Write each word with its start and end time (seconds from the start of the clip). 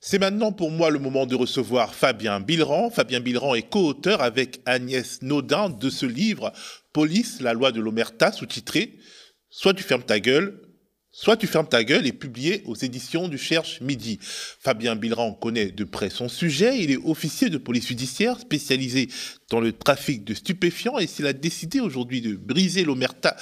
C'est 0.00 0.18
maintenant 0.18 0.52
pour 0.52 0.70
moi 0.70 0.90
le 0.90 0.98
moment 0.98 1.26
de 1.26 1.34
recevoir 1.34 1.94
Fabien 1.94 2.40
Bilran. 2.40 2.90
Fabien 2.90 3.20
Bilran 3.20 3.54
est 3.54 3.68
co-auteur 3.68 4.22
avec 4.22 4.60
Agnès 4.66 5.22
Naudin 5.22 5.70
de 5.70 5.90
ce 5.90 6.06
livre 6.06 6.52
Police, 6.92 7.40
la 7.40 7.52
loi 7.52 7.72
de 7.72 7.80
l'Omerta, 7.80 8.32
sous-titré 8.32 8.98
Soit 9.48 9.74
tu 9.74 9.82
fermes 9.82 10.02
ta 10.02 10.20
gueule, 10.20 10.60
Soit 11.18 11.38
tu 11.38 11.46
fermes 11.46 11.66
ta 11.66 11.82
gueule 11.82 12.06
et 12.06 12.12
publié 12.12 12.60
aux 12.66 12.74
éditions 12.74 13.26
du 13.26 13.38
Cherche 13.38 13.80
Midi. 13.80 14.18
Fabien 14.20 14.96
Bilran 14.96 15.32
connaît 15.32 15.70
de 15.70 15.84
près 15.84 16.10
son 16.10 16.28
sujet. 16.28 16.78
Il 16.78 16.90
est 16.90 16.98
officier 16.98 17.48
de 17.48 17.56
police 17.56 17.86
judiciaire 17.86 18.38
spécialisé 18.38 19.08
dans 19.48 19.60
le 19.60 19.72
trafic 19.72 20.24
de 20.24 20.34
stupéfiants 20.34 20.98
et 20.98 21.06
s'il 21.06 21.26
a 21.26 21.32
décidé 21.32 21.80
aujourd'hui 21.80 22.20
de 22.20 22.36
briser 22.36 22.84
l'omerta 22.84 23.34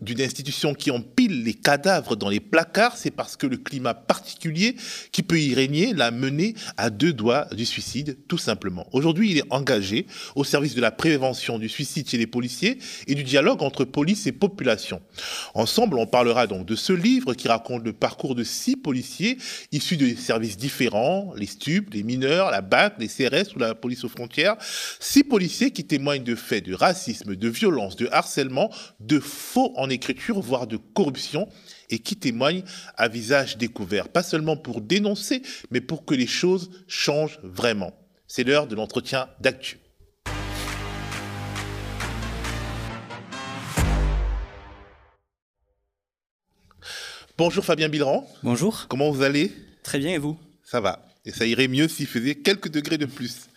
d'une 0.00 0.20
institution 0.20 0.74
qui 0.74 0.90
empile 0.90 1.44
les 1.44 1.54
cadavres 1.54 2.16
dans 2.16 2.28
les 2.28 2.40
placards, 2.40 2.96
c'est 2.96 3.10
parce 3.10 3.36
que 3.36 3.46
le 3.46 3.56
climat 3.56 3.94
particulier 3.94 4.76
qui 5.12 5.22
peut 5.22 5.40
y 5.40 5.54
régner 5.54 5.92
l'a 5.92 6.10
mené 6.10 6.54
à 6.76 6.90
deux 6.90 7.12
doigts 7.12 7.46
du 7.52 7.66
suicide, 7.66 8.18
tout 8.28 8.38
simplement. 8.38 8.86
Aujourd'hui, 8.92 9.30
il 9.32 9.38
est 9.38 9.44
engagé 9.50 10.06
au 10.34 10.44
service 10.44 10.74
de 10.74 10.80
la 10.80 10.90
prévention 10.90 11.58
du 11.58 11.68
suicide 11.68 12.08
chez 12.08 12.18
les 12.18 12.26
policiers 12.26 12.78
et 13.06 13.14
du 13.14 13.24
dialogue 13.24 13.62
entre 13.62 13.84
police 13.84 14.26
et 14.26 14.32
population. 14.32 15.02
Ensemble, 15.54 15.98
on 15.98 16.06
parlera 16.06 16.46
donc 16.46 16.66
de 16.66 16.76
ce 16.76 16.92
livre 16.92 17.34
qui 17.34 17.48
raconte 17.48 17.84
le 17.84 17.92
parcours 17.92 18.34
de 18.34 18.44
six 18.44 18.76
policiers 18.76 19.36
issus 19.72 19.96
de 19.96 20.14
services 20.14 20.56
différents, 20.56 21.32
les 21.36 21.46
stupes, 21.46 21.92
les 21.92 22.02
mineurs, 22.02 22.50
la 22.50 22.62
BAC, 22.62 22.94
les 22.98 23.08
CRS 23.08 23.54
ou 23.54 23.58
la 23.58 23.74
police 23.74 24.04
aux 24.04 24.08
frontières. 24.08 24.56
Six 24.98 25.24
policiers 25.24 25.70
qui 25.70 25.84
témoignent 25.84 26.24
de 26.24 26.34
faits 26.34 26.64
de 26.64 26.74
racisme, 26.74 27.36
de 27.36 27.48
violence, 27.48 27.96
de 27.96 28.08
harcèlement, 28.10 28.70
de 29.00 29.20
faux 29.20 29.72
en 29.76 29.89
écriture, 29.90 30.40
voire 30.40 30.66
de 30.66 30.76
corruption, 30.76 31.48
et 31.90 31.98
qui 31.98 32.16
témoignent 32.16 32.64
à 32.96 33.08
visage 33.08 33.56
découvert, 33.58 34.08
pas 34.08 34.22
seulement 34.22 34.56
pour 34.56 34.80
dénoncer, 34.80 35.42
mais 35.70 35.80
pour 35.80 36.04
que 36.04 36.14
les 36.14 36.26
choses 36.26 36.70
changent 36.86 37.38
vraiment. 37.42 37.92
C'est 38.26 38.44
l'heure 38.44 38.66
de 38.66 38.76
l'entretien 38.76 39.28
d'actu. 39.40 39.78
Bonjour 47.36 47.64
Fabien 47.64 47.88
Bilran. 47.88 48.28
Bonjour. 48.42 48.86
Comment 48.88 49.10
vous 49.10 49.22
allez? 49.22 49.50
Très 49.82 49.98
bien 49.98 50.12
et 50.12 50.18
vous? 50.18 50.38
Ça 50.62 50.80
va. 50.80 51.08
Et 51.24 51.32
ça 51.32 51.46
irait 51.46 51.68
mieux 51.68 51.88
s'il 51.88 52.06
faisait 52.06 52.34
quelques 52.34 52.68
degrés 52.68 52.98
de 52.98 53.06
plus. 53.06 53.48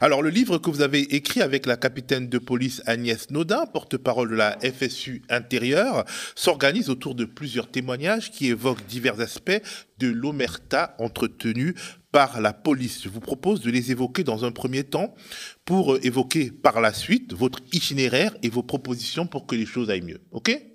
Alors, 0.00 0.22
le 0.22 0.30
livre 0.30 0.58
que 0.58 0.70
vous 0.70 0.82
avez 0.82 1.00
écrit 1.14 1.42
avec 1.42 1.66
la 1.66 1.76
capitaine 1.76 2.28
de 2.28 2.38
police 2.38 2.82
Agnès 2.86 3.30
Naudin, 3.30 3.66
porte-parole 3.66 4.30
de 4.30 4.34
la 4.34 4.58
FSU 4.60 5.22
intérieure, 5.28 6.04
s'organise 6.34 6.90
autour 6.90 7.14
de 7.14 7.24
plusieurs 7.24 7.70
témoignages 7.70 8.30
qui 8.30 8.48
évoquent 8.48 8.86
divers 8.86 9.20
aspects 9.20 9.62
de 9.98 10.08
l'omerta 10.08 10.96
entretenue 10.98 11.74
par 12.10 12.40
la 12.40 12.52
police. 12.52 13.02
Je 13.02 13.08
vous 13.08 13.20
propose 13.20 13.60
de 13.60 13.70
les 13.70 13.90
évoquer 13.90 14.24
dans 14.24 14.44
un 14.44 14.52
premier 14.52 14.84
temps 14.84 15.14
pour 15.64 15.96
évoquer 16.04 16.50
par 16.50 16.80
la 16.80 16.92
suite 16.92 17.32
votre 17.32 17.60
itinéraire 17.72 18.36
et 18.42 18.50
vos 18.50 18.62
propositions 18.62 19.26
pour 19.26 19.46
que 19.46 19.56
les 19.56 19.66
choses 19.66 19.90
aillent 19.90 20.02
mieux. 20.02 20.20
OK? 20.30 20.71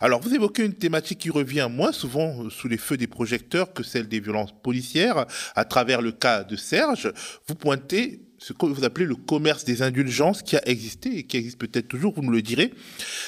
Alors, 0.00 0.20
vous 0.20 0.34
évoquez 0.34 0.64
une 0.64 0.74
thématique 0.74 1.20
qui 1.20 1.30
revient 1.30 1.68
moins 1.70 1.92
souvent 1.92 2.50
sous 2.50 2.68
les 2.68 2.78
feux 2.78 2.96
des 2.96 3.06
projecteurs 3.06 3.72
que 3.72 3.82
celle 3.82 4.08
des 4.08 4.20
violences 4.20 4.54
policières. 4.62 5.26
À 5.54 5.64
travers 5.64 6.02
le 6.02 6.12
cas 6.12 6.44
de 6.44 6.56
Serge, 6.56 7.12
vous 7.46 7.54
pointez 7.54 8.20
ce 8.38 8.52
que 8.52 8.66
vous 8.66 8.84
appelez 8.84 9.06
le 9.06 9.14
commerce 9.14 9.64
des 9.64 9.82
indulgences 9.82 10.42
qui 10.42 10.56
a 10.56 10.68
existé 10.68 11.18
et 11.18 11.22
qui 11.22 11.36
existe 11.36 11.58
peut-être 11.58 11.86
toujours, 11.86 12.12
vous 12.12 12.22
nous 12.22 12.32
le 12.32 12.42
direz. 12.42 12.72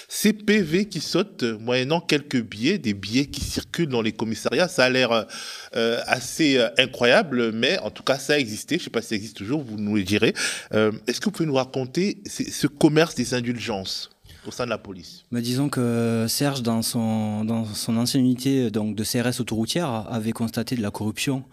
Ces 0.08 0.32
PV 0.32 0.86
qui 0.86 1.00
sautent 1.00 1.44
moyennant 1.44 2.00
quelques 2.00 2.42
billets, 2.42 2.78
des 2.78 2.94
billets 2.94 3.26
qui 3.26 3.40
circulent 3.40 3.88
dans 3.88 4.02
les 4.02 4.10
commissariats, 4.10 4.66
ça 4.66 4.84
a 4.84 4.90
l'air 4.90 5.26
euh, 5.76 6.00
assez 6.06 6.58
euh, 6.58 6.68
incroyable, 6.78 7.52
mais 7.52 7.78
en 7.78 7.90
tout 7.90 8.02
cas 8.02 8.18
ça 8.18 8.34
a 8.34 8.38
existé. 8.38 8.76
Je 8.76 8.80
ne 8.80 8.84
sais 8.84 8.90
pas 8.90 9.02
si 9.02 9.10
ça 9.10 9.14
existe 9.14 9.36
toujours, 9.36 9.62
vous 9.62 9.76
nous 9.76 9.94
le 9.94 10.02
direz. 10.02 10.34
Euh, 10.72 10.90
est-ce 11.06 11.20
que 11.20 11.26
vous 11.26 11.30
pouvez 11.30 11.46
nous 11.46 11.54
raconter 11.54 12.18
ce 12.26 12.66
commerce 12.66 13.14
des 13.14 13.34
indulgences? 13.34 14.13
Au 14.46 14.50
sein 14.50 14.64
de 14.64 14.70
la 14.70 14.78
police 14.78 15.24
Disons 15.32 15.68
que 15.68 16.26
Serge, 16.28 16.62
dans 16.62 16.82
son, 16.82 17.44
dans 17.44 17.64
son 17.64 17.96
ancienne 17.96 18.22
unité 18.22 18.70
donc, 18.70 18.94
de 18.94 19.04
CRS 19.04 19.40
autoroutière, 19.40 19.88
avait 19.88 20.32
constaté 20.32 20.76
de 20.76 20.82
la 20.82 20.90
corruption 20.90 21.44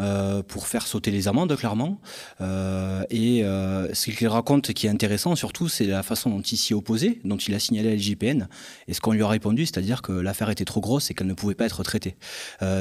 euh, 0.00 0.42
pour 0.42 0.66
faire 0.66 0.86
sauter 0.86 1.10
les 1.10 1.28
amendes, 1.28 1.54
clairement. 1.56 2.00
Euh, 2.40 3.02
et 3.10 3.44
euh, 3.44 3.92
ce 3.92 4.10
qu'il 4.10 4.28
raconte 4.28 4.72
qui 4.72 4.86
est 4.86 4.90
intéressant, 4.90 5.36
surtout, 5.36 5.68
c'est 5.68 5.84
la 5.84 6.02
façon 6.02 6.30
dont 6.30 6.40
il 6.40 6.56
s'y 6.56 6.72
opposait, 6.72 7.20
dont 7.24 7.36
il 7.36 7.54
a 7.54 7.58
signalé 7.58 7.90
à 7.90 7.94
l'IGPN, 7.94 8.48
et 8.88 8.94
ce 8.94 9.00
qu'on 9.00 9.12
lui 9.12 9.22
a 9.22 9.28
répondu, 9.28 9.66
c'est-à-dire 9.66 10.00
que 10.00 10.12
l'affaire 10.12 10.48
était 10.48 10.64
trop 10.64 10.80
grosse 10.80 11.10
et 11.10 11.14
qu'elle 11.14 11.26
ne 11.26 11.34
pouvait 11.34 11.54
pas 11.54 11.66
être 11.66 11.82
traitée. 11.82 12.16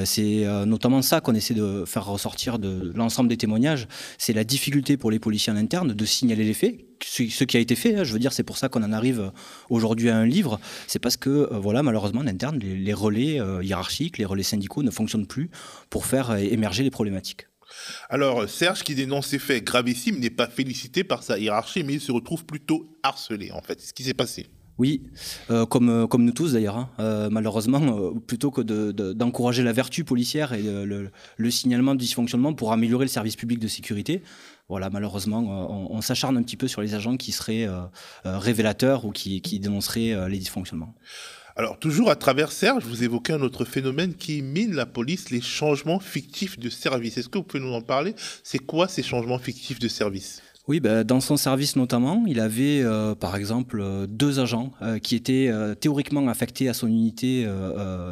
c'est 0.06 0.46
notamment 0.66 1.02
ça 1.02 1.20
qu'on 1.22 1.36
essaie 1.36 1.54
de 1.54 1.84
faire 1.86 2.06
ressortir 2.06 2.60
de 2.60 2.92
l'ensemble 2.96 3.30
des 3.30 3.38
témoignages, 3.38 3.88
c'est 4.18 4.34
la 4.34 4.44
difficulté 4.44 4.98
pour 4.98 5.12
les 5.12 5.20
policiers 5.20 5.52
en 5.52 5.58
interne 5.58 5.94
de 5.94 6.06
signaler 6.06 6.44
les 6.44 6.54
faits, 6.54 6.89
ce, 7.06 7.44
qui 7.44 7.58
a 7.58 7.60
été 7.60 7.76
fait. 7.76 7.96
Hein, 7.96 8.04
je 8.04 8.14
veux 8.14 8.20
dire, 8.20 8.34
c'est 8.34 8.44
pour 8.44 8.58
ça 8.58 8.70
qu'on 8.70 8.84
en 8.84 8.92
arrive 8.92 9.32
aujourd'hui 9.70 10.10
à 10.10 10.18
un 10.18 10.26
livre. 10.26 10.60
C'est 10.88 11.00
parce 11.00 11.18
que, 11.18 11.50
voilà, 11.54 11.84
malheureusement, 11.84 12.22
en 12.22 12.28
interne, 12.28 12.60
les, 12.60 12.94
relais 12.94 13.40
hiérarchiques, 13.62 14.18
les 14.18 14.26
relais 14.26 14.44
syndicaux 14.44 14.84
ne 14.84 14.92
fonctionnent 14.92 15.28
plus 15.28 15.50
pour 15.90 16.06
faire 16.06 16.36
émerger 16.36 16.84
les 16.84 16.92
problématiques. 16.92 17.48
Alors, 18.10 18.50
Serge, 18.50 18.84
qui 18.84 18.96
dénonce 18.96 19.28
ces 19.28 19.40
faits 19.40 19.64
gravissimes, 19.64 20.20
n'est 20.20 20.30
pas 20.30 20.48
félicité 20.48 21.04
par 21.04 21.24
sa 21.24 21.38
hiérarchie, 21.38 21.84
mais 21.84 21.94
il 21.94 22.02
se 22.02 22.12
retrouve 22.12 22.46
plutôt 22.46 22.98
harcelé, 23.04 23.52
en 23.52 23.62
fait. 23.62 23.80
C'est 23.80 23.88
ce 23.88 23.94
qui 23.94 24.04
s'est 24.04 24.14
passé. 24.14 24.48
Oui, 24.80 25.04
euh, 25.52 25.66
comme, 25.66 25.90
euh, 25.90 26.08
comme 26.08 26.24
nous 26.24 26.32
tous 26.32 26.54
d'ailleurs. 26.54 26.78
Hein. 26.78 26.90
Euh, 27.00 27.30
malheureusement, 27.30 28.14
plutôt 28.26 28.50
que 28.50 28.62
d'encourager 29.12 29.62
la 29.62 29.74
vertu 29.74 30.06
policière 30.06 30.54
et 30.54 30.64
le, 30.64 31.52
signalement 31.52 31.94
de 31.94 32.00
dysfonctionnement 32.00 32.54
pour 32.54 32.72
améliorer 32.72 33.04
le 33.04 33.10
service 33.10 33.36
public 33.36 33.60
de 33.60 33.68
sécurité, 33.68 34.24
voilà, 34.70 34.90
malheureusement, 34.90 35.40
on, 35.92 36.02
s'acharne 36.02 36.38
un 36.38 36.44
petit 36.44 36.56
peu 36.56 36.68
sur 36.68 36.82
les 36.82 36.94
agents 36.94 37.18
qui 37.18 37.32
seraient 37.32 37.68
révélateurs 38.24 39.04
ou 39.04 39.12
qui, 39.12 39.42
qui 39.42 39.60
dénonceraient 39.60 40.30
les 40.30 40.38
dysfonctionnements. 40.38 40.94
Alors, 41.60 41.78
toujours 41.78 42.10
à 42.10 42.16
travers 42.16 42.54
Serge, 42.54 42.86
vous 42.86 43.04
évoquez 43.04 43.34
un 43.34 43.42
autre 43.42 43.66
phénomène 43.66 44.14
qui 44.14 44.42
mine 44.42 44.76
la 44.76 44.86
police, 44.86 45.30
les 45.30 45.42
changements 45.42 46.00
fictifs 46.00 46.58
de 46.58 46.70
service. 46.70 47.18
Est-ce 47.18 47.28
que 47.28 47.38
vous 47.38 47.44
pouvez 47.44 47.62
nous 47.62 47.74
en 47.74 47.82
parler? 47.82 48.16
C'est 48.46 48.60
quoi 48.60 48.88
ces 48.88 49.04
changements 49.04 49.40
fictifs 49.40 49.78
de 49.78 49.90
service? 49.90 50.42
Oui, 50.70 50.80
ben, 50.80 51.04
dans 51.04 51.20
son 51.20 51.36
service 51.36 51.76
notamment, 51.76 52.26
il 52.28 52.40
avait 52.40 52.84
euh, 52.84 53.16
par 53.16 53.36
exemple 53.36 53.82
euh, 53.82 54.06
deux 54.06 54.40
agents 54.40 54.72
euh, 54.84 55.00
qui 55.00 55.16
étaient 55.16 55.52
théoriquement 55.80 56.28
affectés 56.28 56.70
à 56.70 56.76
son 56.76 56.86
unité 56.86 57.48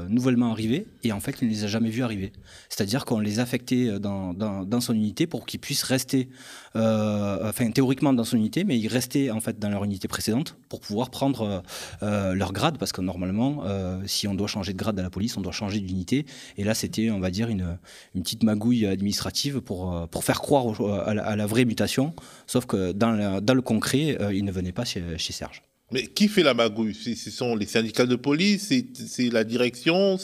nouvellement 0.10 0.52
arrivée 0.52 0.88
et 1.04 1.12
en 1.12 1.20
fait 1.20 1.36
il 1.42 1.48
ne 1.48 1.54
les 1.54 1.66
a 1.66 1.68
jamais 1.68 1.90
vus 1.92 2.02
arriver. 2.02 2.34
C'est-à-dire 2.70 3.06
qu'on 3.06 3.20
les 3.20 3.40
affectait 3.40 4.00
dans, 4.00 4.34
dans, 4.34 4.64
dans 4.64 4.82
son 4.82 4.96
unité 4.96 5.28
pour 5.28 5.46
qu'ils 5.46 5.60
puissent 5.60 5.84
rester, 5.84 6.30
enfin 6.78 7.72
théoriquement 7.72 8.14
dans 8.14 8.24
son 8.24 8.38
unité, 8.38 8.64
mais 8.64 8.78
ils 8.78 8.88
restaient 8.88 9.32
en 9.32 9.40
fait 9.40 9.60
dans 9.60 9.70
leur 9.70 9.84
unité 9.84 10.08
précédente 10.08 10.56
pour 10.70 10.80
pouvoir 10.80 11.10
prendre 11.10 11.64
leur 12.02 12.54
grade 12.54 12.78
parce 12.78 12.92
que 12.92 13.02
normalement, 13.02 13.64
si 14.06 14.28
on 14.28 14.36
doit 14.36 14.48
changer 14.48 14.74
de 14.74 14.78
grade 14.78 15.00
à 15.00 15.04
la 15.04 15.10
police, 15.10 15.38
on 15.38 15.42
doit 15.42 15.52
changer 15.52 15.80
d'unité. 15.80 16.26
Et 16.58 16.64
là, 16.64 16.74
c'était, 16.74 17.10
on 17.10 17.20
va 17.20 17.32
dire, 17.32 17.50
une, 17.50 17.78
petite 18.14 18.44
magouille 18.44 18.86
administrative 18.86 19.62
pour, 19.62 20.08
pour 20.10 20.24
faire 20.24 20.42
croire 20.42 20.66
à, 21.08 21.36
la, 21.36 21.46
vraie 21.46 21.66
mutation 21.66 22.14
Sauf 22.48 22.66
que 22.66 22.92
dans 22.92 23.12
le, 23.12 23.62
concret, 23.62 24.18
euh, 24.22 24.34
il 24.34 24.46
ne 24.46 24.52
venait 24.52 24.72
pas 24.72 24.86
chez, 24.86 25.04
Serge. 25.18 25.62
Mais 25.92 26.06
qui 26.08 26.28
fait 26.28 26.44
la 26.44 26.54
magouille? 26.54 26.94
Ce 26.94 27.32
sont 27.32 27.56
les 27.56 27.66
syndicats 27.66 28.06
de 28.06 28.18
police, 28.18 28.74
c'est 28.94 29.30
la 29.32 29.46
direction, 29.46 30.18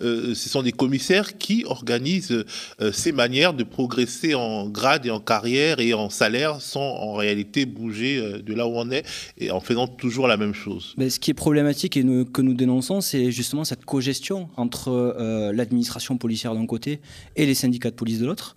euh, 0.00 0.34
ce 0.34 0.48
sont 0.48 0.62
des 0.62 0.70
commissaires 0.70 1.38
qui 1.38 1.64
organisent 1.66 2.44
euh, 2.80 2.92
ces 2.92 3.10
manières 3.10 3.52
de 3.52 3.64
progresser 3.64 4.34
en 4.34 4.68
grade 4.68 5.04
et 5.04 5.10
en 5.10 5.18
carrière 5.18 5.80
et 5.80 5.92
en 5.92 6.08
salaire 6.08 6.60
sans 6.60 6.80
en 6.80 7.14
réalité 7.14 7.66
bouger 7.66 8.42
de 8.42 8.54
là 8.54 8.68
où 8.68 8.74
on 8.76 8.92
est 8.92 9.04
et 9.38 9.50
en 9.50 9.60
faisant 9.60 9.88
toujours 9.88 10.28
la 10.28 10.36
même 10.36 10.54
chose. 10.54 10.94
Ce 10.96 11.18
qui 11.18 11.32
est 11.32 11.34
problématique 11.34 11.96
et 11.96 12.04
que 12.32 12.42
nous 12.42 12.54
dénonçons, 12.54 13.00
c'est 13.00 13.32
justement 13.32 13.64
cette 13.64 13.84
cogestion 13.84 14.50
entre 14.56 15.50
l'administration 15.52 16.16
policière 16.16 16.54
d'un 16.54 16.66
côté 16.66 17.00
et 17.34 17.44
les 17.44 17.54
syndicats 17.54 17.90
de 17.90 17.96
police 17.96 18.20
de 18.20 18.26
l'autre 18.26 18.54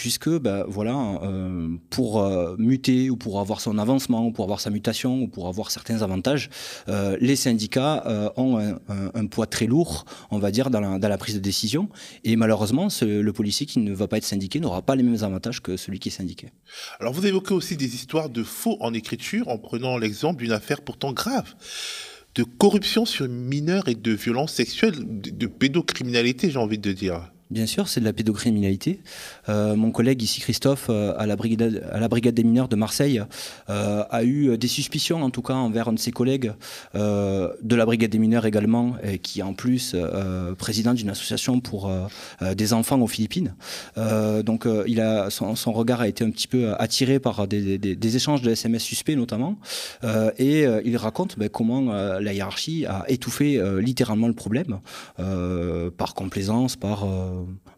puisque 0.00 0.30
ben, 0.30 0.64
voilà, 0.66 0.96
euh, 1.24 1.68
pour 1.90 2.22
euh, 2.22 2.56
muter 2.56 3.10
ou 3.10 3.18
pour 3.18 3.38
avoir 3.38 3.60
son 3.60 3.76
avancement 3.76 4.24
ou 4.24 4.32
pour 4.32 4.44
avoir 4.44 4.58
sa 4.58 4.70
mutation 4.70 5.20
ou 5.20 5.28
pour 5.28 5.46
avoir 5.46 5.70
certains 5.70 6.00
avantages, 6.00 6.48
euh, 6.88 7.18
les 7.20 7.36
syndicats 7.36 8.32
ont 8.38 8.56
un, 8.88 9.26
poids 9.26 9.46
très 9.46 9.66
lourd, 9.66 10.06
on 10.30 10.38
va 10.38 10.50
dire, 10.50 10.70
dans 10.70 10.80
la, 10.80 11.18
prise 11.18 11.34
de 11.34 11.40
décision. 11.40 11.90
Et 12.24 12.36
malheureusement, 12.36 12.88
le 13.02 13.30
policier 13.32 13.66
qui 13.66 13.78
ne 13.80 13.92
va 13.92 14.08
pas 14.08 14.16
être 14.16 14.24
syndiqué 14.24 14.58
n'aura 14.58 14.80
pas 14.80 14.96
les 14.96 15.02
mêmes 15.02 15.22
avantages 15.22 15.60
que 15.60 15.76
celui 15.76 15.98
qui 15.98 16.08
est 16.08 16.12
syndiqué. 16.12 16.48
Alors 16.98 17.12
vous 17.12 17.26
évoquez 17.26 17.52
aussi 17.52 17.76
des 17.76 17.94
histoires 17.94 18.30
de 18.30 18.42
faux 18.42 18.78
en 18.80 18.94
écriture 18.94 19.48
en 19.48 19.58
prenant 19.58 19.98
l'exemple 19.98 20.42
d'une 20.42 20.52
affaire 20.52 20.80
pourtant 20.80 21.12
grave 21.12 21.54
de 22.36 22.42
corruption 22.44 23.04
sur 23.04 23.28
mineurs 23.28 23.88
et 23.88 23.94
de 23.94 24.12
violences 24.12 24.54
sexuelles, 24.54 24.94
de 24.98 25.46
pédocriminalité, 25.46 26.50
j'ai 26.50 26.58
envie 26.58 26.78
de 26.78 26.92
dire. 26.92 27.30
Bien 27.50 27.66
sûr, 27.66 27.88
c'est 27.88 27.98
de 27.98 28.04
la 28.04 28.12
pédocriminalité. 28.12 29.00
Euh, 29.48 29.74
mon 29.74 29.90
collègue 29.90 30.22
ici, 30.22 30.40
Christophe, 30.40 30.86
euh, 30.88 31.14
à, 31.18 31.26
la 31.26 31.34
brigade, 31.34 31.84
à 31.90 31.98
la 31.98 32.06
brigade 32.06 32.34
des 32.34 32.44
mineurs 32.44 32.68
de 32.68 32.76
Marseille, 32.76 33.20
euh, 33.68 34.04
a 34.08 34.22
eu 34.22 34.56
des 34.56 34.68
suspicions, 34.68 35.20
en 35.20 35.30
tout 35.30 35.42
cas, 35.42 35.54
envers 35.54 35.88
un 35.88 35.94
de 35.94 35.98
ses 35.98 36.12
collègues 36.12 36.52
de 36.94 37.74
la 37.76 37.86
brigade 37.86 38.10
des 38.10 38.18
mineurs 38.18 38.46
également, 38.46 38.94
et 39.02 39.18
qui 39.18 39.40
est 39.40 39.42
en 39.42 39.54
plus 39.54 39.96
président 40.58 40.94
d'une 40.94 41.10
association 41.10 41.60
pour 41.60 41.90
des 42.40 42.72
enfants 42.72 43.00
aux 43.00 43.06
Philippines. 43.06 43.54
donc, 44.44 44.66
son, 45.28 45.72
regard 45.72 46.00
a 46.00 46.08
été 46.08 46.24
un 46.24 46.30
petit 46.30 46.48
peu 46.48 46.74
attiré 46.78 47.18
par 47.18 47.46
des, 47.48 48.16
échanges 48.16 48.42
de 48.42 48.50
SMS 48.50 48.82
suspects, 48.82 49.16
notamment. 49.16 49.58
et 50.38 50.66
il 50.84 50.96
raconte 50.96 51.38
ben, 51.38 51.48
comment 51.48 51.92
la 51.92 52.32
hiérarchie 52.32 52.86
a 52.86 53.04
étouffé 53.08 53.60
littéralement 53.80 54.28
le 54.28 54.34
problème, 54.34 54.80
par 55.96 56.14
complaisance, 56.14 56.76
par 56.76 57.06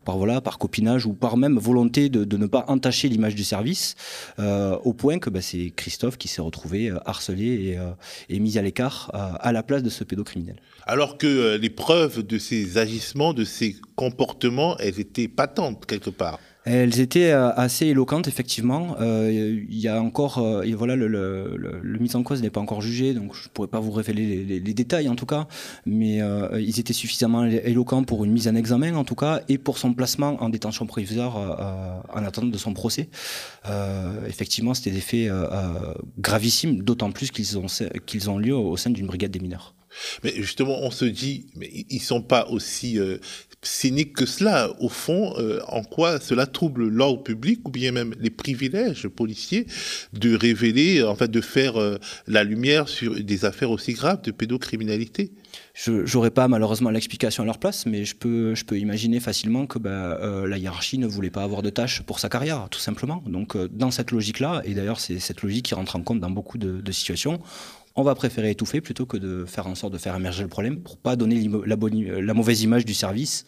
par 0.04 0.18
voilà, 0.18 0.40
par 0.40 0.58
copinage 0.58 1.06
ou 1.06 1.12
par 1.12 1.36
même 1.36 1.58
volonté 1.58 2.08
de, 2.08 2.36
ne 2.36 2.46
pas 2.46 2.64
entacher 2.68 3.08
l'image 3.08 3.34
du 3.34 3.44
service, 3.44 3.94
euh, 4.38 4.76
au 4.84 4.92
point 4.92 5.18
que 5.18 5.30
bah, 5.30 5.40
c'est 5.40 5.72
Christophe 5.74 6.16
qui 6.18 6.28
s'est 6.28 6.42
retrouvé 6.42 6.90
euh, 6.90 6.98
harcelé 7.04 7.44
et, 7.44 7.78
euh, 7.78 7.90
et, 8.28 8.38
mis 8.40 8.58
à 8.58 8.62
l'écart 8.62 9.10
à 9.12 9.52
la 9.52 9.62
place 9.62 9.82
de 9.82 9.90
ce 9.90 10.04
pédocriminel. 10.04 10.56
Alors 10.86 11.18
que 11.18 11.56
les 11.56 11.70
preuves 11.70 12.26
de 12.26 12.38
ces 12.38 12.78
agissements, 12.78 13.32
de 13.32 13.44
ces 13.44 13.76
comportements, 13.94 14.76
elles 14.78 14.98
étaient 14.98 15.28
patentes 15.28 15.86
quelque 15.86 16.10
part. 16.10 16.38
Elles 16.64 17.00
étaient 17.00 17.32
euh, 17.32 17.52
assez 17.54 17.86
éloquentes, 17.86 18.28
effectivement. 18.28 18.96
Euh, 19.00 19.30
il 19.68 19.78
y 19.78 19.88
a 19.88 20.00
encore, 20.00 20.38
euh, 20.38 20.64
voilà, 20.76 20.94
le, 20.94 21.98
mise 21.98 22.14
en 22.14 22.22
cause 22.22 22.40
n'est 22.40 22.50
pas 22.50 22.60
encore 22.60 22.80
jugé, 22.80 23.14
donc 23.14 23.34
je 23.34 23.44
ne 23.44 23.48
pourrais 23.48 23.68
pas 23.68 23.80
vous 23.80 23.90
révéler 23.90 24.44
les, 24.60 24.74
détails 24.74 25.08
en 25.08 25.14
tout 25.14 25.26
cas, 25.26 25.46
mais 25.86 26.20
ils 26.58 26.80
étaient 26.80 26.92
suffisamment 26.92 27.44
éloquents 27.44 28.02
pour 28.02 28.24
une 28.24 28.32
mise 28.32 28.48
en 28.48 28.54
examen 28.54 28.94
en 28.94 29.04
tout 29.04 29.14
cas, 29.14 29.42
et 29.48 29.58
pour 29.58 29.78
son 29.78 29.92
placement 29.92 30.42
en 30.42 30.48
détention 30.48 30.86
provisoire 30.86 31.36
en 32.12 32.24
attente 32.24 32.50
de 32.50 32.58
son 32.58 32.72
procès. 32.72 33.08
effectivement, 34.26 34.74
c'était 34.74 34.90
des 34.90 35.00
faits 35.00 35.30
gravissimes, 36.18 36.82
d'autant 36.82 37.12
plus 37.12 37.30
qu'ils 37.30 37.58
ont, 37.58 37.66
qu'ils 38.06 38.30
ont 38.30 38.38
lieu 38.38 38.56
au 38.56 38.76
sein 38.76 38.90
d'une 38.90 39.06
brigade 39.06 39.30
des 39.30 39.40
mineurs. 39.40 39.74
Mais 40.24 40.32
justement, 40.36 40.78
on 40.82 40.90
se 40.90 41.04
dit, 41.04 41.46
mais 41.56 41.70
ils 41.90 42.00
sont 42.00 42.22
pas 42.22 42.48
aussi 42.48 42.98
cynique 43.62 44.14
que 44.14 44.26
cela. 44.26 44.70
Au 44.80 44.88
fond, 44.88 45.34
euh, 45.38 45.60
en 45.68 45.82
quoi 45.82 46.20
cela 46.20 46.46
trouble 46.46 46.88
l'ordre 46.88 47.22
public 47.22 47.66
ou 47.66 47.70
bien 47.70 47.92
même 47.92 48.14
les 48.20 48.30
privilèges 48.30 49.08
policiers 49.08 49.66
de 50.12 50.34
révéler, 50.34 51.02
en 51.02 51.14
fait, 51.14 51.30
de 51.30 51.40
faire 51.40 51.80
euh, 51.80 51.98
la 52.26 52.44
lumière 52.44 52.88
sur 52.88 53.14
des 53.14 53.44
affaires 53.44 53.70
aussi 53.70 53.92
graves 53.92 54.22
de 54.22 54.32
pédocriminalité? 54.32 55.32
Je 55.74 56.04
n'aurais 56.14 56.30
pas 56.30 56.48
malheureusement 56.48 56.90
l'explication 56.90 57.44
à 57.44 57.46
leur 57.46 57.58
place, 57.58 57.86
mais 57.86 58.04
je 58.04 58.14
peux, 58.14 58.54
je 58.54 58.64
peux 58.64 58.78
imaginer 58.78 59.20
facilement 59.20 59.66
que 59.66 59.78
bah, 59.78 60.18
euh, 60.20 60.46
la 60.46 60.58
hiérarchie 60.58 60.98
ne 60.98 61.06
voulait 61.06 61.30
pas 61.30 61.42
avoir 61.42 61.62
de 61.62 61.70
tâches 61.70 62.02
pour 62.02 62.18
sa 62.18 62.28
carrière, 62.28 62.68
tout 62.70 62.80
simplement. 62.80 63.22
Donc 63.26 63.56
dans 63.56 63.90
cette 63.90 64.10
logique-là, 64.10 64.62
et 64.64 64.74
d'ailleurs 64.74 65.00
c'est 65.00 65.18
cette 65.18 65.42
logique 65.42 65.66
qui 65.66 65.74
rentre 65.74 65.96
en 65.96 66.02
compte 66.02 66.20
dans 66.20 66.30
beaucoup 66.30 66.58
de 66.58 66.92
situations, 66.92 67.40
on 67.94 68.02
va 68.02 68.14
préférer 68.14 68.50
étouffer 68.50 68.80
plutôt 68.80 69.06
que 69.06 69.16
de 69.16 69.44
faire 69.44 69.66
en 69.66 69.74
sorte 69.74 69.92
de 69.92 69.98
faire 69.98 70.16
émerger 70.16 70.42
le 70.42 70.48
problème 70.48 70.80
pour 70.82 70.96
pas 70.98 71.16
donner 71.16 71.48
la, 71.66 71.76
la 71.76 72.34
mauvaise 72.34 72.62
image 72.62 72.84
du 72.84 72.94
service 72.94 73.44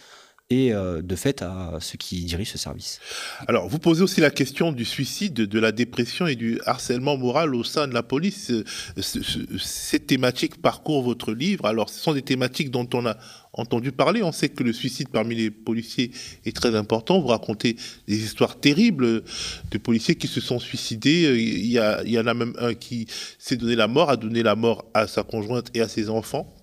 et 0.50 0.74
euh, 0.74 1.00
de 1.00 1.16
fait 1.16 1.40
à 1.42 1.78
ceux 1.80 1.96
qui 1.96 2.22
dirigent 2.24 2.52
ce 2.52 2.58
service. 2.58 3.00
Alors, 3.48 3.66
vous 3.66 3.78
posez 3.78 4.02
aussi 4.02 4.20
la 4.20 4.30
question 4.30 4.72
du 4.72 4.84
suicide, 4.84 5.34
de 5.34 5.58
la 5.58 5.72
dépression 5.72 6.26
et 6.26 6.36
du 6.36 6.60
harcèlement 6.66 7.16
moral 7.16 7.54
au 7.54 7.64
sein 7.64 7.88
de 7.88 7.94
la 7.94 8.02
police. 8.02 8.52
Ces 8.98 10.00
thématiques 10.00 10.60
parcourent 10.60 11.02
votre 11.02 11.32
livre. 11.32 11.64
Alors, 11.64 11.88
ce 11.88 11.98
sont 11.98 12.12
des 12.12 12.22
thématiques 12.22 12.70
dont 12.70 12.88
on 12.92 13.06
a 13.06 13.16
entendu 13.54 13.90
parler. 13.90 14.22
On 14.22 14.32
sait 14.32 14.50
que 14.50 14.62
le 14.62 14.74
suicide 14.74 15.08
parmi 15.08 15.34
les 15.34 15.50
policiers 15.50 16.10
est 16.44 16.54
très 16.54 16.74
important. 16.76 17.20
Vous 17.20 17.28
racontez 17.28 17.76
des 18.06 18.22
histoires 18.22 18.60
terribles 18.60 19.22
de 19.70 19.78
policiers 19.78 20.16
qui 20.16 20.26
se 20.26 20.42
sont 20.42 20.58
suicidés. 20.58 21.34
Il 21.38 22.10
y 22.10 22.18
en 22.18 22.26
a 22.26 22.34
même 22.34 22.54
un 22.58 22.74
qui 22.74 23.06
s'est 23.38 23.56
donné 23.56 23.76
la 23.76 23.88
mort, 23.88 24.10
a 24.10 24.16
donné 24.18 24.42
la 24.42 24.56
mort 24.56 24.84
à 24.92 25.06
sa 25.06 25.22
conjointe 25.22 25.70
et 25.72 25.80
à 25.80 25.88
ses 25.88 26.10
enfants. 26.10 26.54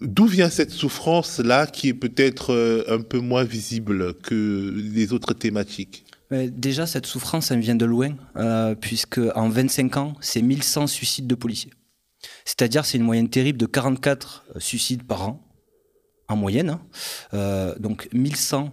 D'où 0.00 0.26
vient 0.26 0.50
cette 0.50 0.70
souffrance-là 0.70 1.66
qui 1.66 1.88
est 1.88 1.94
peut-être 1.94 2.52
euh, 2.52 2.84
un 2.88 3.00
peu 3.00 3.18
moins 3.18 3.44
visible 3.44 4.14
que 4.14 4.74
les 4.76 5.12
autres 5.12 5.32
thématiques? 5.32 6.06
Déjà, 6.30 6.86
cette 6.86 7.06
souffrance, 7.06 7.52
vient 7.52 7.76
de 7.76 7.84
loin, 7.84 8.16
euh, 8.36 8.74
puisque 8.74 9.20
en 9.36 9.48
25 9.48 9.96
ans, 9.96 10.14
c'est 10.20 10.42
1100 10.42 10.88
suicides 10.88 11.26
de 11.28 11.36
policiers. 11.36 11.72
C'est-à-dire, 12.44 12.84
c'est 12.84 12.98
une 12.98 13.04
moyenne 13.04 13.28
terrible 13.28 13.58
de 13.58 13.66
44 13.66 14.44
euh, 14.56 14.60
suicides 14.60 15.04
par 15.04 15.28
an, 15.28 15.40
en 16.28 16.34
moyenne. 16.34 16.70
Hein. 16.70 16.80
Euh, 17.34 17.74
donc, 17.78 18.08
1100 18.12 18.72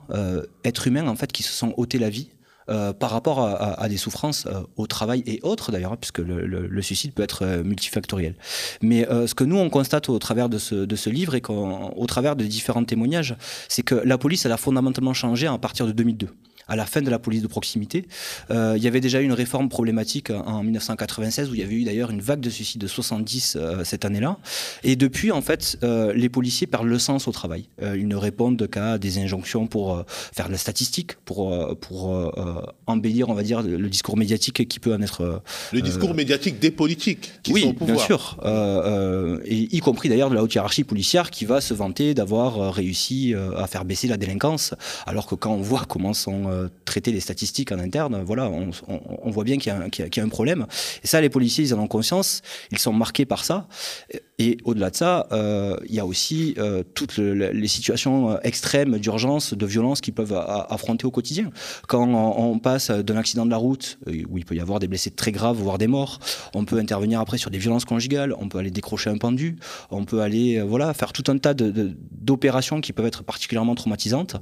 êtres 0.63 0.87
humains, 0.87 1.07
en 1.07 1.15
fait, 1.15 1.31
qui 1.31 1.43
se 1.43 1.51
sont 1.51 1.75
ôtés 1.77 1.99
la 1.99 2.09
vie 2.09 2.31
euh, 2.69 2.93
par 2.93 3.09
rapport 3.09 3.39
à, 3.41 3.89
des 3.89 3.97
souffrances 3.97 4.45
euh, 4.45 4.61
au 4.77 4.87
travail 4.87 5.23
et 5.25 5.39
autres 5.43 5.71
d'ailleurs, 5.71 5.93
hein, 5.93 5.97
puisque 5.99 6.19
le, 6.19 6.81
suicide 6.81 7.13
peut 7.13 7.23
être 7.23 7.43
euh, 7.43 7.63
multifactoriel. 7.63 8.35
Mais 8.81 9.05
ce 9.27 9.33
que 9.33 9.43
nous 9.43 9.57
on 9.57 9.69
constate 9.69 10.09
au 10.09 10.19
travers 10.19 10.49
de 10.49 10.57
ce, 10.57 10.75
de 10.75 10.95
ce 10.95 11.09
livre 11.09 11.35
et 11.35 11.41
au 11.47 12.05
travers 12.07 12.35
de 12.35 12.43
différents 12.45 12.83
témoignages, 12.83 13.35
c'est 13.67 13.83
que 13.83 13.95
la 13.95 14.17
police 14.17 14.45
elle 14.45 14.51
a 14.51 14.57
fondamentalement 14.57 15.13
changé 15.13 15.47
à 15.47 15.57
partir 15.57 15.85
de 15.85 15.91
2002 15.91 16.27
à 16.67 16.75
la 16.75 16.85
fin 16.85 17.01
de 17.01 17.09
la 17.09 17.19
police 17.19 17.41
de 17.41 17.47
proximité. 17.47 18.05
Euh, 18.51 18.73
il 18.77 18.83
y 18.83 18.87
avait 18.87 19.01
déjà 19.01 19.21
eu 19.21 19.25
une 19.25 19.33
réforme 19.33 19.69
problématique 19.69 20.29
en 20.29 20.63
1996 20.63 21.49
où 21.49 21.55
il 21.55 21.59
y 21.59 21.63
avait 21.63 21.75
eu 21.75 21.83
d'ailleurs 21.83 22.11
une 22.11 22.21
vague 22.21 22.39
de 22.39 22.49
suicides 22.49 22.81
de 22.81 22.87
70 22.87 23.57
euh, 23.59 23.83
cette 23.83 24.05
année-là. 24.05 24.37
Et 24.83 24.95
depuis, 24.95 25.31
en 25.31 25.41
fait, 25.41 25.77
euh, 25.83 26.13
les 26.13 26.29
policiers 26.29 26.67
perdent 26.67 26.87
le 26.87 26.99
sens 26.99 27.27
au 27.27 27.31
travail. 27.31 27.65
ils 27.81 28.07
ne 28.07 28.15
répondent 28.15 28.67
qu'à 28.69 28.97
des 28.97 29.17
injonctions 29.17 29.67
pour 29.67 30.03
faire 30.07 30.47
de 30.47 30.51
la 30.51 30.57
statistique, 30.57 31.15
pour, 31.25 31.77
pour 31.79 32.31
embellir, 32.87 33.29
on 33.29 33.33
va 33.33 33.43
dire, 33.43 33.61
le 33.61 33.89
discours 33.89 34.17
médiatique 34.17 34.67
qui 34.67 34.79
peut 34.79 34.93
en 34.93 35.01
être... 35.01 35.41
le 35.71 35.81
discours 35.81 36.13
médiatique 36.13 36.59
des 36.59 36.71
politiques 36.71 37.31
qui 37.43 37.53
sont 37.53 37.69
au 37.69 37.73
pouvoir. 37.73 37.97
bien 37.97 38.05
sûr. 38.05 38.37
et 39.45 39.75
y 39.75 39.79
compris 39.79 40.09
d'ailleurs 40.09 40.29
de 40.29 40.35
la 40.35 40.43
haute 40.43 40.53
hiérarchie 40.53 40.83
policière 40.83 41.31
qui 41.31 41.45
va 41.45 41.61
se 41.61 41.73
vanter 41.73 42.13
d'avoir 42.13 42.73
réussi 42.73 43.33
à 43.57 43.67
faire 43.67 43.85
baisser 43.85 44.07
la 44.07 44.17
délinquance, 44.17 44.73
alors 45.05 45.27
que 45.27 45.35
quand 45.35 45.53
on 45.53 45.61
voit 45.61 45.85
comment 45.87 46.13
sont 46.13 46.52
euh, 46.53 46.69
traiter 46.85 47.11
les 47.11 47.19
statistiques 47.19 47.71
en 47.71 47.79
interne, 47.79 48.21
voilà, 48.23 48.49
on, 48.49 49.31
voit 49.31 49.43
bien 49.43 49.57
qu'il 49.57 49.73
y, 49.73 50.19
a 50.19 50.23
un 50.23 50.29
problème. 50.29 50.65
Et 51.03 51.07
ça, 51.07 51.19
les 51.21 51.29
policiers, 51.29 51.65
ils 51.65 51.73
en 51.73 51.79
ont 51.79 51.87
conscience, 51.87 52.41
ils 52.71 52.79
sont 52.79 52.93
marqués 52.93 53.25
par 53.25 53.43
ça. 53.43 53.67
Au-delà 54.63 54.89
de 54.89 54.95
ça, 54.95 55.27
euh, 55.31 55.77
il 55.87 55.95
y 55.95 55.99
a 55.99 56.05
aussi 56.05 56.55
euh, 56.57 56.83
toutes 56.95 57.17
les 57.17 57.67
situations 57.67 58.39
extrêmes 58.41 58.97
d'urgence, 58.97 59.53
de 59.53 59.65
violence 59.65 60.01
qu'ils 60.01 60.13
peuvent 60.13 60.33
affronter 60.33 61.05
au 61.05 61.11
quotidien. 61.11 61.51
Quand 61.87 62.07
on, 62.07 62.59
passe 62.59 62.91
d'un 62.91 63.17
accident 63.17 63.45
de 63.45 63.51
la 63.51 63.57
route, 63.57 63.99
où 64.29 64.37
il 64.37 64.45
peut 64.45 64.55
y 64.55 64.59
avoir 64.59 64.79
des 64.79 64.87
blessés 64.87 65.11
très 65.11 65.31
graves, 65.31 65.57
voire 65.57 65.77
des 65.77 65.87
morts, 65.87 66.19
on 66.53 66.65
peut 66.65 66.77
intervenir 66.77 67.19
après 67.19 67.37
sur 67.37 67.51
des 67.51 67.57
violences 67.57 67.85
conjugales, 67.85 68.33
on 68.39 68.47
peut 68.47 68.57
aller 68.57 68.71
décrocher 68.71 69.09
un 69.09 69.17
pendu, 69.17 69.57
on 69.91 70.05
peut 70.05 70.21
aller 70.21 70.61
voilà, 70.61 70.93
faire 70.93 71.11
tout 71.11 71.29
un 71.29 71.37
tas 71.37 71.53
d'opérations 71.53 72.79
qui 72.79 72.93
peuvent 72.93 73.05
être 73.05 73.23
particulièrement 73.23 73.75
traumatisantes 73.75 74.37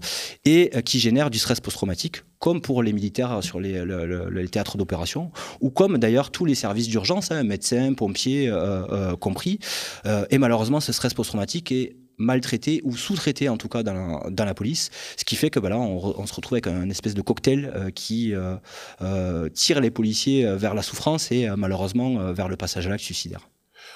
et 0.46 0.72
qui 0.84 1.00
génèrent 1.00 1.30
du 1.30 1.40
stress 1.40 1.60
post-traumatique 1.60 2.24
comme 2.42 2.60
pour 2.60 2.82
les 2.82 2.92
militaires 2.92 3.42
sur 3.42 3.62
les, 3.62 4.48
théâtres 4.50 4.76
d'opération, 4.76 5.32
ou 5.62 5.70
comme 5.70 5.98
d'ailleurs 6.00 6.32
tous 6.32 6.44
les 6.44 6.56
services 6.56 6.90
d'urgence, 6.90 7.32
hein, 7.32 7.44
médecins, 7.44 7.94
pompiers 7.94 8.50
euh, 8.50 8.84
euh, 8.92 9.16
compris. 9.16 9.60
Euh, 10.06 10.26
et 10.32 10.40
malheureusement, 10.40 10.80
ce 10.80 10.92
stress 10.92 11.14
post-traumatique 11.14 11.72
est 11.72 11.96
maltraité 12.18 12.82
ou 12.84 12.98
sous-traité 12.98 13.48
en 13.48 13.58
tout 13.58 13.68
cas 13.68 13.84
dans 13.84 14.46
la, 14.46 14.54
police, 14.54 14.90
ce 15.18 15.24
qui 15.24 15.36
fait 15.36 15.50
que 15.50 15.60
bah, 15.60 15.70
là 15.70 15.80
on, 15.80 16.26
se 16.28 16.34
retrouve 16.36 16.56
avec 16.56 16.68
un 16.68 16.88
espèce 16.90 17.16
de 17.16 17.22
cocktail 17.22 17.92
qui 17.96 18.34
tire 19.56 19.82
les 19.82 19.90
policiers 19.90 20.46
vers 20.56 20.76
la 20.76 20.84
souffrance 20.84 21.32
et 21.32 21.50
malheureusement 21.58 22.32
vers 22.32 22.48
le 22.48 22.58
passage 22.58 22.86
à 22.86 22.92
l'acte 22.92 23.04
suicidaire. 23.04 23.50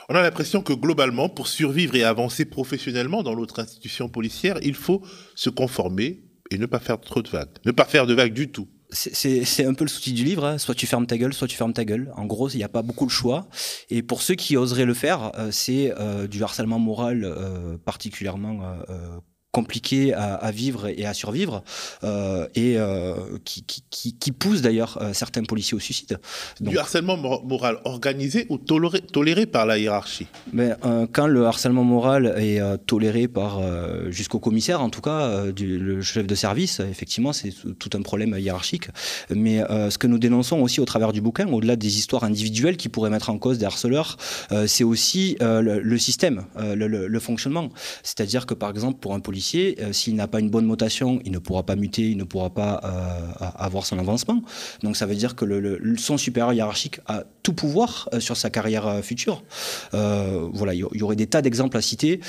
On 0.09 0.15
a 0.15 0.23
l'impression 0.23 0.63
que 0.63 0.73
globalement, 0.73 1.29
pour 1.29 1.47
survivre 1.47 1.95
et 1.95 2.03
avancer 2.03 2.45
professionnellement 2.45 3.21
dans 3.21 3.35
l'autre 3.35 3.59
institution 3.59 4.09
policière, 4.09 4.57
il 4.63 4.73
faut 4.73 5.03
se 5.35 5.51
conformer 5.51 6.24
et 6.51 6.57
ne 6.57 6.65
pas 6.65 6.79
faire 6.79 6.99
trop 6.99 7.21
de 7.21 7.29
vagues. 7.29 7.49
Ne 7.65 7.71
pas 7.71 7.85
faire 7.85 8.05
de 8.05 8.13
vagues 8.13 8.33
du 8.33 8.49
tout. 8.49 8.67
C'est 8.91 9.65
un 9.65 9.73
peu 9.73 9.83
le 9.83 9.89
souci 9.89 10.13
du 10.13 10.23
livre, 10.23 10.45
hein. 10.45 10.57
soit 10.57 10.75
tu 10.75 10.87
fermes 10.87 11.05
ta 11.05 11.17
gueule, 11.17 11.33
soit 11.33 11.47
tu 11.47 11.57
fermes 11.57 11.73
ta 11.73 11.83
gueule. 11.83 12.13
En 12.15 12.25
gros, 12.25 12.49
il 12.49 12.57
n'y 12.57 12.63
a 12.63 12.69
pas 12.69 12.81
beaucoup 12.81 13.05
de 13.05 13.11
choix. 13.11 13.47
Et 13.89 14.03
pour 14.03 14.21
ceux 14.21 14.35
qui 14.35 14.55
oseraient 14.55 14.85
le 14.85 14.93
faire, 14.93 15.31
euh, 15.37 15.49
c'est 15.51 15.93
euh, 15.99 16.27
du 16.27 16.41
harcèlement 16.43 16.79
moral 16.79 17.23
euh, 17.25 17.77
particulièrement 17.83 18.61
compliqué 19.55 20.13
à, 20.13 20.51
vivre 20.51 20.87
et 20.87 21.05
à 21.05 21.13
survivre 21.13 21.63
euh, 22.03 22.45
et 22.55 22.73
euh, 22.75 23.15
qui, 23.45 23.63
qui, 23.63 24.13
qui, 24.17 24.31
pousse 24.33 24.61
d'ailleurs 24.61 24.97
euh, 25.01 25.13
certains 25.13 25.43
policiers 25.43 25.77
au 25.77 25.79
suicide. 25.79 26.19
du 26.59 26.77
harcèlement 26.77 27.15
moral 27.15 27.77
organisé 27.85 28.47
ou 28.49 28.57
toléré, 28.57 28.99
toléré 28.99 29.45
par 29.45 29.65
la 29.65 29.77
hiérarchie? 29.77 30.27
Mais 30.51 30.71
quand 31.13 31.27
le 31.27 31.45
harcèlement 31.45 31.85
moral 31.85 32.35
est 32.37 32.59
toléré 32.85 33.29
par 33.29 33.61
jusqu'au 34.11 34.39
commissaire, 34.39 34.81
en 34.81 34.89
tout 34.89 34.99
cas 34.99 35.51
du, 35.53 35.79
le 35.79 36.01
chef 36.01 36.27
de 36.27 36.35
service, 36.35 36.81
effectivement, 36.81 37.31
c'est 37.31 37.53
tout 37.79 37.91
un 37.93 38.01
problème 38.01 38.35
hiérarchique. 38.37 38.87
Mais 39.29 39.61
ce 39.93 39.97
que 39.97 40.07
nous 40.07 40.19
dénonçons 40.19 40.59
aussi 40.59 40.81
au 40.81 40.85
travers 40.85 41.13
du 41.13 41.21
bouquin, 41.21 41.47
au-delà 41.47 41.77
des 41.77 41.97
histoires 41.97 42.25
individuelles 42.25 42.75
qui 42.75 42.89
pourraient 42.89 43.09
mettre 43.09 43.29
en 43.29 43.37
cause 43.37 43.57
des 43.57 43.65
harceleurs, 43.65 44.17
c'est 44.67 44.83
aussi 44.83 45.37
le, 45.39 45.97
système, 45.97 46.45
le, 46.57 46.87
le 46.87 47.19
fonctionnement. 47.19 47.69
C'est-à-dire 48.03 48.45
que 48.45 48.53
par 48.53 48.69
exemple 48.69 48.99
pour 48.99 49.13
un 49.13 49.21
policier 49.21 49.44
policier, 49.45 49.77
s'il 49.91 50.15
n'a 50.15 50.27
pas 50.27 50.39
une 50.39 50.49
bonne 50.49 50.67
notation, 50.67 51.19
il 51.23 51.31
ne 51.31 51.37
pourra 51.37 51.63
pas 51.63 51.75
muter, 51.75 52.09
il 52.09 52.17
ne 52.17 52.23
pourra 52.23 52.49
pas 52.49 52.73
avoir 53.57 53.85
son 53.85 53.99
avancement. 53.99 54.41
Donc 54.81 54.97
ça 54.97 55.05
veut 55.05 55.15
dire 55.15 55.35
que 55.35 55.45
son 55.97 56.17
supérieur 56.17 56.53
hiérarchique 56.53 56.99
a 57.05 57.23
tout 57.43 57.53
pouvoir 57.53 58.09
sur 58.19 58.37
sa 58.37 58.49
carrière 58.49 59.03
future. 59.03 59.43
voilà, 59.91 60.73
il 60.73 60.87
y 60.93 61.03
aurait 61.03 61.15
des 61.15 61.27
tas 61.27 61.41
d'exemples 61.41 61.77
à 61.77 61.81
citer 61.81 62.21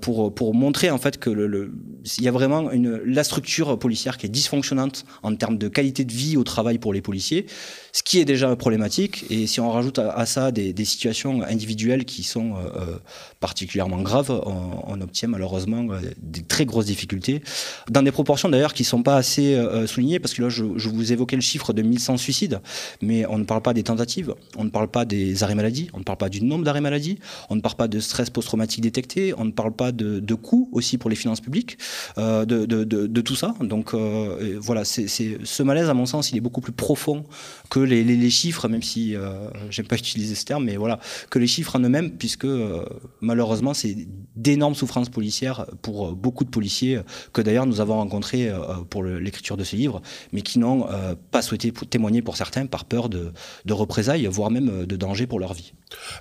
pour, 0.00 0.34
pour 0.34 0.54
montrer 0.54 0.90
en 0.90 0.98
fait 0.98 1.18
que 1.18 1.30
le, 1.30 1.72
il 2.18 2.24
y 2.24 2.28
a 2.28 2.32
vraiment 2.32 2.70
une, 2.72 3.00
la 3.04 3.24
structure 3.24 3.78
policière 3.78 4.16
qui 4.16 4.26
est 4.26 4.30
dysfonctionnante 4.30 5.04
en 5.22 5.34
termes 5.34 5.58
de 5.58 5.68
qualité 5.68 6.04
de 6.04 6.12
vie 6.12 6.36
au 6.36 6.44
travail 6.44 6.78
pour 6.78 6.92
les 6.92 7.00
policiers, 7.00 7.46
ce 7.92 8.02
qui 8.02 8.18
est 8.18 8.24
déjà 8.24 8.54
problématique. 8.56 9.24
Et 9.30 9.46
si 9.46 9.60
on 9.60 9.70
rajoute 9.70 9.98
à, 9.98 10.26
ça 10.26 10.50
des, 10.52 10.84
situations 10.84 11.42
individuelles 11.42 12.04
qui 12.04 12.22
sont 12.22 12.54
euh, 12.56 12.98
particulièrement 13.40 14.00
graves, 14.02 14.30
on, 14.30 14.98
obtient 15.00 15.28
malheureusement 15.28 15.86
euh, 15.92 16.00
des 16.20 16.42
très 16.48 16.64
grosses 16.64 16.86
difficultés, 16.86 17.42
dans 17.90 18.02
des 18.02 18.12
proportions 18.12 18.48
d'ailleurs 18.48 18.74
qui 18.74 18.82
ne 18.82 18.88
sont 18.88 19.02
pas 19.02 19.16
assez 19.16 19.54
euh, 19.54 19.86
soulignées, 19.86 20.18
parce 20.18 20.34
que 20.34 20.42
là, 20.42 20.48
je, 20.48 20.64
vous 20.64 21.12
évoquais 21.12 21.36
le 21.36 21.42
chiffre 21.42 21.72
de 21.72 21.82
1100 21.82 22.16
suicides, 22.16 22.60
mais 23.02 23.26
on 23.26 23.38
ne 23.38 23.44
parle 23.44 23.62
pas 23.62 23.74
des 23.74 23.82
tentatives, 23.82 24.34
on 24.56 24.64
ne 24.64 24.70
parle 24.70 24.88
pas 24.88 25.04
des 25.04 25.42
arrêts 25.42 25.54
maladie, 25.54 25.90
on 25.92 25.98
ne 25.98 26.04
parle 26.04 26.18
pas 26.18 26.28
du 26.28 26.42
nombre 26.42 26.64
d'arrêts 26.64 26.80
maladie, 26.80 27.18
on 27.50 27.56
ne 27.56 27.60
parle 27.60 27.76
pas 27.76 27.88
de 27.88 28.00
stress 28.00 28.30
post-traumatique 28.30 28.80
détecté, 28.80 29.34
on 29.36 29.44
ne 29.44 29.52
parle 29.52 29.72
pas 29.72 29.92
de, 29.92 30.34
coûts 30.34 30.68
aussi 30.72 30.98
pour 30.98 31.10
les 31.10 31.16
finances 31.16 31.40
publiques, 31.40 31.78
de, 32.16 32.44
de, 32.44 33.20
tout 33.20 33.34
ça. 33.34 33.54
Donc 33.60 33.94
voilà, 33.94 34.84
c'est 34.84 35.08
ce 35.08 35.62
malaise, 35.62 35.88
à 35.88 35.94
mon 35.94 36.06
sens, 36.06 36.30
il 36.30 36.36
est 36.36 36.40
beaucoup 36.40 36.60
plus 36.60 36.72
profond 36.72 37.24
que 37.70 37.80
les, 37.80 38.04
les, 38.04 38.30
chiffres, 38.30 38.68
même 38.68 38.82
si 38.82 39.14
euh, 39.14 39.48
j'aime 39.70 39.86
pas 39.86 39.96
utiliser 39.96 40.34
ce 40.34 40.44
terme, 40.44 40.64
mais 40.64 40.76
voilà, 40.76 41.00
que 41.30 41.38
les 41.38 41.46
chiffres 41.46 41.76
en 41.76 41.80
eux-mêmes, 41.80 42.12
puisque 42.12 42.44
euh, 42.44 42.84
malheureusement, 43.20 43.74
c'est 43.74 43.96
d'énormes 44.36 44.74
souffrances 44.74 45.08
policières 45.08 45.66
pour 45.82 46.12
beaucoup 46.12 46.27
de 46.44 46.50
policiers 46.50 47.00
que 47.32 47.42
d'ailleurs 47.42 47.66
nous 47.66 47.80
avons 47.80 47.96
rencontrés 47.96 48.48
euh, 48.48 48.58
pour 48.88 49.04
l'écriture 49.04 49.56
de 49.56 49.64
ce 49.64 49.76
livre, 49.76 50.02
mais 50.32 50.42
qui 50.42 50.58
n'ont 50.58 50.86
pas 51.30 51.42
souhaité 51.42 51.72
témoigner 51.72 52.22
pour 52.22 52.36
certains 52.36 52.66
par 52.66 52.84
peur 52.84 53.08
de, 53.08 53.32
de 53.64 53.72
représailles, 53.72 54.26
voire 54.26 54.50
même 54.50 54.86
de 54.86 54.96
danger 54.96 55.26
pour 55.26 55.40
leur 55.40 55.54
vie. 55.54 55.72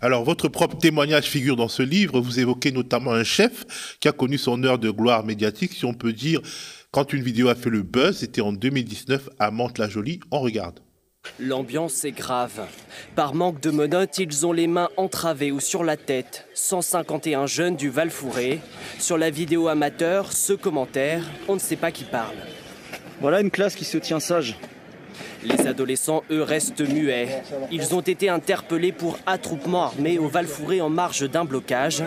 Alors, 0.02 0.24
votre 0.24 0.48
propre 0.48 0.78
témoignage 0.78 1.26
figure 1.26 1.56
dans 1.56 1.68
ce 1.68 1.84
livre. 1.84 2.20
Vous 2.20 2.40
évoquez 2.40 2.72
notamment 2.72 3.12
un 3.12 3.24
chef 3.24 3.98
qui 4.00 4.08
a 4.08 4.12
connu 4.12 4.38
son 4.38 4.64
heure 4.64 4.80
de 4.80 4.90
gloire 4.90 5.26
médiatique, 5.26 5.74
si 5.74 5.86
on 5.86 5.94
peut 5.94 6.14
dire, 6.14 6.42
quand 6.92 7.14
une 7.14 7.22
vidéo 7.22 7.50
a 7.50 7.56
fait 7.56 7.70
le 7.70 7.84
buzz, 7.84 8.18
c'était 8.18 8.42
en 8.42 8.54
2019 8.54 9.30
à 9.40 9.52
Mantes-la-Jolie. 9.52 10.20
On 10.32 10.40
regarde. 10.40 10.80
L'ambiance 11.40 12.04
est 12.06 12.12
grave. 12.12 12.68
Par 13.16 13.34
manque 13.34 13.60
de 13.60 13.72
menottes, 13.72 14.18
ils 14.18 14.46
ont 14.46 14.54
les 14.54 14.68
mains 14.68 14.90
entravées 14.98 15.52
ou 15.52 15.60
sur 15.60 15.84
la 15.84 15.98
tête. 15.98 16.48
151 16.54 17.46
jeunes 17.46 17.76
du 17.76 17.90
Val 17.90 18.10
Fouré. 18.10 18.60
Sur 19.00 19.18
la 19.18 19.30
vidéo 19.30 19.68
amateur, 19.68 20.32
ce 20.32 20.54
commentaire, 20.54 21.24
on 21.48 21.56
ne 21.56 21.60
sait 21.60 21.76
pas 21.76 21.92
qui 21.92 22.04
parle. 22.04 22.36
Voilà 23.22 23.42
une 23.42 23.52
classe 23.52 23.76
qui 23.76 23.86
se 23.86 23.98
tient 23.98 24.20
sage. 24.20 24.58
Les 25.44 25.68
adolescents, 25.68 26.24
eux, 26.32 26.42
restent 26.42 26.82
muets. 26.82 27.44
Ils 27.72 27.94
ont 27.94 28.02
été 28.02 28.30
interpellés 28.30 28.92
pour 28.92 29.20
attroupement 29.26 29.84
armé 29.84 30.18
au 30.18 30.28
Val 30.28 30.48
Fouré 30.48 30.82
en 30.82 30.90
marge 30.90 31.30
d'un 31.30 31.46
blocage. 31.46 32.04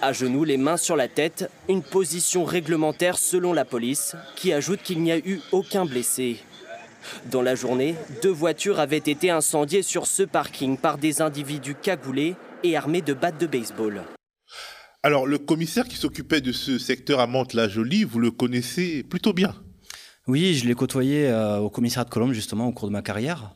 À 0.00 0.12
genoux, 0.12 0.44
les 0.44 0.56
mains 0.56 0.76
sur 0.76 0.96
la 0.96 1.08
tête, 1.08 1.50
une 1.68 1.82
position 1.82 2.44
réglementaire 2.44 3.18
selon 3.18 3.52
la 3.52 3.64
police, 3.64 4.16
qui 4.36 4.52
ajoute 4.52 4.82
qu'il 4.82 5.02
n'y 5.02 5.12
a 5.12 5.18
eu 5.18 5.40
aucun 5.52 5.84
blessé. 5.84 6.38
Dans 7.30 7.42
la 7.42 7.54
journée, 7.54 7.94
deux 8.22 8.30
voitures 8.30 8.80
avaient 8.80 8.96
été 8.96 9.30
incendiées 9.30 9.82
sur 9.82 10.06
ce 10.06 10.22
parking 10.22 10.76
par 10.76 10.98
des 10.98 11.22
individus 11.22 11.74
cagoulés 11.74 12.36
et 12.62 12.76
armés 12.76 13.02
de 13.02 13.14
battes 13.14 13.40
de 13.40 13.46
baseball. 13.46 14.02
Alors, 15.02 15.26
le 15.26 15.38
commissaire 15.38 15.88
qui 15.88 15.96
s'occupait 15.96 16.40
de 16.40 16.52
ce 16.52 16.78
secteur 16.78 17.18
à 17.18 17.26
Mantes-la-Jolie, 17.26 18.04
vous 18.04 18.20
le 18.20 18.30
connaissez 18.30 19.02
plutôt 19.02 19.32
bien 19.32 19.54
oui, 20.28 20.54
je 20.54 20.68
l'ai 20.68 20.74
côtoyé 20.74 21.26
euh, 21.26 21.58
au 21.58 21.68
commissariat 21.68 22.04
de 22.04 22.10
Colombe 22.10 22.32
justement 22.32 22.68
au 22.68 22.72
cours 22.72 22.86
de 22.86 22.92
ma 22.92 23.02
carrière, 23.02 23.50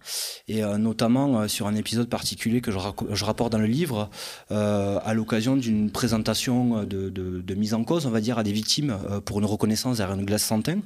et 0.48 0.64
euh, 0.64 0.78
notamment 0.78 1.42
euh, 1.42 1.48
sur 1.48 1.68
un 1.68 1.76
épisode 1.76 2.08
particulier 2.08 2.60
que 2.60 2.72
je, 2.72 2.78
je 3.10 3.24
rapporte 3.24 3.52
dans 3.52 3.58
le 3.58 3.66
livre, 3.66 4.10
à 4.50 5.14
l'occasion 5.14 5.56
d'une 5.56 5.90
présentation 5.90 6.82
de, 6.82 7.08
de, 7.08 7.40
de, 7.40 7.54
mise 7.54 7.74
en 7.74 7.84
cause, 7.84 8.06
on 8.06 8.10
va 8.10 8.20
dire, 8.20 8.38
à 8.38 8.42
des 8.42 8.52
victimes 8.52 8.98
pour 9.24 9.38
une 9.38 9.44
reconnaissance 9.44 9.98
derrière 9.98 10.16
une 10.16 10.24
glace 10.24 10.44
santin, 10.44 10.80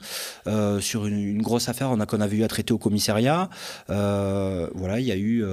sur 0.81 1.07
une, 1.07 1.19
une, 1.19 1.43
grosse 1.43 1.69
affaire 1.69 1.95
qu'on 2.09 2.21
avait 2.21 2.37
eu 2.37 2.45
à 2.45 2.49
traiter 2.49 2.73
au 2.73 2.79
commissariat. 2.79 3.49
voilà, 3.89 5.01
il 5.01 5.07
y 5.07 5.13
a 5.13 5.17
eu 5.17 5.45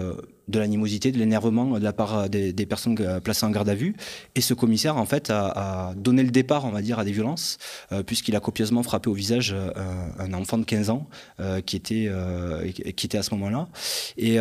de 0.48 0.60
l'animosité, 0.60 1.12
de 1.12 1.18
l'énervement 1.18 1.78
de 1.80 1.84
la 1.84 1.94
part 1.94 2.30
des, 2.30 2.54
personnes 2.66 2.96
placées 3.22 3.46
en 3.46 3.52
garde 3.52 3.70
à 3.70 3.76
vue. 3.76 3.96
Et 4.36 4.42
ce 4.42 4.54
commissaire, 4.54 4.98
en 4.98 5.06
fait, 5.06 5.30
a, 5.30 5.94
donné 5.96 6.24
le 6.24 6.32
départ, 6.32 6.66
on 6.66 6.72
va 6.72 6.82
dire, 6.82 7.00
à 7.00 7.06
des 7.06 7.12
violences, 7.12 7.58
euh, 7.92 8.04
puisqu'il 8.04 8.36
a 8.36 8.40
copieusement 8.40 8.84
frappé 8.84 9.10
au 9.10 9.14
visage 9.14 9.54
euh, 9.54 9.72
un 10.20 10.34
enfant 10.34 10.58
de 10.58 10.66
15 10.66 10.90
ans 10.90 11.08
euh, 11.40 11.62
qui, 11.62 11.76
était, 11.76 12.10
qui 12.96 13.06
était 13.06 13.18
à 13.18 13.24
ce 13.24 13.34
moment-là. 13.36 13.68
Et 14.18 14.38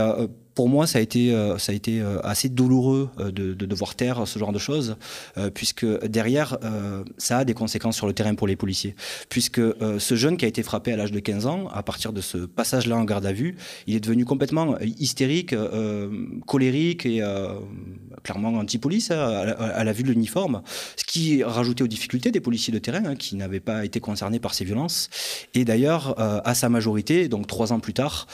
pour 0.57 0.71
moi, 0.71 0.87
ça 0.87 0.99
a 0.99 1.03
été, 1.03 1.35
euh, 1.35 1.59
ça 1.59 1.73
a 1.73 1.75
été 1.75 2.01
euh, 2.01 2.19
assez 2.25 2.49
douloureux 2.49 3.11
euh, 3.21 3.31
de, 3.31 3.53
de, 3.53 3.67
devoir 3.67 3.95
taire 3.95 4.27
ce 4.27 4.39
genre 4.39 4.53
de 4.53 4.59
choses, 4.59 4.97
puisque 5.53 5.85
derrière, 6.07 6.57
ça 7.19 7.39
a 7.39 7.45
des 7.45 7.53
conséquences 7.53 7.97
sur 7.97 8.07
le 8.07 8.15
terrain 8.15 8.35
pour 8.35 8.47
les 8.47 8.57
policiers. 8.57 8.95
Puisque 9.29 9.61
ce 9.61 10.15
jeune 10.15 10.39
qui 10.39 10.47
a 10.47 10.49
été 10.49 10.63
frappé 10.63 10.93
à 10.93 10.97
l'âge 10.97 11.13
de 11.13 11.21
15 11.21 11.47
ans, 11.47 11.69
à 11.69 11.83
partir 11.83 12.15
de 12.15 12.23
ce 12.23 12.39
passage-là 12.39 12.97
en 12.97 13.05
garde 13.05 13.27
à 13.27 13.33
vue, 13.33 13.57
il 13.87 13.95
est 13.95 14.01
devenu 14.01 14.25
complètement 14.25 14.77
hystérique, 14.81 15.55
colérique 16.47 17.05
et 17.05 17.23
clairement 18.23 18.55
anti-police 18.55 19.11
hein, 19.11 19.19
à, 19.59 19.85
la 19.85 19.93
vue 19.93 20.05
de 20.05 20.11
l'uniforme, 20.11 20.63
ce 20.97 21.05
qui 21.05 21.45
rajoutait 21.45 21.83
aux 21.83 21.89
difficultés 21.89 22.31
des 22.31 22.41
policiers 22.41 22.73
de 22.73 22.79
terrain 22.79 23.05
hein, 23.05 23.17
qui 23.17 23.37
n'avaient 23.37 23.61
pas 23.61 23.85
été 23.85 24.01
concernés 24.01 24.41
par 24.41 24.55
ces 24.55 24.65
violences. 24.65 25.11
Et 25.55 25.65
d'ailleurs, 25.65 26.15
à 26.19 26.55
sa 26.55 26.69
majorité, 26.69 27.29
donc 27.29 27.47
trois 27.47 27.73
ans 27.73 27.81
plus 27.81 27.95
tard, 27.95 28.27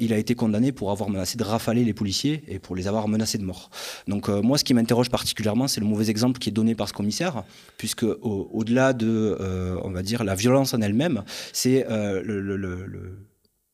il 0.00 0.12
a 0.12 0.16
été 0.16 0.34
condamné 0.34 0.72
pour 0.72 0.90
avoir 0.90 1.08
menacé 1.08 1.38
de 1.38 1.44
rafaler 1.52 1.84
les 1.84 1.94
policiers 1.94 2.42
et 2.48 2.58
pour 2.58 2.74
les 2.76 2.86
avoir 2.90 3.04
menacés 3.08 3.38
de 3.38 3.44
mort. 3.44 3.70
Donc 4.12 4.28
euh, 4.28 4.42
moi, 4.42 4.58
ce 4.58 4.64
qui 4.64 4.74
m'interroge 4.74 5.10
particulièrement, 5.10 5.68
c'est 5.68 5.80
le 5.80 5.86
mauvais 5.86 6.08
exemple 6.10 6.38
qui 6.40 6.48
est 6.50 6.56
donné 6.60 6.74
par 6.74 6.88
ce 6.88 6.94
commissaire, 7.00 7.44
puisque 7.78 8.06
au-delà 8.58 8.92
de, 8.92 9.36
euh, 9.40 9.86
on 9.86 9.90
va 9.90 10.02
dire, 10.02 10.24
la 10.24 10.34
violence 10.34 10.74
en 10.74 10.80
elle-même, 10.80 11.24
c'est 11.52 11.86
euh, 11.90 12.22
le, 12.24 12.40
le, 12.40 12.56
le, 12.56 13.18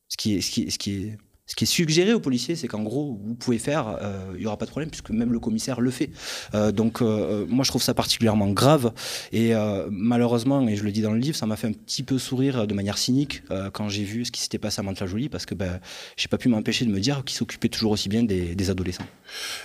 ce 0.08 0.16
qui 0.16 0.36
est, 0.36 0.40
ce 0.40 0.50
qui, 0.50 0.70
ce 0.70 0.78
qui 0.78 0.90
est 0.94 1.18
ce 1.48 1.56
qui 1.56 1.64
est 1.64 1.66
suggéré 1.66 2.12
aux 2.12 2.20
policiers, 2.20 2.56
c'est 2.56 2.68
qu'en 2.68 2.82
gros, 2.82 3.18
vous 3.24 3.34
pouvez 3.34 3.58
faire, 3.58 3.96
euh, 4.02 4.32
il 4.34 4.40
n'y 4.40 4.46
aura 4.46 4.58
pas 4.58 4.66
de 4.66 4.70
problème, 4.70 4.90
puisque 4.90 5.08
même 5.08 5.32
le 5.32 5.40
commissaire 5.40 5.80
le 5.80 5.90
fait. 5.90 6.10
Euh, 6.54 6.72
donc, 6.72 7.00
euh, 7.00 7.46
moi, 7.48 7.64
je 7.64 7.70
trouve 7.70 7.82
ça 7.82 7.94
particulièrement 7.94 8.48
grave. 8.48 8.92
Et 9.32 9.54
malheureusement, 9.90 10.68
et 10.68 10.76
je 10.76 10.84
le 10.84 10.92
dis 10.92 11.00
dans 11.00 11.12
le 11.12 11.18
livre, 11.18 11.36
ça 11.36 11.46
m'a 11.46 11.56
fait 11.56 11.66
un 11.66 11.72
petit 11.72 12.02
peu 12.02 12.18
sourire 12.18 12.66
de 12.66 12.74
manière 12.74 12.98
cynique 12.98 13.42
quand 13.72 13.88
j'ai 13.88 14.04
vu 14.04 14.26
ce 14.26 14.30
qui 14.30 14.42
s'était 14.42 14.58
passé 14.58 14.80
à 14.80 14.82
Mantes-la-Jolie, 14.82 15.30
parce 15.30 15.46
que 15.46 15.54
ben, 15.54 15.80
j'ai 16.16 16.28
pas 16.28 16.36
pu 16.36 16.48
m'empêcher 16.48 16.84
de 16.84 16.90
me 16.90 17.00
dire 17.00 17.24
qu'il 17.24 17.36
s'occupait 17.36 17.68
toujours 17.68 17.92
aussi 17.92 18.10
bien 18.10 18.22
des, 18.22 18.70
adolescents. 18.70 19.06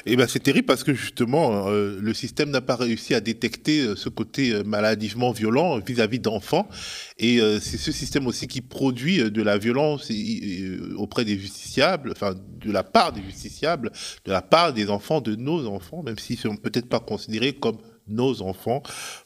Et 0.06 0.16
ben, 0.16 0.28
c'est 0.30 0.40
terrible 0.40 0.66
parce 0.66 0.84
que 0.86 0.94
justement, 0.94 1.70
le 1.70 2.14
système 2.14 2.50
n'a 2.50 2.62
pas 2.62 2.78
réussi 2.78 3.14
à 3.14 3.20
détecter 3.20 3.94
ce 3.98 4.08
côté 4.08 4.64
maladivement 4.64 5.32
violent 5.32 5.80
vis-à-vis 5.80 6.20
d'enfants. 6.20 6.70
Et 7.20 7.40
c'est 7.60 7.78
ce 7.78 7.92
système 7.92 8.26
aussi 8.28 8.48
qui 8.48 8.62
produit 8.62 9.30
de 9.30 9.42
la 9.42 9.58
violence 9.58 10.10
auprès 10.96 11.26
des 11.26 11.38
justiciers 11.38 11.73
de 11.78 12.72
la 12.72 12.84
part 12.84 13.14
des 13.14 13.22
justiciables, 13.24 13.92
de 14.26 14.32
la 14.32 14.42
part 14.42 14.74
des 14.74 14.90
enfants, 14.90 15.22
de 15.22 15.36
nos 15.36 15.68
enfants, 15.68 16.04
même 16.04 16.18
s'ils 16.18 16.38
sont 16.38 16.56
peut-être 16.56 16.90
pas 16.90 17.00
considérés 17.00 17.54
comme 17.54 17.78
nos 18.08 18.42
enfants 18.42 18.84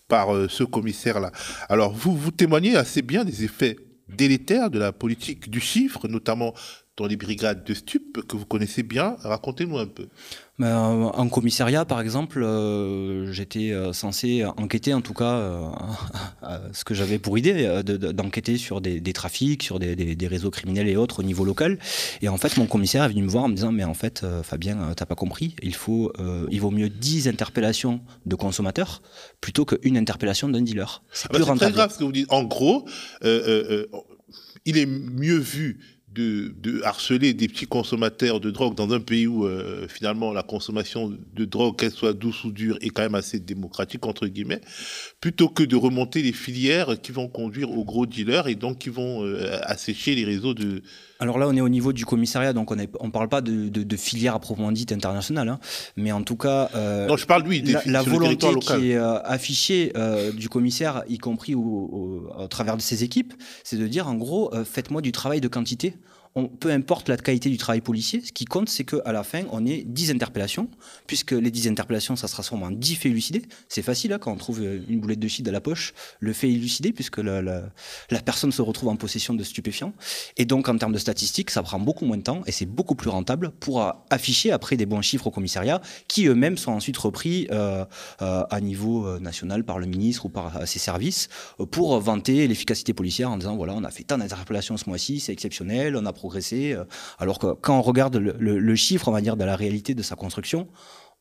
par 0.08 0.34
euh, 0.34 0.48
ce 0.48 0.64
commissaire-là. 0.64 1.32
Alors 1.70 1.94
vous, 1.94 2.16
vous 2.16 2.32
témoignez 2.32 2.76
assez 2.76 3.02
bien 3.02 3.26
des 3.26 3.44
effets 3.44 3.76
délétères 4.08 4.70
de 4.70 4.80
la 4.80 4.92
politique 4.92 5.50
du 5.50 5.60
chiffre, 5.60 6.08
notamment 6.08 6.54
dans 6.98 7.06
les 7.06 7.16
brigades 7.16 7.64
de 7.64 7.74
stupes 7.76 8.26
que 8.28 8.36
vous 8.36 8.46
connaissez 8.46 8.82
bien. 8.82 9.18
Racontez-nous 9.22 9.78
un 9.78 9.86
peu. 9.86 10.08
Ben, 10.58 10.76
en 10.76 11.30
commissariat, 11.30 11.86
par 11.86 12.02
exemple, 12.02 12.42
euh, 12.42 13.32
j'étais 13.32 13.72
euh, 13.72 13.94
censé 13.94 14.44
enquêter, 14.44 14.92
en 14.96 15.02
tout 15.02 15.14
cas, 15.14 15.36
euh, 15.36 15.70
ce 16.74 16.84
que 16.84 16.96
j'avais 16.96 17.20
pour 17.20 17.38
idée, 17.38 17.84
d'enquêter 17.84 18.58
sur 18.58 18.82
des, 18.82 19.14
trafics, 19.14 19.62
sur 19.62 19.78
des, 19.78 20.28
réseaux 20.28 20.50
criminels 20.50 20.88
et 20.88 20.98
autres 20.98 21.20
au 21.20 21.24
niveau 21.24 21.46
local. 21.46 21.78
Et 22.24 22.30
en 22.30 22.38
fait, 22.38 22.58
mon 22.58 22.66
commissaire 22.66 23.04
est 23.04 23.10
venu 23.10 23.22
me 23.22 23.30
voir 23.30 23.44
en 23.44 23.50
me 23.50 23.54
disant, 23.54 23.72
mais 23.72 23.84
en 23.84 23.94
fait, 23.94 24.26
Fabien, 24.42 24.94
t'as 24.96 25.06
pas 25.06 25.16
compris, 25.16 25.56
il, 25.62 25.76
faut, 25.76 26.12
il 26.50 26.60
vaut 26.60 26.72
mieux 26.72 26.90
10 26.90 27.28
interpellations 27.28 28.02
de 28.26 28.36
consommateurs 28.36 29.04
plutôt 29.40 29.66
qu'une 29.66 29.98
interpellation 29.98 30.50
d'un 30.50 30.64
dealer. 30.64 31.04
C'est 31.12 31.28
ah 31.30 31.38
bah, 31.38 31.56
très 31.56 31.72
grave 31.72 31.94
ce 31.94 32.00
que 32.00 32.04
vous 32.04 32.12
dites. 32.12 32.32
En 32.32 32.44
gros, 32.44 32.88
il 33.22 34.78
est 34.78 34.88
mieux 34.88 35.38
vu 35.38 35.97
de, 36.18 36.82
harceler 36.84 37.34
des 37.34 37.48
petits 37.48 37.68
consommateurs 37.68 38.40
de 38.40 38.52
drogue 38.52 38.76
dans 38.76 38.92
un 38.94 39.00
pays 39.00 39.28
où 39.28 39.46
euh, 39.46 39.88
finalement 39.88 40.34
la 40.34 40.44
consommation 40.44 41.16
de 41.34 41.46
drogue, 41.46 41.78
qu'elle 41.78 41.92
soit 41.92 42.14
douce 42.14 42.44
ou 42.44 42.52
dure, 42.52 42.78
est 42.82 42.90
quand 42.90 43.04
même 43.04 43.16
assez 43.16 43.40
démocratique 43.40 44.06
entre 44.06 44.28
guillemets, 44.28 44.62
plutôt 45.22 45.50
que 45.50 45.64
de 45.64 45.76
remonter 45.76 46.22
les 46.22 46.34
filières 46.34 47.00
qui 47.02 47.12
vont 47.12 47.28
conduire 47.28 47.72
aux 47.72 47.86
gros 47.86 48.06
dealers 48.06 48.48
et 48.48 48.56
donc 48.56 48.80
qui 48.80 48.90
vont 48.90 49.24
euh, 49.24 49.60
assécher 49.64 50.16
les 50.16 50.26
réseaux 50.26 50.54
de, 50.54 50.82
alors 51.20 51.38
là, 51.40 51.48
on 51.48 51.56
est 51.56 51.62
au 51.62 51.70
niveau 51.70 51.94
du 51.94 52.06
commissariat, 52.06 52.54
donc 52.54 52.72
on 52.72 52.76
ne 52.76 52.86
on 53.00 53.10
parle 53.10 53.30
pas 53.30 53.42
de, 53.42 53.70
de, 53.70 53.84
de, 53.84 53.98
filière 53.98 54.36
à 54.36 54.40
proprement 54.40 54.72
dite 54.72 54.92
internationale, 54.92 55.50
hein, 55.50 55.60
mais 55.96 56.12
en 56.12 56.22
tout 56.22 56.36
cas, 56.36 56.70
euh, 56.76 57.08
non, 57.08 57.18
je 57.18 57.26
parle 57.26 57.44
lui, 57.44 57.62
la, 57.62 57.82
la 57.86 58.04
volonté 58.04 58.48
qui 58.60 58.92
est 58.92 58.98
euh, 58.98 59.20
affichée 59.24 59.94
euh, 59.96 60.32
du 60.32 60.50
commissaire, 60.50 61.04
y 61.08 61.18
compris 61.18 61.56
au, 61.56 61.62
au, 61.62 62.30
au, 62.38 62.48
travers 62.48 62.78
de 62.78 62.82
ses 62.82 63.04
équipes, 63.04 63.34
c'est 63.64 63.78
de 63.78 63.88
dire 63.88 64.08
en 64.08 64.16
gros, 64.16 64.54
euh, 64.54 64.64
faites-moi 64.64 65.02
du 65.02 65.12
travail 65.12 65.42
de 65.42 65.48
quantité 65.48 65.96
on, 66.38 66.48
peu 66.48 66.72
importe 66.72 67.10
la 67.10 67.18
qualité 67.18 67.50
du 67.50 67.58
travail 67.58 67.82
policier, 67.82 68.22
ce 68.22 68.32
qui 68.32 68.46
compte, 68.46 68.70
c'est 68.70 68.84
qu'à 68.84 69.12
la 69.12 69.24
fin, 69.24 69.44
on 69.52 69.66
ait 69.66 69.84
10 69.86 70.12
interpellations, 70.12 70.70
puisque 71.08 71.32
les 71.32 71.52
10 71.52 71.68
interpellations, 71.68 72.16
ça 72.16 72.28
se 72.28 72.34
transforme 72.34 72.64
en 72.64 72.72
10 72.72 72.96
faits 72.96 73.12
élucidés. 73.12 73.42
C'est 73.68 73.82
facile, 73.82 74.14
hein, 74.14 74.20
quand 74.20 74.32
on 74.32 74.38
trouve 74.38 74.62
une 74.62 75.00
boulette 75.00 75.20
de 75.20 75.28
shit 75.28 75.48
à 75.48 75.52
la 75.52 75.62
poche, 75.62 75.94
le 76.20 76.32
fait 76.32 76.50
élucidé, 76.50 76.94
puisque 76.94 77.18
la, 77.18 77.64
personne 78.24 78.52
se 78.52 78.62
retrouve 78.62 78.90
en 78.90 78.96
possession 78.96 79.34
de 79.34 79.44
stupéfiants. 79.44 79.94
Et 80.38 80.46
donc, 80.46 80.70
en 80.70 80.78
termes 80.78 80.94
de 80.94 81.00
statistiques, 81.00 81.50
ça 81.50 81.64
prend 81.64 81.80
beaucoup 81.80 82.06
moins 82.06 82.18
de 82.18 82.24
temps 82.24 82.42
et 82.46 82.52
c'est 82.52 82.66
beaucoup 82.66 82.96
plus 82.96 83.10
rentable 83.10 83.52
pour 83.52 83.94
afficher 84.10 84.52
après 84.52 84.78
des 84.78 84.86
bons 84.86 85.02
chiffres 85.02 85.28
au 85.28 85.32
commissariat, 85.32 85.82
qui 86.08 86.28
eux-mêmes 86.28 86.58
sont 86.58 86.72
ensuite 86.72 86.98
repris 86.98 87.48
euh, 87.52 87.84
euh, 88.22 88.44
à 88.50 88.62
niveau 88.62 89.06
euh, 89.08 89.20
national 89.20 89.64
par 89.64 89.80
le 89.80 89.86
ministre 89.86 90.26
ou 90.26 90.30
par 90.30 90.58
euh, 90.58 90.66
ses 90.66 90.80
services 90.80 91.30
pour 91.72 92.00
vanter 92.00 92.48
l'efficacité 92.48 92.94
policière 92.94 93.32
en 93.32 93.38
disant 93.38 93.56
voilà, 93.56 93.74
on 93.74 93.84
a 93.84 93.92
fait 93.92 94.04
tant 94.04 94.18
d'interpellations 94.18 94.78
ce 94.78 94.90
mois-ci, 94.90 95.20
c'est 95.20 95.32
exceptionnel, 95.32 95.96
on 95.96 96.06
a 96.06 96.14
progressé. 96.28 96.76
Alors 97.20 97.40
que 97.40 97.54
quand 97.54 97.78
on 97.78 97.82
regarde 97.82 98.18
le, 98.18 98.76
chiffre, 98.76 99.08
on 99.08 99.12
va 99.12 99.22
dire, 99.22 99.38
de 99.38 99.46
la 99.46 99.56
réalité 99.56 99.96
de 99.96 100.04
sa 100.04 100.16
construction, 100.16 100.68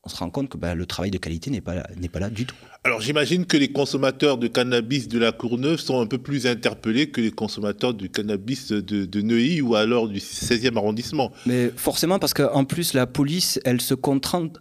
on 0.03 0.09
se 0.09 0.15
rend 0.15 0.29
compte 0.29 0.49
que 0.49 0.57
ben, 0.57 0.73
le 0.73 0.85
travail 0.85 1.11
de 1.11 1.17
qualité 1.17 1.49
n'est 1.49 1.61
pas, 1.61 1.75
là, 1.75 1.87
pas 2.11 2.19
là 2.19 2.29
du 2.29 2.45
tout. 2.45 2.55
Alors 2.83 3.01
j'imagine 3.01 3.45
que 3.45 3.57
les 3.57 3.67
consommateurs 3.69 4.37
de 4.37 4.47
cannabis 4.47 5.09
de 5.09 5.19
la 5.19 5.33
Courneuve 5.33 5.79
sont 5.79 5.99
un 5.99 6.05
peu 6.05 6.17
plus 6.17 6.47
interpellés 6.47 7.09
que 7.09 7.19
les 7.19 7.31
consommateurs 7.31 7.93
de 7.93 8.07
cannabis 8.07 8.71
de, 8.71 9.05
de 9.05 9.21
Neuilly 9.21 9.61
ou 9.61 9.75
alors 9.75 10.07
du 10.07 10.19
16e 10.19 10.77
arrondissement. 10.77 11.33
Mais 11.45 11.69
forcément 11.75 12.19
parce 12.19 12.33
qu'en 12.33 12.63
plus 12.63 12.93
la 12.93 13.05
police, 13.05 13.59
elle 13.65 13.81
se, 13.81 13.93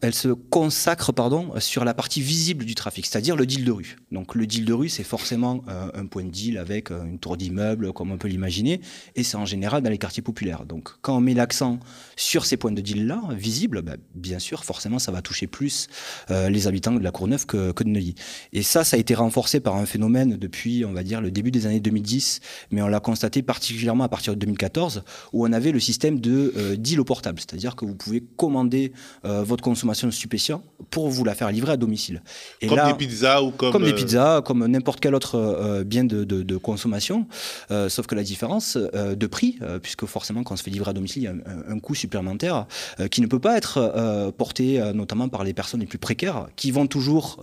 elle 0.02 0.14
se 0.14 0.28
consacre 0.28 1.12
pardon, 1.12 1.52
sur 1.60 1.84
la 1.84 1.94
partie 1.94 2.20
visible 2.20 2.64
du 2.64 2.74
trafic, 2.74 3.06
c'est-à-dire 3.06 3.36
le 3.36 3.46
deal 3.46 3.64
de 3.64 3.70
rue. 3.70 3.96
Donc 4.10 4.34
le 4.34 4.46
deal 4.46 4.64
de 4.64 4.72
rue, 4.72 4.88
c'est 4.88 5.04
forcément 5.04 5.62
euh, 5.68 5.88
un 5.94 6.06
point 6.06 6.24
de 6.24 6.30
deal 6.30 6.58
avec 6.58 6.90
euh, 6.90 7.04
une 7.04 7.20
tour 7.20 7.36
d'immeuble, 7.36 7.92
comme 7.92 8.10
on 8.10 8.18
peut 8.18 8.28
l'imaginer, 8.28 8.80
et 9.14 9.22
c'est 9.22 9.36
en 9.36 9.46
général 9.46 9.82
dans 9.82 9.90
les 9.90 9.98
quartiers 9.98 10.22
populaires. 10.22 10.64
Donc 10.64 10.90
quand 11.02 11.16
on 11.16 11.20
met 11.20 11.34
l'accent 11.34 11.78
sur 12.16 12.44
ces 12.44 12.56
points 12.56 12.72
de 12.72 12.80
deal-là, 12.80 13.22
visibles, 13.30 13.82
ben, 13.82 13.98
bien 14.14 14.40
sûr, 14.40 14.64
forcément, 14.64 14.98
ça 14.98 15.12
va 15.12 15.22
toucher 15.26 15.46
plus 15.46 15.88
euh, 16.30 16.48
les 16.48 16.66
habitants 16.66 16.92
de 16.92 17.02
la 17.02 17.10
Courneuve 17.10 17.46
que, 17.46 17.72
que 17.72 17.84
de 17.84 17.88
Neuilly. 17.88 18.14
Et 18.52 18.62
ça, 18.62 18.84
ça 18.84 18.96
a 18.96 19.00
été 19.00 19.14
renforcé 19.14 19.60
par 19.60 19.76
un 19.76 19.86
phénomène 19.86 20.36
depuis, 20.36 20.84
on 20.84 20.92
va 20.92 21.02
dire, 21.02 21.20
le 21.20 21.30
début 21.30 21.50
des 21.50 21.66
années 21.66 21.80
2010, 21.80 22.40
mais 22.70 22.82
on 22.82 22.88
l'a 22.88 23.00
constaté 23.00 23.42
particulièrement 23.42 24.04
à 24.04 24.08
partir 24.08 24.34
de 24.34 24.38
2014, 24.38 25.02
où 25.32 25.46
on 25.46 25.52
avait 25.52 25.72
le 25.72 25.80
système 25.80 26.20
de 26.20 26.52
euh, 26.56 26.76
deal 26.76 27.00
au 27.00 27.04
portable, 27.04 27.40
c'est-à-dire 27.40 27.76
que 27.76 27.84
vous 27.84 27.94
pouvez 27.94 28.22
commander 28.36 28.92
euh, 29.24 29.42
votre 29.42 29.62
consommation 29.62 30.06
de 30.06 30.12
stupéfiants 30.12 30.62
pour 30.90 31.08
vous 31.08 31.24
la 31.24 31.34
faire 31.34 31.50
livrer 31.50 31.72
à 31.72 31.76
domicile. 31.76 32.22
Et 32.60 32.68
comme 32.68 32.76
là, 32.76 32.92
des 32.92 33.06
pizzas 33.06 33.42
ou 33.42 33.50
comme... 33.50 33.72
Comme 33.72 33.84
des 33.84 33.94
pizzas, 33.94 34.42
comme 34.42 34.66
n'importe 34.66 35.00
quel 35.00 35.14
autre 35.14 35.36
euh, 35.36 35.84
bien 35.84 36.04
de, 36.04 36.24
de, 36.24 36.42
de 36.42 36.56
consommation, 36.56 37.26
euh, 37.70 37.88
sauf 37.88 38.06
que 38.06 38.14
la 38.14 38.22
différence 38.22 38.76
euh, 38.76 39.14
de 39.14 39.26
prix, 39.26 39.58
puisque 39.82 40.06
forcément 40.06 40.42
quand 40.42 40.54
on 40.54 40.56
se 40.56 40.62
fait 40.62 40.70
livrer 40.70 40.90
à 40.90 40.92
domicile, 40.92 41.22
il 41.22 41.24
y 41.24 41.28
a 41.28 41.32
un, 41.32 41.76
un 41.76 41.78
coût 41.78 41.94
supplémentaire 41.94 42.66
qui 43.10 43.20
ne 43.20 43.26
peut 43.26 43.38
pas 43.38 43.56
être 43.56 44.32
porté 44.36 44.80
notamment 44.94 45.15
par 45.28 45.44
les 45.44 45.54
personnes 45.54 45.80
les 45.80 45.86
plus 45.86 45.98
précaires, 45.98 46.48
qui 46.56 46.70
vont 46.70 46.86
toujours 46.86 47.40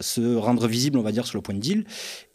se 0.00 0.36
rendre 0.36 0.66
visibles, 0.66 0.98
on 0.98 1.02
va 1.02 1.12
dire, 1.12 1.26
sur 1.26 1.38
le 1.38 1.42
point 1.42 1.54
de 1.54 1.60
deal. 1.60 1.84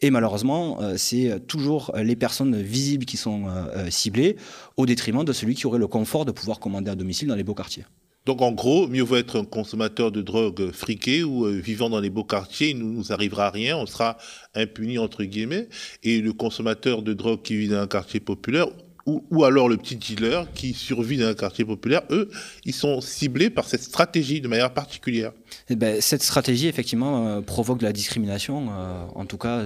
Et 0.00 0.10
malheureusement, 0.10 0.78
c'est 0.96 1.46
toujours 1.46 1.92
les 1.96 2.16
personnes 2.16 2.60
visibles 2.60 3.04
qui 3.04 3.16
sont 3.16 3.44
ciblées, 3.90 4.36
au 4.76 4.86
détriment 4.86 5.24
de 5.24 5.32
celui 5.32 5.54
qui 5.54 5.66
aurait 5.66 5.78
le 5.78 5.86
confort 5.86 6.24
de 6.24 6.32
pouvoir 6.32 6.58
commander 6.58 6.90
à 6.90 6.94
domicile 6.94 7.28
dans 7.28 7.36
les 7.36 7.44
beaux 7.44 7.54
quartiers. 7.54 7.84
Donc 8.28 8.42
en 8.42 8.52
gros, 8.52 8.86
mieux 8.88 9.02
vaut 9.02 9.16
être 9.16 9.38
un 9.40 9.44
consommateur 9.46 10.12
de 10.12 10.20
drogue 10.20 10.70
friqué 10.70 11.24
ou 11.24 11.46
euh, 11.46 11.52
vivant 11.52 11.88
dans 11.88 11.98
les 11.98 12.10
beaux 12.10 12.24
quartiers, 12.24 12.72
il 12.72 12.78
ne 12.78 12.84
nous 12.84 13.10
arrivera 13.10 13.48
rien, 13.48 13.78
on 13.78 13.86
sera 13.86 14.18
impuni 14.54 14.98
entre 14.98 15.24
guillemets. 15.24 15.70
Et 16.02 16.20
le 16.20 16.34
consommateur 16.34 17.00
de 17.00 17.14
drogue 17.14 17.40
qui 17.40 17.56
vit 17.56 17.68
dans 17.68 17.80
un 17.80 17.86
quartier 17.86 18.20
populaire, 18.20 18.66
ou, 19.08 19.44
alors 19.44 19.68
le 19.68 19.76
petit 19.76 19.96
dealer 19.96 20.46
qui 20.54 20.74
survit 20.74 21.16
dans 21.16 21.28
un 21.28 21.34
quartier 21.34 21.64
populaire, 21.64 22.02
eux, 22.10 22.30
ils 22.64 22.74
sont 22.74 23.00
ciblés 23.00 23.48
par 23.48 23.66
cette 23.66 23.82
stratégie 23.82 24.40
de 24.40 24.48
manière 24.48 24.72
particulière. 24.72 25.32
Et 25.68 25.76
ben, 25.76 26.00
cette 26.00 26.22
stratégie, 26.22 26.68
effectivement, 26.68 27.26
euh, 27.26 27.40
provoque 27.40 27.78
de 27.78 27.86
la 27.86 27.92
discrimination, 27.92 28.68
euh, 28.70 29.04
en 29.14 29.24
tout 29.24 29.38
cas 29.38 29.64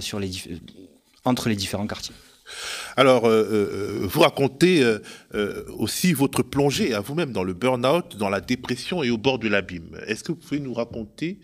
entre 1.25 1.49
les 1.49 1.57
différents 1.57 1.87
quartiers. 1.87 2.15
Alors, 2.97 3.27
euh, 3.27 3.43
euh, 3.51 3.99
vous 4.03 4.21
racontez 4.21 4.83
euh, 4.83 4.99
euh, 5.35 5.65
aussi 5.79 6.13
votre 6.13 6.43
plongée 6.43 6.95
à 6.95 7.01
vous-même 7.01 7.33
dans 7.33 7.45
le 7.45 7.55
burn-out, 7.55 8.17
dans 8.17 8.29
la 8.29 8.41
dépression 8.41 9.03
et 9.03 9.11
au 9.11 9.19
bord 9.19 9.39
de 9.39 9.49
l'abîme. 9.49 9.99
Est-ce 10.07 10.25
que 10.25 10.33
vous 10.33 10.39
pouvez 10.39 10.61
nous 10.61 10.75
raconter 10.75 11.39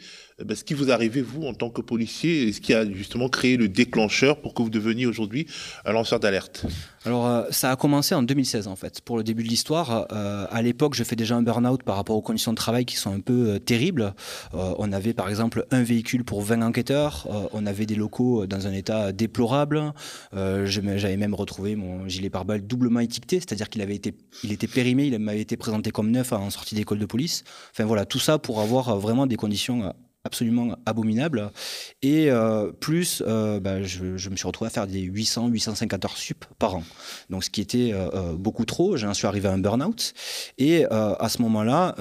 ben, 0.44 0.56
ce 0.56 0.62
qui 0.62 0.74
vous 0.74 0.92
arrivait, 0.92 1.20
vous, 1.20 1.42
en 1.46 1.54
tant 1.54 1.68
que 1.68 1.80
policier, 1.80 2.44
et 2.44 2.52
ce 2.52 2.60
qui 2.60 2.72
a 2.72 2.88
justement 2.88 3.28
créé 3.28 3.56
le 3.56 3.68
déclencheur 3.68 4.40
pour 4.40 4.54
que 4.54 4.62
vous 4.62 4.70
deveniez 4.70 5.04
aujourd'hui 5.04 5.46
un 5.84 5.92
lanceur 5.92 6.20
d'alerte? 6.20 6.64
Alors, 7.04 7.26
euh, 7.26 7.42
ça 7.50 7.72
a 7.72 7.76
commencé 7.76 8.14
en 8.14 8.22
2016, 8.22 8.68
en 8.68 8.76
fait. 8.76 9.00
Pour 9.00 9.16
le 9.16 9.24
début 9.24 9.42
de 9.42 9.48
l'histoire, 9.48 10.06
euh, 10.12 10.46
à 10.50 10.62
l'époque, 10.62 10.94
je 10.94 11.02
fais 11.02 11.16
déjà 11.16 11.34
un 11.34 11.42
burn-out 11.42 11.82
par 11.82 11.96
rapport 11.96 12.14
aux 12.14 12.22
conditions 12.22 12.52
de 12.52 12.56
travail 12.56 12.84
qui 12.84 12.96
sont 12.96 13.12
un 13.12 13.18
peu 13.18 13.48
euh, 13.48 13.58
terribles. 13.58 14.14
on 14.52 14.92
avait, 14.92 15.12
par 15.12 15.28
exemple, 15.28 15.66
un 15.72 15.82
véhicule 15.82 16.24
pour 16.24 16.42
20 16.42 16.62
enquêteurs. 16.62 17.26
on 17.52 17.66
avait 17.66 17.86
des 17.86 17.96
locaux 17.96 18.46
dans 18.46 18.66
un 18.66 18.72
état 18.72 19.12
déplorable. 19.12 19.92
J'avais 20.32 21.16
même 21.16 21.34
retrouvé 21.38 21.76
mon 21.76 22.08
gilet 22.08 22.30
pare-balles 22.30 22.66
doublement 22.66 23.00
étiqueté, 23.00 23.40
c'est-à-dire 23.40 23.68
qu'il 23.68 23.82
avait 23.82 23.94
été, 23.94 24.14
il 24.44 24.52
était 24.52 24.66
périmé, 24.66 25.06
il 25.06 25.18
m'avait 25.18 25.40
été 25.40 25.56
présenté 25.56 25.90
comme 25.90 26.10
neuf 26.10 26.32
en 26.32 26.50
sortie 26.50 26.74
d'école 26.74 26.98
de 26.98 27.06
police. 27.06 27.44
Enfin 27.70 27.84
voilà, 27.84 28.04
tout 28.04 28.18
ça 28.18 28.38
pour 28.38 28.60
avoir 28.60 28.98
vraiment 28.98 29.26
des 29.26 29.36
conditions 29.36 29.92
absolument 30.28 30.76
abominable. 30.84 31.50
Et 32.02 32.30
euh, 32.30 32.70
plus, 32.70 33.22
euh, 33.26 33.60
bah, 33.60 33.82
je, 33.82 34.28
me 34.28 34.36
suis 34.36 34.46
retrouvé 34.46 34.68
à 34.68 34.70
faire 34.70 34.86
des 34.86 35.00
800, 35.00 35.48
850 35.48 36.04
heures 36.04 36.16
sup 36.16 36.44
par 36.58 36.76
an. 36.76 36.84
Donc, 37.30 37.44
ce 37.44 37.50
qui 37.50 37.62
était 37.62 37.92
euh, 37.94 38.34
beaucoup 38.34 38.66
trop. 38.66 38.96
J'en 38.96 39.14
suis 39.14 39.26
arrivé 39.26 39.48
à 39.48 39.52
un 39.52 39.58
burn-out. 39.58 40.12
Et 40.58 40.84
à 40.84 41.28
ce 41.28 41.40
moment-là, 41.42 41.94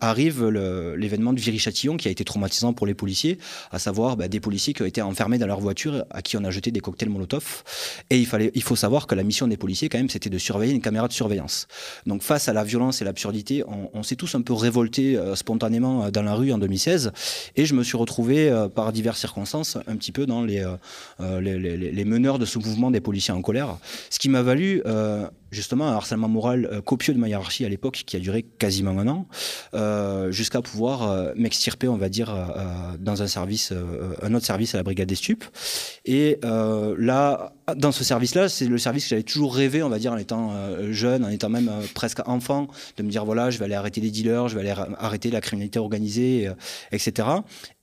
arrive 0.00 0.46
l'événement 0.48 1.32
de 1.32 1.40
Viry-Châtillon 1.40 1.96
qui 1.96 2.08
a 2.08 2.10
été 2.10 2.24
traumatisant 2.24 2.72
pour 2.72 2.86
les 2.86 2.94
policiers, 2.94 3.38
à 3.72 3.78
savoir 3.78 4.16
bah, 4.16 4.28
des 4.28 4.40
policiers 4.40 4.72
qui 4.72 4.82
ont 4.82 4.86
été 4.86 5.02
enfermés 5.02 5.38
dans 5.38 5.46
leur 5.46 5.60
voiture, 5.60 6.04
à 6.10 6.22
qui 6.22 6.36
on 6.36 6.44
a 6.44 6.50
jeté 6.50 6.70
des 6.70 6.80
cocktails 6.80 7.10
Molotov. 7.10 7.64
Et 8.10 8.18
il, 8.18 8.26
fallait, 8.26 8.52
il 8.54 8.62
faut 8.62 8.76
savoir 8.76 9.06
que 9.06 9.14
la 9.14 9.24
mission 9.24 9.48
des 9.48 9.56
policiers, 9.56 9.88
quand 9.88 9.98
même, 9.98 10.10
c'était 10.10 10.30
de 10.30 10.38
surveiller 10.38 10.74
une 10.74 10.80
caméra 10.80 11.08
de 11.08 11.12
surveillance. 11.12 11.66
Donc, 12.06 12.22
face 12.22 12.48
à 12.48 12.52
la 12.52 12.62
violence 12.62 13.02
et 13.02 13.04
l'absurdité, 13.04 13.64
on, 13.66 13.90
on 13.92 14.02
s'est 14.02 14.16
tous 14.16 14.34
un 14.36 14.42
peu 14.42 14.52
révoltés 14.52 15.18
spontanément 15.34 16.10
dans 16.10 16.22
la 16.22 16.34
rue 16.34 16.52
en 16.52 16.58
2016. 16.58 17.12
Et 17.56 17.64
je 17.64 17.74
me 17.74 17.82
suis 17.82 17.96
retrouvé, 17.96 18.50
euh, 18.50 18.68
par 18.68 18.92
diverses 18.92 19.20
circonstances, 19.20 19.76
un 19.86 19.96
petit 19.96 20.12
peu 20.12 20.26
dans 20.26 20.42
les, 20.42 20.64
euh, 21.20 21.40
les, 21.40 22.04
meneurs 22.04 22.38
de 22.38 22.44
ce 22.44 22.58
mouvement 22.58 22.90
des 22.90 23.00
policiers 23.00 23.34
en 23.34 23.42
colère. 23.42 23.76
Ce 24.10 24.18
qui 24.18 24.28
m'a 24.28 24.42
valu 24.42 24.82
euh, 24.86 25.28
justement 25.50 25.88
un 25.88 25.92
harcèlement 25.92 26.28
moral 26.28 26.68
euh, 26.70 26.80
copieux 26.80 27.14
de 27.14 27.18
ma 27.18 27.28
hiérarchie 27.28 27.64
à 27.64 27.68
l'époque 27.68 28.02
qui 28.06 28.16
a 28.16 28.20
duré 28.20 28.42
quasiment 28.42 28.98
un 28.98 29.08
an, 29.08 29.26
euh, 29.74 30.30
jusqu'à 30.30 30.62
pouvoir 30.62 31.10
euh, 31.10 31.32
m'extirper, 31.36 31.88
on 31.88 31.96
va 31.96 32.08
dire, 32.08 32.34
dans 32.98 33.22
un 33.22 33.26
service, 33.26 33.72
un 34.22 34.34
autre 34.34 34.46
service 34.46 34.74
à 34.74 34.78
la 34.78 34.82
brigade 34.82 35.08
des 35.08 35.14
stupes. 35.14 35.44
Et 36.04 36.38
là, 36.42 37.52
dans 37.76 37.92
ce 37.92 38.04
service-là, 38.04 38.48
c'est 38.48 38.66
le 38.66 38.78
service 38.78 39.04
que 39.04 39.10
j'avais 39.10 39.22
toujours 39.22 39.54
rêvé, 39.54 39.82
on 39.82 39.88
va 39.88 39.98
dire, 39.98 40.12
en 40.12 40.16
étant 40.16 40.52
jeune, 40.90 41.24
en 41.24 41.28
étant 41.28 41.48
même 41.48 41.70
presque 41.94 42.26
enfant, 42.26 42.68
de 42.96 43.02
me 43.02 43.10
dire 43.10 43.24
voilà, 43.24 43.50
je 43.50 43.58
vais 43.58 43.66
aller 43.66 43.74
arrêter 43.74 44.00
les 44.00 44.10
dealers, 44.10 44.48
je 44.48 44.58
vais 44.58 44.68
aller 44.68 44.82
arrêter 44.98 45.30
la 45.30 45.40
criminalité 45.40 45.78
organisée, 45.78 46.50
etc. 46.92 47.28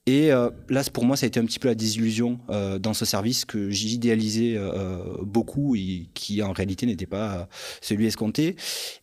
Et 0.07 0.31
euh, 0.31 0.51
là, 0.69 0.83
pour 0.93 1.03
moi, 1.03 1.17
ça 1.17 1.25
a 1.25 1.27
été 1.27 1.39
un 1.39 1.45
petit 1.45 1.57
peu 1.57 1.67
la 1.67 1.75
désillusion 1.75 2.39
euh, 2.49 2.77
dans 2.77 2.93
ce 2.93 3.05
service 3.05 3.43
que 3.43 3.71
j'idéalisais 3.71 4.53
euh, 4.55 4.99
beaucoup 5.21 5.75
et 5.75 6.09
qui 6.13 6.43
en 6.43 6.51
réalité 6.51 6.85
n'était 6.85 7.07
pas 7.07 7.47
celui 7.81 8.05
escompté. 8.05 8.55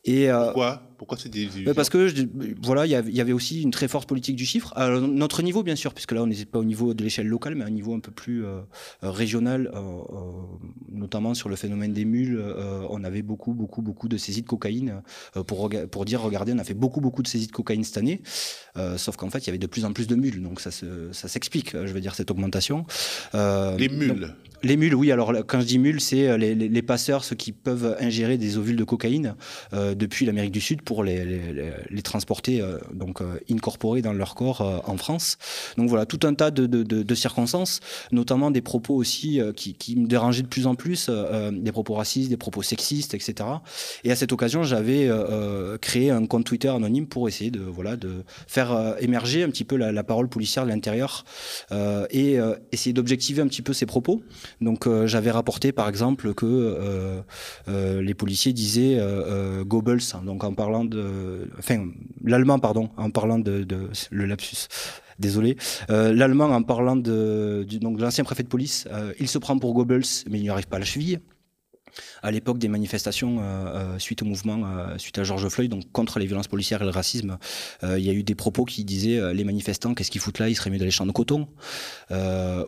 Et, 0.05 0.29
Pourquoi? 0.29 0.83
Pourquoi 1.03 1.19
c'est 1.19 1.31
des 1.31 1.49
Parce 1.75 1.91
que 1.91 2.07
je, 2.07 2.23
voilà, 2.63 2.87
il 2.87 2.93
y 2.93 3.21
avait 3.21 3.33
aussi 3.33 3.61
une 3.61 3.73
très 3.73 3.89
forte 3.89 4.09
politique 4.09 4.37
du 4.37 4.47
chiffre. 4.47 4.73
À 4.77 4.89
notre 4.89 5.43
niveau, 5.43 5.65
bien 5.65 5.75
sûr, 5.75 5.95
puisque 5.95 6.13
là, 6.13 6.23
on 6.23 6.29
n'était 6.29 6.45
pas 6.45 6.61
au 6.61 6.65
niveau 6.65 6.95
de 6.95 7.03
l'échelle 7.03 7.27
locale, 7.27 7.57
mais 7.57 7.65
à 7.65 7.67
un 7.67 7.71
niveau 7.71 7.93
un 7.93 7.99
peu 7.99 8.13
plus 8.13 8.45
euh, 8.45 8.61
régional, 9.03 9.69
euh, 9.75 9.79
euh, 9.79 10.31
notamment 10.93 11.35
sur 11.35 11.49
le 11.49 11.57
phénomène 11.57 11.93
des 11.93 12.05
mules. 12.05 12.39
Euh, 12.39 12.87
on 12.89 13.03
avait 13.03 13.23
beaucoup, 13.23 13.53
beaucoup, 13.53 13.83
beaucoup 13.83 14.07
de 14.07 14.17
saisies 14.17 14.43
de 14.43 14.47
cocaïne. 14.47 15.03
Euh, 15.37 15.43
pour, 15.43 15.69
pour 15.91 16.05
dire, 16.05 16.21
regardez, 16.21 16.53
on 16.53 16.59
a 16.59 16.65
fait 16.65 16.73
beaucoup, 16.73 17.01
beaucoup 17.01 17.25
de 17.25 17.27
saisies 17.27 17.49
de 17.49 17.53
cocaïne 17.53 17.83
cette 17.83 17.99
année. 17.99 18.23
Euh, 18.77 18.97
sauf 18.97 19.17
qu'en 19.17 19.29
fait, 19.29 19.41
il 19.41 19.47
y 19.49 19.51
avait 19.51 19.59
de 19.59 19.67
plus 19.67 19.85
en 19.85 19.93
plus 19.93 20.07
de 20.07 20.15
mules. 20.15 20.41
Donc 20.41 20.61
ça, 20.61 20.71
ça 20.71 21.27
s'explique, 21.27 21.73
je 21.73 21.93
veux 21.93 22.01
dire, 22.01 22.15
cette 22.15 22.31
augmentation. 22.31 22.87
les 23.35 23.89
mules 23.89 24.09
donc, 24.21 24.31
les 24.63 24.77
mules, 24.77 24.95
oui. 24.95 25.13
Alors, 25.13 25.33
quand 25.47 25.61
je 25.61 25.67
dis 25.67 25.79
mules, 25.79 26.01
c'est 26.01 26.37
les, 26.39 26.55
les, 26.55 26.69
les, 26.69 26.83
passeurs, 26.83 27.25
ceux 27.25 27.37
qui 27.37 27.53
peuvent 27.53 27.97
ingérer 28.01 28.39
des 28.39 28.59
ovules 28.59 28.77
de 28.77 28.85
cocaïne 28.85 29.35
depuis 29.73 30.27
l'Amérique 30.27 30.53
du 30.53 30.61
Sud 30.61 30.83
pour 30.83 31.05
les, 31.05 31.25
les, 31.91 32.03
transporter, 32.03 32.63
donc 32.93 33.21
incorporer 33.51 34.03
dans 34.03 34.13
leur 34.13 34.35
corps 34.35 34.83
en 34.87 34.97
France. 34.97 35.39
Donc 35.77 35.89
voilà, 35.89 36.07
tout 36.07 36.21
un 36.27 36.35
tas 36.35 36.51
de, 36.51 36.67
de, 36.67 36.83
de, 36.83 37.15
circonstances, 37.15 37.81
notamment 38.11 38.51
des 38.51 38.61
propos 38.61 38.95
aussi 38.95 39.41
qui, 39.57 39.75
qui, 39.75 39.97
me 39.97 40.07
dérangeaient 40.07 40.43
de 40.43 40.49
plus 40.49 40.67
en 40.67 40.75
plus, 40.75 41.11
des 41.53 41.73
propos 41.73 41.95
racistes, 41.95 42.31
des 42.31 42.37
propos 42.37 42.63
sexistes, 42.63 43.15
etc. 43.15 43.49
Et 44.05 44.11
à 44.11 44.17
cette 44.17 44.33
occasion, 44.33 44.63
j'avais 44.63 45.09
créé 45.81 46.11
un 46.11 46.27
compte 46.27 46.45
Twitter 46.45 46.69
anonyme 46.69 47.07
pour 47.07 47.29
essayer 47.29 47.51
de, 47.51 47.61
voilà, 47.61 47.97
de 47.97 48.25
faire 48.47 48.97
émerger 49.01 49.43
un 49.43 49.49
petit 49.49 49.65
peu 49.65 49.77
la, 49.77 49.93
la 49.93 50.05
parole 50.05 50.29
policière 50.29 50.65
de 50.65 50.71
l'intérieur 50.71 51.25
et 52.11 52.39
essayer 52.73 52.93
d'objectiver 52.93 53.43
un 53.43 53.49
petit 53.49 53.63
peu 53.63 53.73
ces 53.73 53.87
propos. 53.87 54.23
Donc 54.61 54.89
j'avais 55.07 55.31
rapporté 55.31 55.73
par 55.73 55.89
exemple 55.89 56.35
que 56.35 56.47
euh, 56.47 57.21
euh, 57.69 58.03
les 58.03 58.15
policiers 58.15 58.53
disaient 58.53 58.97
euh, 58.99 59.65
Goebbels, 59.65 60.01
hein, 60.15 60.23
donc 60.25 60.45
en 60.45 60.55
parlant 60.55 60.85
de, 60.85 61.49
enfin 61.59 61.87
l'allemand 62.25 62.59
pardon, 62.59 62.91
en 62.97 63.11
parlant 63.11 63.39
de, 63.39 63.67
le 64.11 64.25
lapsus. 64.27 64.69
Désolé. 65.19 65.57
L'allemand, 65.89 66.47
en 66.47 66.63
parlant 66.63 66.97
de, 66.97 67.65
donc 67.81 67.99
de 67.99 68.03
l'ancien 68.03 68.25
préfet 68.25 68.43
de 68.43 68.49
police, 68.49 68.89
il 69.21 69.29
se 69.29 69.39
prend 69.39 69.57
pour 69.59 69.73
Goebbels, 69.73 70.03
mais 70.29 70.39
il 70.39 70.43
n'y 70.43 70.51
arrive 70.51 70.67
pas 70.67 70.77
à 70.77 70.81
la 70.81 70.85
cheville 70.85 71.21
à 72.23 72.31
l'époque 72.31 72.59
des 72.59 72.69
manifestations 72.69 73.39
euh, 73.41 73.43
euh, 73.43 73.99
suite 73.99 74.23
au 74.23 74.25
mouvement, 74.25 74.63
euh, 74.65 74.99
suite 74.99 75.19
à 75.19 75.25
George 75.25 75.49
Floyd, 75.49 75.71
donc 75.71 75.91
contre 75.93 76.19
les 76.19 76.27
violences 76.27 76.49
policières 76.49 76.83
et 76.83 76.85
le 76.85 76.91
racisme, 76.91 77.39
il 77.83 78.05
y 78.05 78.11
a 78.11 78.13
eu 78.13 78.23
des 78.23 78.35
propos 78.35 78.65
qui 78.65 78.85
disaient 78.85 79.35
les 79.35 79.45
manifestants, 79.45 79.95
qu'est-ce 79.95 80.11
qu'ils 80.11 80.21
foutent 80.21 80.39
là 80.39 80.49
Il 80.49 80.55
serait 80.55 80.71
mieux 80.71 80.79
d'aller 80.79 80.91
champs 80.91 81.07
de 81.07 81.13
coton. 81.13 81.49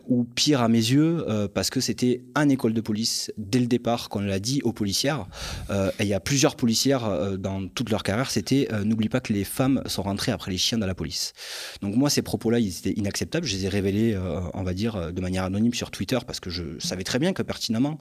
ou 0.07 0.23
pire 0.23 0.61
à 0.61 0.67
mes 0.67 0.77
yeux, 0.77 1.25
parce 1.53 1.69
que 1.69 1.79
c'était 1.79 2.23
un 2.35 2.49
école 2.49 2.73
de 2.73 2.81
police 2.81 3.31
dès 3.37 3.59
le 3.59 3.67
départ 3.67 4.09
qu'on 4.09 4.19
l'a 4.19 4.39
dit 4.39 4.61
aux 4.63 4.73
policières. 4.73 5.27
et 5.71 6.03
il 6.03 6.07
y 6.07 6.13
a 6.13 6.19
plusieurs 6.19 6.55
policières 6.55 7.37
dans 7.37 7.67
toute 7.67 7.89
leur 7.89 8.03
carrière, 8.03 8.31
c'était 8.31 8.67
n'oublie 8.83 9.09
pas 9.09 9.19
que 9.19 9.33
les 9.33 9.43
femmes 9.43 9.81
sont 9.85 10.03
rentrées 10.03 10.31
après 10.31 10.51
les 10.51 10.57
chiens 10.57 10.77
dans 10.77 10.87
la 10.87 10.95
police. 10.95 11.33
Donc 11.81 11.95
moi, 11.95 12.09
ces 12.09 12.21
propos-là, 12.21 12.59
ils 12.59 12.77
étaient 12.77 12.93
inacceptables. 12.99 13.45
Je 13.45 13.55
les 13.55 13.65
ai 13.65 13.69
révélés, 13.69 14.17
on 14.53 14.63
va 14.63 14.73
dire, 14.73 15.13
de 15.13 15.21
manière 15.21 15.43
anonyme 15.43 15.73
sur 15.73 15.91
Twitter 15.91 16.19
parce 16.25 16.39
que 16.39 16.49
je 16.49 16.79
savais 16.79 17.03
très 17.03 17.19
bien 17.19 17.33
que 17.33 17.41
pertinemment 17.41 17.99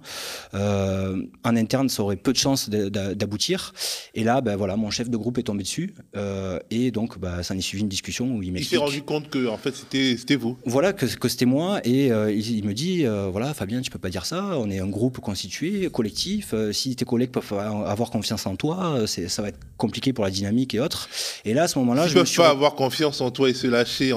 en 1.44 1.56
interne, 1.56 1.88
ça 1.88 2.02
aurait 2.02 2.16
peu 2.16 2.32
de 2.32 2.38
chances 2.38 2.68
d'aboutir. 2.70 3.72
Et 4.14 4.24
là, 4.24 4.40
ben 4.40 4.56
voilà, 4.56 4.76
mon 4.76 4.90
chef 4.90 5.10
de 5.10 5.16
groupe 5.16 5.38
est 5.38 5.42
tombé 5.42 5.62
dessus. 5.62 5.94
Euh, 6.16 6.58
et 6.70 6.90
donc, 6.90 7.18
bah, 7.18 7.42
ça 7.42 7.54
en 7.54 7.58
est 7.58 7.60
suivi 7.60 7.82
une 7.82 7.88
discussion 7.88 8.36
où 8.36 8.42
il 8.42 8.52
m'explique. 8.52 8.72
Il 8.72 8.76
s'est 8.76 8.84
rendu 8.84 9.02
compte 9.02 9.28
que, 9.30 9.48
en 9.48 9.56
fait, 9.56 9.74
c'était 9.74 10.36
vous. 10.36 10.56
Voilà, 10.64 10.92
que, 10.92 11.06
que 11.06 11.28
c'était 11.28 11.44
moi. 11.44 11.80
Et 11.84 12.12
euh, 12.12 12.32
il, 12.32 12.64
me 12.64 12.72
dit, 12.72 13.06
euh, 13.06 13.28
voilà, 13.30 13.54
Fabien, 13.54 13.80
tu 13.80 13.90
peux 13.90 13.98
pas 13.98 14.10
dire 14.10 14.26
ça. 14.26 14.58
On 14.58 14.70
est 14.70 14.80
un 14.80 14.88
groupe 14.88 15.20
constitué, 15.20 15.88
collectif. 15.90 16.54
si 16.72 16.96
tes 16.96 17.04
collègues 17.04 17.30
peuvent 17.30 17.52
avoir 17.52 18.10
confiance 18.10 18.46
en 18.46 18.56
toi, 18.56 19.06
ça 19.06 19.42
va 19.42 19.48
être 19.48 19.58
compliqué 19.76 20.12
pour 20.12 20.24
la 20.24 20.30
dynamique 20.30 20.74
et 20.74 20.80
autres. 20.80 21.08
Et 21.44 21.54
là, 21.54 21.64
à 21.64 21.68
ce 21.68 21.78
moment-là, 21.80 22.06
je 22.06 22.14
ne 22.14 22.22
peuvent 22.22 22.36
pas 22.36 22.50
avoir 22.50 22.74
confiance 22.74 23.20
en 23.20 23.30
toi 23.30 23.50
et 23.50 23.54
se 23.54 23.66
lâcher 23.66 24.12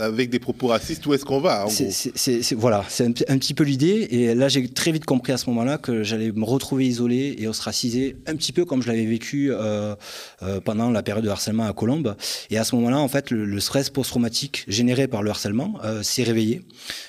avec 0.00 0.30
des 0.30 0.38
propos 0.38 0.68
racistes. 0.68 1.06
Où 1.06 1.14
est-ce 1.14 1.24
qu'on 1.24 1.40
va 1.40 1.66
Voilà, 2.56 2.84
c'est 2.88 3.04
un, 3.04 3.34
un, 3.34 3.38
petit 3.38 3.54
peu 3.54 3.64
l'idée. 3.64 4.08
Et 4.10 4.34
là, 4.34 4.48
j'ai 4.48 4.68
très 4.68 4.92
vite 4.92 5.04
compris 5.04 5.32
à 5.32 5.36
ce 5.36 5.48
moment-là 5.50 5.78
que 5.78 6.02
j'allais 6.02 6.21
me 6.30 6.44
retrouver 6.44 6.86
isolé 6.86 7.34
et 7.38 7.48
ostracisé, 7.48 8.16
un 8.26 8.36
petit 8.36 8.52
peu 8.52 8.64
comme 8.64 8.82
je 8.82 8.88
l'avais 8.88 9.06
vécu 9.06 9.50
euh, 9.50 9.94
euh, 10.42 10.60
pendant 10.60 10.90
la 10.90 11.02
période 11.02 11.24
de 11.24 11.30
harcèlement 11.30 11.66
à 11.66 11.72
Colombes. 11.72 12.16
Et 12.50 12.58
à 12.58 12.64
ce 12.64 12.76
moment-là, 12.76 12.98
en 12.98 13.08
fait, 13.08 13.30
le, 13.30 13.60
stress 13.60 13.90
post-traumatique 13.90 14.64
généré 14.68 15.08
par 15.08 15.22
le 15.22 15.30
harcèlement 15.30 15.78
euh, 15.84 16.02
s'est 16.02 16.22
réveillé. 16.22 16.62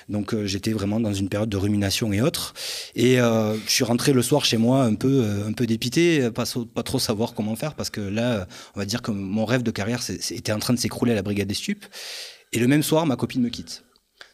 Donc 0.08 0.34
j'étais 0.44 0.72
vraiment 0.72 1.00
dans 1.00 1.12
une 1.12 1.28
période 1.28 1.48
de 1.48 1.56
rumination 1.56 2.12
et 2.12 2.20
autres. 2.20 2.54
Et 2.94 3.16
je 3.16 3.56
suis 3.66 3.84
rentré 3.84 4.12
le 4.12 4.22
soir 4.22 4.44
chez 4.44 4.56
moi 4.56 4.84
un 4.84 4.94
peu, 4.94 5.24
un 5.46 5.52
peu 5.52 5.66
dépité, 5.66 6.30
pas, 6.30 6.44
pas 6.74 6.82
trop 6.82 6.98
savoir 6.98 7.34
comment 7.34 7.56
faire, 7.56 7.74
parce 7.74 7.90
que 7.90 8.00
là, 8.00 8.46
on 8.74 8.80
va 8.80 8.86
dire 8.86 9.02
que 9.02 9.10
mon 9.10 9.44
rêve 9.44 9.62
de 9.62 9.70
carrière 9.70 10.00
était 10.08 10.52
en 10.52 10.58
train 10.58 10.74
de 10.74 10.78
s'écrouler 10.78 11.12
à 11.12 11.14
la 11.14 11.22
brigade 11.22 11.48
des 11.48 11.54
stupes. 11.54 11.84
Et 12.52 12.58
le 12.58 12.68
même 12.68 12.82
soir, 12.82 13.06
ma 13.06 13.16
copine 13.16 13.42
me 13.42 13.48
quitte. 13.48 13.84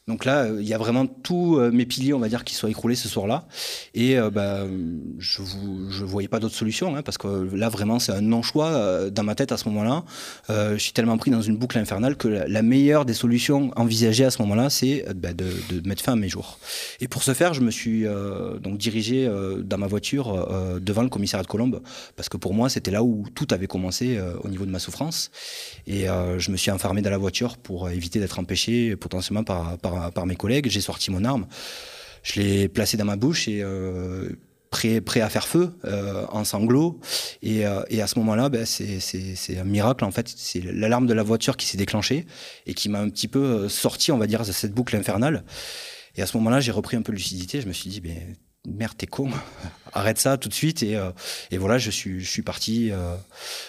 Donc 0.08 0.24
là, 0.24 0.44
euh, 0.44 0.58
il 0.60 0.66
y 0.66 0.74
a 0.74 0.78
vraiment 0.78 1.06
tous 1.06 1.58
euh, 1.58 1.70
mes 1.70 1.86
piliers, 1.86 2.14
on 2.14 2.18
va 2.18 2.28
dire, 2.28 2.42
qui 2.42 2.54
sont 2.54 2.66
écroulés 2.66 2.96
ce 2.96 3.08
soir-là. 3.08 3.46
Et 3.94 4.18
euh, 4.18 4.30
bah, 4.30 4.66
je 5.18 5.42
ne 5.42 6.04
voyais 6.04 6.26
pas 6.26 6.40
d'autre 6.40 6.54
solution, 6.54 6.96
hein, 6.96 7.02
parce 7.02 7.18
que 7.18 7.48
là, 7.54 7.68
vraiment, 7.68 7.98
c'est 7.98 8.12
un 8.12 8.20
non-choix 8.20 9.10
dans 9.10 9.22
ma 9.22 9.34
tête 9.34 9.52
à 9.52 9.56
ce 9.56 9.68
moment-là. 9.68 10.04
je 10.48 10.78
suis 10.78 10.92
tellement 10.92 11.16
pris 11.18 11.30
dans 11.30 11.42
une 11.42 11.56
boucle 11.56 11.78
infernale 11.78 12.16
que 12.16 12.28
la, 12.28 12.62
meilleure 12.62 13.04
des 13.04 13.14
solutions 13.14 13.70
envisagées 13.76 14.24
à 14.24 14.30
ce 14.30 14.42
moment-là, 14.42 14.70
c'est 14.70 15.06
bah, 15.14 15.32
de, 15.32 15.46
mettre 15.86 16.02
fin 16.02 16.12
à 16.12 16.16
mes 16.16 16.28
jours. 16.28 16.58
Et 17.00 17.08
pour 17.08 17.22
ce 17.22 17.34
faire, 17.34 17.54
je 17.54 17.60
me 17.60 17.70
suis 17.70 18.04
donc 18.60 18.78
dirigé 18.78 19.30
dans 19.62 19.78
ma 19.78 19.86
voiture 19.86 20.78
devant 20.80 21.02
le 21.02 21.08
commissariat 21.08 21.42
de 21.42 21.48
Colombe, 21.48 21.82
parce 22.16 22.28
que 22.28 22.36
pour 22.36 22.54
moi, 22.54 22.68
c'était 22.68 22.90
là 22.90 23.02
où 23.02 23.24
tout 23.34 23.46
avait 23.50 23.66
commencé 23.66 24.18
au 24.42 24.48
niveau 24.48 24.66
de 24.66 24.70
ma 24.70 24.78
souffrance. 24.78 25.30
Et 25.86 26.06
je 26.38 26.50
me 26.50 26.56
suis 26.56 26.70
enfermé 26.70 27.02
dans 27.02 27.10
la 27.10 27.18
voiture 27.18 27.56
pour 27.56 27.90
éviter 27.90 28.18
d'être 28.18 28.38
empêché 28.38 28.96
potentiellement 28.96 29.44
par 29.44 29.78
par, 30.14 30.26
mes 30.26 30.36
collègues. 30.36 30.68
J'ai 30.68 30.80
sorti 30.80 31.10
mon 31.10 31.24
arme, 31.24 31.46
je 32.22 32.40
l'ai 32.40 32.68
placée 32.68 32.96
dans 32.96 33.04
ma 33.04 33.16
bouche 33.16 33.48
et 33.48 33.60
euh, 33.62 34.30
prêt, 34.70 35.00
prêt 35.00 35.20
à 35.20 35.28
faire 35.28 35.46
feu, 35.46 35.72
euh, 35.84 36.26
en 36.30 36.44
sanglots. 36.44 37.00
Et, 37.42 37.66
euh, 37.66 37.82
et 37.88 38.02
à 38.02 38.06
ce 38.06 38.18
moment-là, 38.18 38.48
ben, 38.48 38.64
c'est 38.66 39.58
un 39.58 39.64
miracle 39.64 40.04
en 40.04 40.10
fait. 40.10 40.32
C'est 40.34 40.60
l'alarme 40.60 41.06
de 41.06 41.14
la 41.14 41.22
voiture 41.22 41.56
qui 41.56 41.66
s'est 41.66 41.78
déclenchée 41.78 42.26
et 42.66 42.74
qui 42.74 42.88
m'a 42.88 43.00
un 43.00 43.08
petit 43.08 43.28
peu 43.28 43.68
sorti, 43.68 44.12
on 44.12 44.18
va 44.18 44.26
dire, 44.26 44.44
de 44.44 44.52
cette 44.52 44.72
boucle 44.72 44.96
infernale. 44.96 45.44
Et 46.16 46.22
à 46.22 46.26
ce 46.26 46.36
moment-là, 46.38 46.60
j'ai 46.60 46.72
repris 46.72 46.96
un 46.96 47.02
peu 47.02 47.12
de 47.12 47.16
lucidité. 47.16 47.60
Je 47.60 47.68
me 47.68 47.72
suis 47.72 47.88
dit, 47.88 48.00
ben, 48.00 48.16
merde, 48.68 48.94
t'es 48.96 49.06
con, 49.06 49.30
arrête 49.92 50.18
ça 50.18 50.36
tout 50.36 50.48
de 50.48 50.54
suite. 50.54 50.82
Et, 50.82 50.96
euh, 50.96 51.10
et 51.50 51.58
voilà, 51.58 51.78
je 51.78 51.90
suis, 51.90 52.20
je 52.20 52.28
suis 52.28 52.42
parti, 52.42 52.90
euh, 52.90 53.14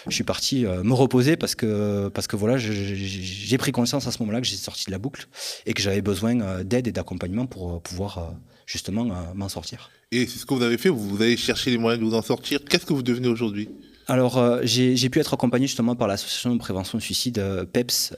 je 0.06 0.14
suis 0.14 0.24
parti 0.24 0.66
euh, 0.66 0.82
me 0.82 0.94
reposer 0.94 1.36
parce 1.36 1.54
que, 1.54 2.08
parce 2.08 2.26
que 2.26 2.36
voilà, 2.36 2.56
j'ai 2.58 3.58
pris 3.58 3.72
conscience 3.72 4.06
à 4.06 4.12
ce 4.12 4.18
moment-là 4.20 4.40
que 4.40 4.46
j'étais 4.46 4.62
sorti 4.62 4.86
de 4.86 4.90
la 4.90 4.98
boucle 4.98 5.28
et 5.66 5.74
que 5.74 5.82
j'avais 5.82 6.02
besoin 6.02 6.62
d'aide 6.64 6.86
et 6.86 6.92
d'accompagnement 6.92 7.46
pour 7.46 7.82
pouvoir 7.82 8.34
justement 8.66 9.04
m'en 9.34 9.48
sortir. 9.48 9.90
Et 10.10 10.26
c'est 10.26 10.38
ce 10.38 10.46
que 10.46 10.54
vous 10.54 10.62
avez 10.62 10.78
fait, 10.78 10.88
vous 10.88 11.20
avez 11.20 11.36
cherché 11.36 11.70
les 11.70 11.78
moyens 11.78 12.02
de 12.02 12.08
vous 12.08 12.14
en 12.14 12.22
sortir. 12.22 12.60
Qu'est-ce 12.68 12.86
que 12.86 12.92
vous 12.92 13.02
devenez 13.02 13.28
aujourd'hui? 13.28 13.68
Alors, 14.08 14.60
j'ai 14.62 15.08
pu 15.08 15.20
être 15.20 15.34
accompagné 15.34 15.66
justement 15.66 15.96
par 15.96 16.08
l'association 16.08 16.54
de 16.54 16.58
prévention 16.58 16.98
du 16.98 17.04
suicide 17.04 17.42
PEPS 17.72 18.14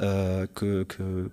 que, 0.54 0.84
que, 0.84 1.30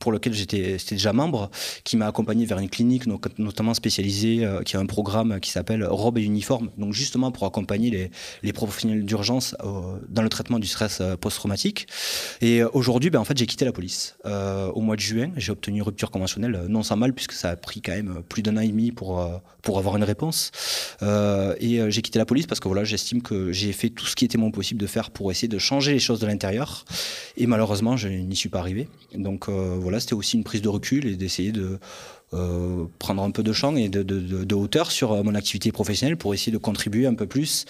pour 0.00 0.10
lequel 0.12 0.32
j'étais 0.32 0.78
déjà 0.90 1.12
membre, 1.12 1.50
qui 1.84 1.96
m'a 1.96 2.08
accompagné 2.08 2.46
vers 2.46 2.58
une 2.58 2.70
clinique 2.70 3.04
notamment 3.38 3.74
spécialisée, 3.74 4.44
euh, 4.44 4.62
qui 4.62 4.76
a 4.76 4.80
un 4.80 4.86
programme 4.86 5.38
qui 5.40 5.50
s'appelle 5.50 5.84
Robe 5.84 6.18
et 6.18 6.22
Uniforme, 6.22 6.70
donc 6.78 6.94
justement 6.94 7.30
pour 7.30 7.46
accompagner 7.46 7.90
les, 7.90 8.10
les 8.42 8.52
professionnels 8.52 9.04
d'urgence 9.04 9.54
euh, 9.62 9.98
dans 10.08 10.22
le 10.22 10.28
traitement 10.28 10.58
du 10.58 10.66
stress 10.66 10.98
euh, 11.00 11.16
post-traumatique. 11.16 11.86
Et 12.40 12.64
aujourd'hui, 12.64 13.10
ben, 13.10 13.20
en 13.20 13.24
fait, 13.24 13.36
j'ai 13.36 13.46
quitté 13.46 13.64
la 13.64 13.72
police. 13.72 14.16
au 14.24 14.80
mois 14.80 14.96
de 14.96 15.00
juin, 15.00 15.30
j'ai 15.36 15.52
obtenu 15.52 15.76
une 15.76 15.82
rupture 15.82 16.10
conventionnelle, 16.10 16.64
non 16.68 16.82
sans 16.82 16.96
mal, 16.96 17.12
puisque 17.12 17.32
ça 17.32 17.50
a 17.50 17.56
pris 17.56 17.82
quand 17.82 17.92
même 17.92 18.22
plus 18.28 18.42
d'un 18.42 18.56
an 18.56 18.60
et 18.60 18.68
demi 18.68 18.90
pour, 18.90 19.22
pour 19.62 19.78
avoir 19.78 19.96
une 19.96 20.04
réponse. 20.04 20.50
et 21.02 21.90
j'ai 21.90 22.02
quitté 22.02 22.18
la 22.18 22.24
police 22.24 22.46
parce 22.46 22.60
que 22.60 22.68
voilà, 22.68 22.84
j'estime 22.84 23.20
que 23.20 23.52
j'ai 23.52 23.72
fait 23.72 23.90
tout 23.90 24.06
ce 24.06 24.16
qui 24.16 24.24
était 24.24 24.38
mon 24.38 24.50
possible 24.50 24.80
de 24.80 24.86
faire 24.86 25.10
pour 25.10 25.30
essayer 25.30 25.48
de 25.48 25.58
changer 25.58 25.92
les 25.92 25.98
choses 25.98 26.20
de 26.20 26.26
l'intérieur. 26.26 26.84
Et 27.36 27.46
malheureusement, 27.46 27.96
je 27.96 28.08
n'y 28.08 28.36
suis 28.36 28.48
pas 28.48 28.60
arrivé. 28.60 28.88
Donc 29.14 29.48
voilà, 29.48 29.89
c'était 29.98 30.14
aussi 30.14 30.36
une 30.36 30.44
prise 30.44 30.62
de 30.62 30.68
recul 30.68 31.06
et 31.06 31.16
d'essayer 31.16 31.50
de 31.50 31.78
euh, 32.32 32.84
prendre 33.00 33.24
un 33.24 33.32
peu 33.32 33.42
de 33.42 33.52
champ 33.52 33.74
et 33.74 33.88
de, 33.88 34.54
hauteur 34.54 34.92
sur 34.92 35.10
euh, 35.10 35.22
mon 35.24 35.34
activité 35.34 35.72
professionnelle 35.72 36.16
pour 36.16 36.32
essayer 36.32 36.52
de 36.52 36.58
contribuer 36.58 37.06
un 37.06 37.14
peu 37.14 37.26
plus, 37.26 37.64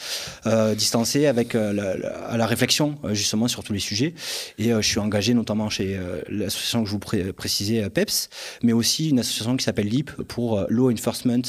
euh, 0.45 0.75
distancé 0.75 1.25
avec 1.25 1.55
la, 1.55 1.93
à 2.29 2.37
la 2.37 2.47
réflexion 2.47 2.99
justement 3.13 3.49
sur 3.49 3.65
tous 3.65 3.73
les 3.73 3.79
sujets. 3.79 4.15
Et 4.59 4.71
je 4.71 4.81
suis 4.81 4.99
engagé 4.99 5.33
notamment 5.33 5.71
chez 5.71 5.99
l'association 6.29 6.83
que 6.83 6.91
je 6.91 6.93
vous 6.93 7.33
précisais, 7.33 7.89
PEPS, 7.89 8.29
mais 8.63 8.73
aussi 8.73 9.09
une 9.09 9.21
association 9.21 9.57
qui 9.57 9.65
s'appelle 9.65 9.89
LIP 9.89 10.11
pour 10.29 10.65
Law 10.69 10.93
Enforcement 10.93 11.43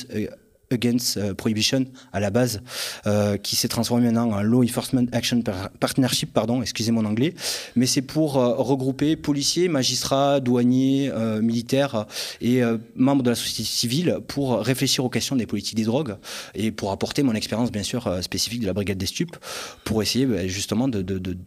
Against 0.71 1.17
euh, 1.17 1.33
Prohibition 1.33 1.85
à 2.13 2.19
la 2.19 2.29
base, 2.29 2.61
euh, 3.05 3.37
qui 3.37 3.55
s'est 3.55 3.67
transformé 3.67 4.05
maintenant 4.05 4.31
en 4.31 4.41
Law 4.41 4.63
Enforcement 4.63 5.05
Action 5.11 5.41
Partnership, 5.79 6.33
pardon, 6.33 6.61
excusez 6.61 6.91
mon 6.91 7.05
anglais, 7.05 7.33
mais 7.75 7.85
c'est 7.85 8.01
pour 8.01 8.37
euh, 8.37 8.53
regrouper 8.55 9.15
policiers, 9.15 9.67
magistrats, 9.67 10.39
douaniers, 10.39 11.11
militaires 11.41 12.05
et 12.41 12.61
membres 12.95 13.23
de 13.23 13.29
la 13.29 13.35
société 13.35 13.63
civile 13.63 14.19
pour 14.27 14.59
réfléchir 14.59 15.03
aux 15.03 15.09
questions 15.09 15.35
des 15.35 15.45
politiques 15.45 15.75
des 15.75 15.83
drogues 15.83 16.15
et 16.55 16.71
pour 16.71 16.91
apporter 16.91 17.23
mon 17.23 17.33
expérience 17.33 17.71
bien 17.71 17.83
sûr 17.83 18.19
spécifique 18.21 18.61
de 18.61 18.67
la 18.67 18.73
brigade 18.73 18.97
des 18.97 19.05
stupes 19.05 19.35
pour 19.83 20.01
essayer 20.01 20.25
ben, 20.25 20.47
justement 20.47 20.87
de, 20.87 21.01
de, 21.01 21.17
de, 21.17 21.37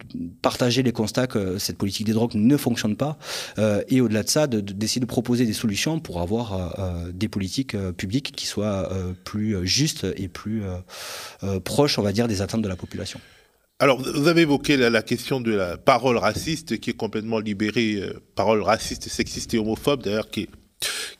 partager 0.41 0.83
les 0.83 0.91
constats 0.91 1.27
que 1.27 1.57
cette 1.57 1.77
politique 1.77 2.05
des 2.05 2.13
drogues 2.13 2.35
ne 2.35 2.57
fonctionne 2.57 2.95
pas 2.95 3.17
et 3.87 4.01
au-delà 4.01 4.23
de 4.23 4.29
ça 4.29 4.47
d'essayer 4.47 5.01
de, 5.01 5.05
proposer 5.05 5.45
des 5.45 5.53
solutions 5.53 5.99
pour 5.99 6.21
avoir 6.21 6.67
des 7.13 7.27
politiques 7.27 7.75
publiques 7.93 8.33
qui 8.35 8.47
soient 8.47 8.89
plus 9.15 9.55
euh, 9.55 9.65
juste 9.65 10.05
et 10.17 10.27
plus 10.27 10.63
euh, 10.63 10.75
euh, 11.43 11.59
proche, 11.59 11.97
on 11.97 12.01
va 12.01 12.11
dire, 12.11 12.27
des 12.27 12.41
attentes 12.41 12.61
de 12.61 12.67
la 12.67 12.75
population. 12.75 13.19
Alors, 13.79 14.01
vous 14.01 14.27
avez 14.27 14.41
évoqué 14.41 14.77
la, 14.77 15.01
question 15.01 15.41
de 15.41 15.51
la 15.51 15.75
parole 15.75 16.17
raciste 16.17 16.79
qui 16.79 16.91
est 16.91 16.97
complètement 16.97 17.39
libérée, 17.39 18.01
parole 18.35 18.61
raciste, 18.61 19.09
sexiste 19.09 19.53
et 19.53 19.57
homophobe, 19.57 20.01
d'ailleurs, 20.01 20.29
qui 20.29 20.47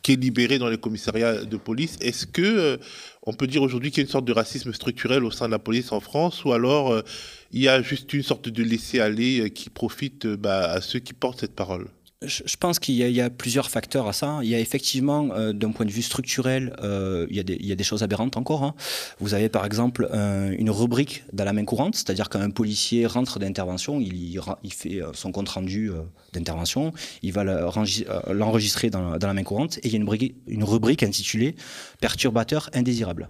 est, 0.08 0.16
libérée 0.16 0.58
dans 0.58 0.70
les 0.70 0.78
commissariats 0.78 1.44
de 1.44 1.58
police. 1.58 1.98
Est-ce 2.00 2.26
que 2.26 2.80
on 3.24 3.34
peut 3.34 3.48
dire 3.48 3.62
aujourd'hui 3.62 3.92
qu'il 3.92 4.04
y 4.04 4.06
a 4.06 4.06
une 4.06 4.12
sorte 4.12 4.24
de 4.24 4.32
racisme 4.32 4.72
structurel 4.72 5.26
au 5.26 5.32
sein 5.32 5.48
de 5.48 5.52
la 5.52 5.60
police 5.60 5.92
en 5.92 6.00
France, 6.00 6.46
ou 6.46 6.54
alors 6.54 7.04
il 7.52 7.62
y 7.62 7.68
a 7.68 7.82
juste 7.82 8.14
une 8.14 8.24
sorte 8.24 8.48
de 8.48 8.64
laisser-aller 8.64 9.50
qui 9.50 9.70
profite 9.70 10.26
bah, 10.26 10.72
à 10.72 10.80
ceux 10.80 11.00
qui 11.00 11.12
portent 11.12 11.42
cette 11.42 11.56
parole? 11.56 11.90
Je 12.28 12.56
pense 12.58 12.80
qu'il 12.80 12.96
y, 12.96 13.22
a 13.22 13.30
plusieurs 13.30 13.70
facteurs 13.70 14.08
à 14.08 14.14
ça. 14.14 14.40
Il 14.44 14.50
y 14.50 14.56
a 14.56 14.60
effectivement, 14.60 15.30
euh, 15.34 15.54
d'un 15.54 15.72
point 15.72 15.86
de 15.86 15.92
vue 15.92 16.02
structurel, 16.02 16.76
euh, 16.84 17.28
il, 17.30 17.36
y 17.36 17.72
a 17.72 17.76
des, 17.76 17.84
choses 17.84 18.04
aberrantes 18.04 18.38
encore. 18.38 18.64
Hein. 18.64 18.76
Vous 19.20 19.34
avez 19.34 19.50
par 19.50 19.66
exemple 19.66 20.10
une 20.58 20.70
rubrique 20.70 21.24
dans 21.34 21.46
la 21.46 21.54
main 21.54 21.66
courante, 21.66 21.96
c'est-à-dire 21.96 22.30
qu'un 22.30 22.50
policier 22.50 23.06
rentre 23.06 23.40
d'intervention, 23.40 24.00
il, 24.00 24.40
fait 24.72 25.02
euh, 25.02 25.12
son 25.14 25.32
compte 25.32 25.50
rendu 25.50 25.92
d'intervention, 26.34 26.94
il 27.22 27.32
va 27.32 27.44
l'enregistrer 27.44 28.90
dans, 28.90 29.18
dans, 29.18 29.28
la 29.28 29.34
main 29.34 29.44
courante, 29.44 29.78
et 29.80 29.88
il 29.88 29.92
y 29.92 29.96
a 29.96 30.00
une, 30.00 30.34
une 30.48 30.64
rubrique 30.64 31.04
intitulée 31.04 31.56
Perturbateur 32.00 32.70
indésirable. 32.74 33.30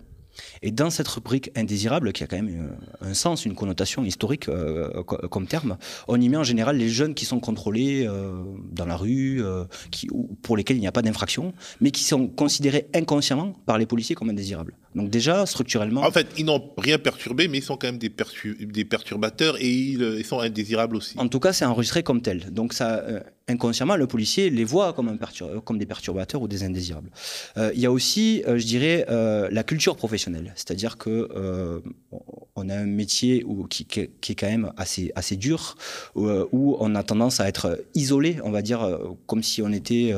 Et 0.61 0.71
dans 0.71 0.89
cette 0.89 1.07
rubrique 1.07 1.51
indésirable, 1.55 2.13
qui 2.13 2.23
a 2.23 2.27
quand 2.27 2.35
même 2.35 2.69
euh, 3.01 3.09
un 3.09 3.13
sens, 3.13 3.45
une 3.45 3.55
connotation 3.55 4.03
historique 4.03 4.49
euh, 4.49 5.03
comme 5.03 5.47
terme, 5.47 5.77
on 6.07 6.19
y 6.19 6.29
met 6.29 6.37
en 6.37 6.43
général 6.43 6.77
les 6.77 6.89
jeunes 6.89 7.13
qui 7.13 7.25
sont 7.25 7.39
contrôlés 7.39 8.05
euh, 8.07 8.43
dans 8.71 8.85
la 8.85 8.95
rue, 8.95 9.41
qui, 9.91 10.07
pour 10.41 10.57
lesquels 10.57 10.77
il 10.77 10.81
n'y 10.81 10.87
a 10.87 10.91
pas 10.91 11.01
d'infraction, 11.01 11.53
mais 11.81 11.91
qui 11.91 12.03
sont 12.03 12.27
considérés 12.27 12.87
inconsciemment 12.93 13.53
par 13.65 13.77
les 13.77 13.85
policiers 13.85 14.15
comme 14.15 14.29
indésirables. 14.29 14.75
Donc 14.95 15.09
déjà, 15.09 15.45
structurellement... 15.45 16.01
En 16.01 16.11
fait, 16.11 16.27
ils 16.37 16.45
n'ont 16.45 16.71
rien 16.77 16.97
perturbé, 16.97 17.47
mais 17.47 17.59
ils 17.59 17.63
sont 17.63 17.77
quand 17.77 17.87
même 17.87 17.97
des, 17.97 18.11
des 18.61 18.85
perturbateurs 18.85 19.57
et 19.59 19.69
ils, 19.69 20.25
sont 20.25 20.39
indésirables 20.39 20.95
aussi. 20.95 21.17
En 21.17 21.27
tout 21.27 21.39
cas, 21.39 21.53
c'est 21.53 21.65
enregistré 21.65 22.03
comme 22.03 22.21
tel. 22.21 22.51
Donc 22.51 22.73
ça, 22.73 23.03
inconsciemment, 23.47 23.95
le 23.95 24.07
policier 24.07 24.49
les 24.49 24.63
voit 24.63 24.93
comme, 24.93 25.77
des 25.77 25.85
perturbateurs 25.85 26.41
ou 26.41 26.47
des 26.47 26.63
indésirables. 26.63 27.09
il 27.57 27.79
y 27.79 27.85
a 27.85 27.91
aussi, 27.91 28.43
je 28.47 28.65
dirais, 28.65 29.05
la 29.07 29.63
culture 29.63 29.95
professionnelle. 29.95 30.53
C'est-à-dire 30.55 30.97
que 30.97 31.29
euh, 31.35 31.79
on 32.55 32.69
a 32.69 32.75
un 32.75 32.85
métier 32.85 33.45
qui, 33.69 33.85
est 34.01 34.35
quand 34.35 34.47
même 34.47 34.71
assez, 34.77 35.35
dur, 35.35 35.75
où, 36.15 36.27
euh, 36.27 36.47
on 36.51 36.95
a 36.95 37.03
tendance 37.03 37.39
à 37.39 37.47
être 37.47 37.83
isolé, 37.93 38.37
on 38.43 38.51
va 38.51 38.61
dire, 38.61 38.81
euh, 38.81 38.97
comme 39.27 39.43
si 39.43 39.61
on 39.61 39.71
était 39.71 40.13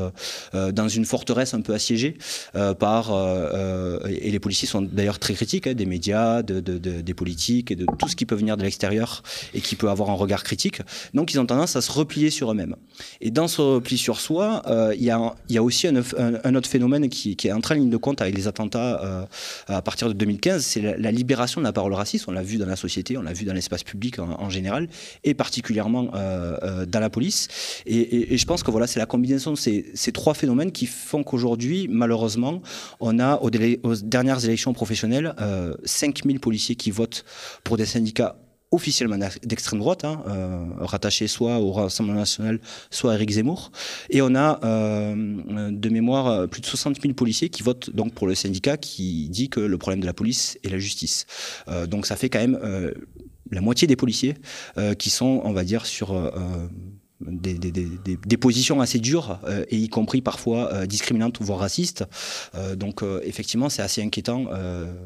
dans 0.54 0.88
une 0.88 1.06
forteresse 1.06 1.54
un 1.54 1.62
peu 1.62 1.74
assiégée 1.74 2.18
et 2.56 4.32
les 4.32 4.40
policiers 4.40 4.68
sont 4.68 4.82
d'ailleurs 4.82 5.20
très 5.20 5.34
critiques 5.34 5.68
hein, 5.68 5.74
des 5.74 5.86
médias, 5.86 6.42
de, 6.44 6.60
de, 6.60 6.78
de, 6.78 7.02
des 7.02 7.13
politiques 7.13 7.72
et 7.72 7.76
de 7.76 7.86
tout 7.98 8.08
ce 8.08 8.16
qui 8.16 8.26
peut 8.26 8.36
venir 8.36 8.58
de 8.58 8.63
l'extérieur 8.63 9.24
et 9.54 9.62
qui 9.62 9.76
peut 9.76 9.90
avoir 9.90 10.10
un 10.10 10.13
regard 10.13 10.44
critique. 10.44 10.82
Donc 11.13 11.34
ils 11.34 11.40
ont 11.40 11.46
tendance 11.46 11.76
à 11.76 11.82
se 11.82 11.92
replier 11.92 12.30
sur 12.30 12.52
eux-mêmes. 12.52 12.76
Et 13.21 13.32
dans 13.32 13.47
ce 13.47 13.62
repli 13.62 13.97
sur 13.97 14.19
soi, 14.19 14.62
il 14.95 15.03
y, 15.03 15.12
a, 15.12 15.63
aussi 15.63 15.88
un, 15.88 16.56
autre 16.56 16.69
phénomène 16.69 17.10
qui, 17.10 17.36
est 17.43 17.51
en 17.51 17.60
ligne 17.73 17.89
de 17.89 17.97
compte 17.97 18.21
avec 18.21 18.36
les 18.36 18.47
attentats 18.47 19.27
à 19.67 19.82
partir 19.82 20.08
de 20.08 20.13
2015, 20.13 20.65
c'est 20.65 20.82
la, 20.82 21.12
libération 21.12 21.62
de 21.62 21.65
la 21.65 21.73
parole 21.73 21.93
raciste. 21.93 22.25
On 22.27 22.32
l'a 22.32 22.43
vu 22.43 22.58
dans 22.58 22.65
la 22.65 22.75
société, 22.75 23.17
on 23.17 23.21
l'a 23.21 23.34
vu 23.34 23.45
dans 23.45 23.53
l'espace 23.53 23.84
public 23.84 24.19
en, 24.19 24.49
général, 24.49 24.88
et 25.23 25.34
particulièrement 25.34 26.10
euh, 26.13 26.58
euh, 26.63 26.86
dans 26.86 26.99
la 26.99 27.10
police. 27.10 27.47
Et, 27.86 28.38
je 28.38 28.45
pense 28.45 28.63
que 28.63 28.71
voilà, 28.71 28.88
c'est 28.88 28.99
la 28.99 29.06
combinaison 29.06 29.51
de 29.51 29.58
ces, 29.58 30.12
trois 30.13 30.34
phénomènes 30.34 30.71
qui 30.71 30.86
font 30.86 31.23
qu'aujourd'hui, 31.23 31.88
malheureusement, 31.89 32.62
on 32.99 33.19
a 33.19 33.36
aux, 33.36 33.49
dernières 33.49 34.43
élections 34.45 34.73
professionnelles 34.73 35.34
5000 35.86 36.36
euh, 36.36 36.39
policiers 36.39 36.75
qui 36.75 36.91
votent 36.91 37.25
pour 37.63 37.77
des 37.77 37.86
syndicats 37.86 38.36
officiellement 38.71 39.17
d'extrême 39.43 39.80
droite, 39.80 40.03
hein, 40.03 40.23
euh, 40.27 40.65
rattaché 40.80 41.27
soit 41.27 41.60
au 41.60 41.71
Rassemblement 41.71 42.19
national, 42.19 42.60
soit 42.91 43.13
à 43.13 43.15
Éric 43.15 43.32
Zemmour. 43.32 43.71
Et 44.10 44.21
on 44.21 44.36
a, 44.36 44.60
euh, 44.63 45.71
de 45.71 45.89
mémoire, 45.89 46.47
plus 46.49 46.62
de 46.62 46.65
60 46.65 47.01
000 47.01 47.13
policiers 47.13 47.49
qui 47.49 47.63
votent 47.63 47.89
donc 47.91 48.13
pour 48.13 48.27
le 48.27 48.36
syndicat 48.36 48.77
qui 48.77 49.30
dit 49.30 49.49
que 49.49 49.60
le 49.60 49.77
problème 49.77 50.01
de 50.01 50.06
la 50.06 50.13
police 50.13 50.60
est 50.63 50.69
la 50.69 50.80
justice. 50.80 51.25
Euh, 51.69 51.88
donc 51.88 52.06
ça 52.06 52.15
fait 52.15 52.30
quand 52.30 52.39
même 52.39 52.60
la 53.51 53.62
moitié 53.62 53.88
des 53.88 53.95
policiers 53.95 54.36
qui 54.99 55.10
sont, 55.10 55.41
on 55.43 55.53
va 55.53 55.63
dire, 55.63 55.86
sur... 55.86 56.32
Des, 57.19 58.38
positions 58.38 58.80
assez 58.80 58.99
dures 58.99 59.39
et 59.69 59.77
y 59.77 59.89
compris 59.89 60.21
parfois 60.21 60.86
discriminantes 60.86 61.39
ou 61.39 61.43
voire 61.43 61.60
racistes. 61.60 62.06
donc 62.75 63.01
effectivement, 63.23 63.69
c'est 63.69 63.82
assez 63.82 64.03
inquiétant 64.03 64.45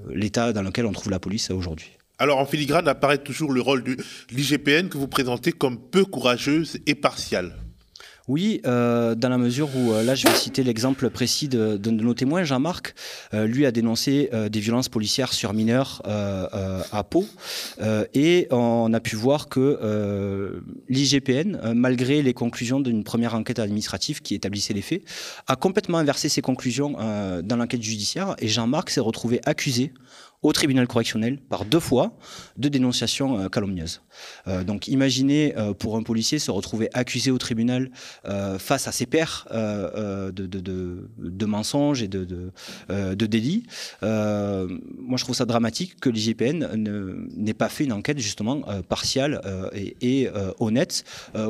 l'état 0.10 0.52
dans 0.52 0.62
lequel 0.62 0.86
on 0.86 0.92
trouve 0.92 1.10
la 1.10 1.20
police 1.20 1.52
aujourd'hui. 1.52 1.92
Alors 2.22 2.38
en 2.38 2.46
filigrane 2.46 2.88
apparaît 2.88 3.18
toujours 3.18 3.52
le 3.52 3.62
rôle 3.62 3.84
de 3.84 3.98
l'IGPN 4.30 4.90
que 4.90 4.98
vous 5.00 5.08
présentez 5.08 5.52
comme 5.52 5.80
peu 5.80 6.06
courageuse 6.06 6.78
et 6.86 6.94
partiale. 6.94 7.56
Oui, 8.28 8.62
euh, 8.68 9.16
dans 9.16 9.30
la 9.30 9.40
mesure 9.40 9.76
où, 9.76 9.92
euh, 9.92 10.04
là, 10.04 10.14
je 10.14 10.28
vais 10.28 10.36
citer 10.36 10.64
l'exemple 10.64 11.10
précis 11.10 11.48
de, 11.48 11.78
de, 11.78 11.90
nos 11.90 12.14
témoins. 12.14 12.44
Jean-Marc, 12.44 12.94
euh, 13.34 13.48
lui, 13.48 13.66
a 13.66 13.72
dénoncé 13.72 14.30
des 14.52 14.60
violences 14.60 14.88
policières 14.88 15.34
sur 15.34 15.56
mineurs 15.56 16.04
à 16.06 17.04
Pau. 17.04 17.26
et 18.14 18.48
on 18.52 18.94
a 18.94 19.00
pu 19.00 19.16
voir 19.16 19.50
que 19.50 20.62
l'IGPN, 20.90 21.74
malgré 21.74 22.22
les 22.22 22.36
conclusions 22.36 22.80
d'une 22.80 23.04
première 23.04 23.34
enquête 23.34 23.58
administrative 23.58 24.22
qui 24.22 24.36
établissait 24.36 24.76
les 24.76 24.84
faits, 24.84 25.02
a 25.48 25.56
complètement 25.56 25.98
inversé 25.98 26.30
ses 26.30 26.44
conclusions 26.44 26.92
dans 27.44 27.56
l'enquête 27.56 27.82
judiciaire. 27.82 28.36
Et 28.38 28.48
Jean-Marc 28.48 28.92
s'est 28.92 29.02
retrouvé 29.02 29.42
accusé 29.46 29.92
au 30.44 30.54
tribunal 30.54 30.88
correctionnel 30.88 31.38
par 31.38 31.66
deux 31.66 31.80
fois 31.80 32.18
de 32.58 32.68
dénonciation 32.68 33.40
euh, 33.40 33.48
calomnieuse. 33.48 34.02
Euh, 34.48 34.64
donc 34.64 34.88
imaginez 34.88 35.54
euh, 35.56 35.74
pour 35.74 35.98
un 35.98 36.04
policier 36.04 36.40
se 36.40 36.50
retrouver 36.50 36.90
accusé 36.94 37.30
au 37.32 37.38
tribunal 37.38 37.92
face 38.60 38.88
à 38.88 38.92
ses 38.92 39.06
pairs 39.06 39.48
de, 39.52 41.46
mensonges 41.46 42.02
et 42.02 42.08
de, 42.08 42.52
délits. 43.14 43.64
moi 44.02 45.18
je 45.18 45.24
trouve 45.24 45.36
ça 45.36 45.46
dramatique 45.46 46.00
que 46.00 46.10
l'IGPN 46.10 46.76
n'ait 47.36 47.54
pas 47.54 47.70
fait 47.70 47.84
une 47.84 47.94
enquête 47.94 48.20
justement 48.20 48.62
partiale 48.88 49.42
et, 50.02 50.30
honnête 50.60 51.04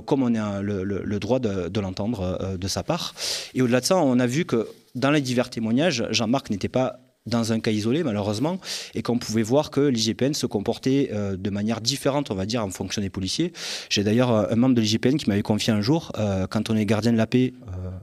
comme 0.06 0.24
on 0.24 0.36
a 0.36 0.62
le 0.62 1.20
droit 1.20 1.40
de, 1.40 1.80
l'entendre 1.80 2.58
de 2.58 2.68
sa 2.68 2.84
part. 2.84 3.14
Et 3.54 3.62
au-delà 3.62 3.82
de 3.82 3.86
ça, 3.86 3.98
on 3.98 4.20
a 4.20 4.28
vu 4.28 4.46
que 4.46 4.68
dans 4.96 5.12
les 5.12 5.22
divers 5.22 5.50
témoignages, 5.50 6.06
Jean-Marc 6.12 6.50
n'était 6.50 6.70
pas 6.70 7.00
dans 7.28 7.54
un 7.54 7.60
cas 7.60 7.72
isolé 7.72 8.04
malheureusement 8.04 8.60
et 8.96 9.04
qu'on 9.04 9.20
pouvait 9.20 9.44
voir 9.44 9.70
que 9.70 9.82
l'IGPN 9.82 10.34
se 10.34 10.48
comportait 10.48 11.10
euh, 11.14 11.38
de 11.38 11.50
manière 11.52 11.80
différente 11.80 12.32
on 12.32 12.36
va 12.36 12.46
dire 12.46 12.64
en 12.64 12.70
fonction 12.70 13.02
des 13.02 13.12
policiers. 13.12 13.54
J'ai 13.90 14.04
d'ailleurs 14.04 14.32
euh, 14.32 14.46
un 14.50 14.56
membre 14.56 14.76
de 14.76 14.82
l'IGPN 14.82 15.18
qui 15.18 15.30
m'avait 15.30 15.44
confié 15.44 15.72
un 15.72 15.82
jour 15.82 16.12
euh, 16.18 16.48
quand 16.48 16.70
on 16.72 16.76
est 16.76 16.86
gardien 16.86 17.12
de 17.12 17.18
la 17.18 17.28
paix, 17.28 17.54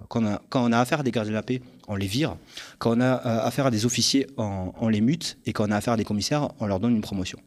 quand 0.09 0.23
on, 0.55 0.73
a, 0.73 0.79
affaire 0.79 1.01
à 1.01 1.03
des 1.03 1.11
gardiens 1.11 1.33
de 1.33 1.37
la 1.37 1.43
paix, 1.43 1.61
on 1.89 1.97
les 1.97 2.07
vire. 2.07 2.37
Quand 2.79 2.97
on 2.97 3.01
a 3.01 3.13
affaire 3.15 3.67
à 3.67 3.71
des 3.71 3.87
officiers, 3.87 4.27
on, 4.37 4.73
on, 4.81 4.89
les 4.89 5.01
mute 5.01 5.39
et 5.47 5.53
quand 5.53 5.67
on 5.69 5.71
a 5.71 5.77
affaire 5.77 5.95
à 5.95 5.97
des 5.97 6.05
commissaires, 6.05 6.49
on 6.61 6.67
leur 6.67 6.81
donne 6.81 6.95
une 6.95 7.01
promotion. 7.01 7.39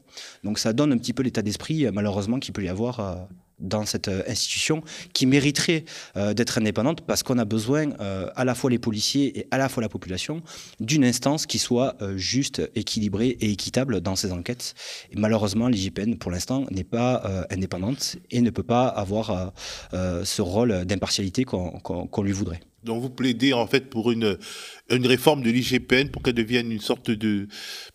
Donc 0.44 0.60
ça 0.60 0.74
donne 0.74 0.92
un 0.92 0.98
petit 0.98 1.14
peu 1.14 1.24
l'état 1.24 1.42
d'esprit 1.42 1.88
malheureusement 1.92 2.40
qu'il 2.40 2.54
peut 2.54 2.64
y 2.64 2.70
avoir 2.70 3.28
dans 3.62 3.86
cette 3.86 4.08
euh, 4.08 4.24
institution 4.28 4.84
qui 5.14 5.26
mériterait 5.26 5.86
euh, 6.18 6.34
d'être 6.34 6.58
indépendante 6.58 7.02
parce 7.02 7.24
qu'on 7.24 7.38
a 7.38 7.46
besoin, 7.46 7.92
euh, 8.00 8.30
à 8.36 8.46
la 8.46 8.56
fois 8.56 8.70
les 8.70 8.80
policiers 8.80 9.40
et 9.40 9.48
à 9.52 9.58
la 9.58 9.70
fois 9.70 9.82
la 9.82 9.90
population, 9.90 10.42
d'une 10.80 11.06
instance 11.06 11.46
qui 11.46 11.60
soit 11.60 11.96
juste, 12.16 12.62
équilibrée 12.76 13.38
et 13.40 13.52
équitable 13.52 14.02
dans 14.02 14.16
ces 14.16 14.32
enquêtes. 14.32 14.74
Malheureusement, 15.16 15.68
l'IGPN, 15.68 16.16
pour 16.16 16.32
l'instant, 16.32 16.66
n'est 16.72 16.84
pas 16.84 17.46
indépendante 17.50 18.18
et 18.32 18.42
ne 18.42 18.50
peut 18.50 18.64
pas 18.64 18.88
avoir 18.88 19.54
ce 19.92 20.42
rôle 20.42 20.86
d'impartialité 20.86 21.44
qu'on 21.44 22.24
lui 22.24 22.32
voudrait. 22.32 22.62
Donc 22.84 23.02
vous 23.02 23.10
plaidez 23.10 23.54
en 23.54 23.68
fait 23.68 23.90
pour 23.90 24.12
une, 24.12 24.38
une 24.90 25.08
réforme 25.08 25.42
de 25.42 25.50
l'IGPN 25.50 26.10
pour 26.10 26.22
qu'elle 26.22 26.34
devienne 26.34 26.72
une 26.72 26.80
sorte 26.80 27.12
de 27.12 27.48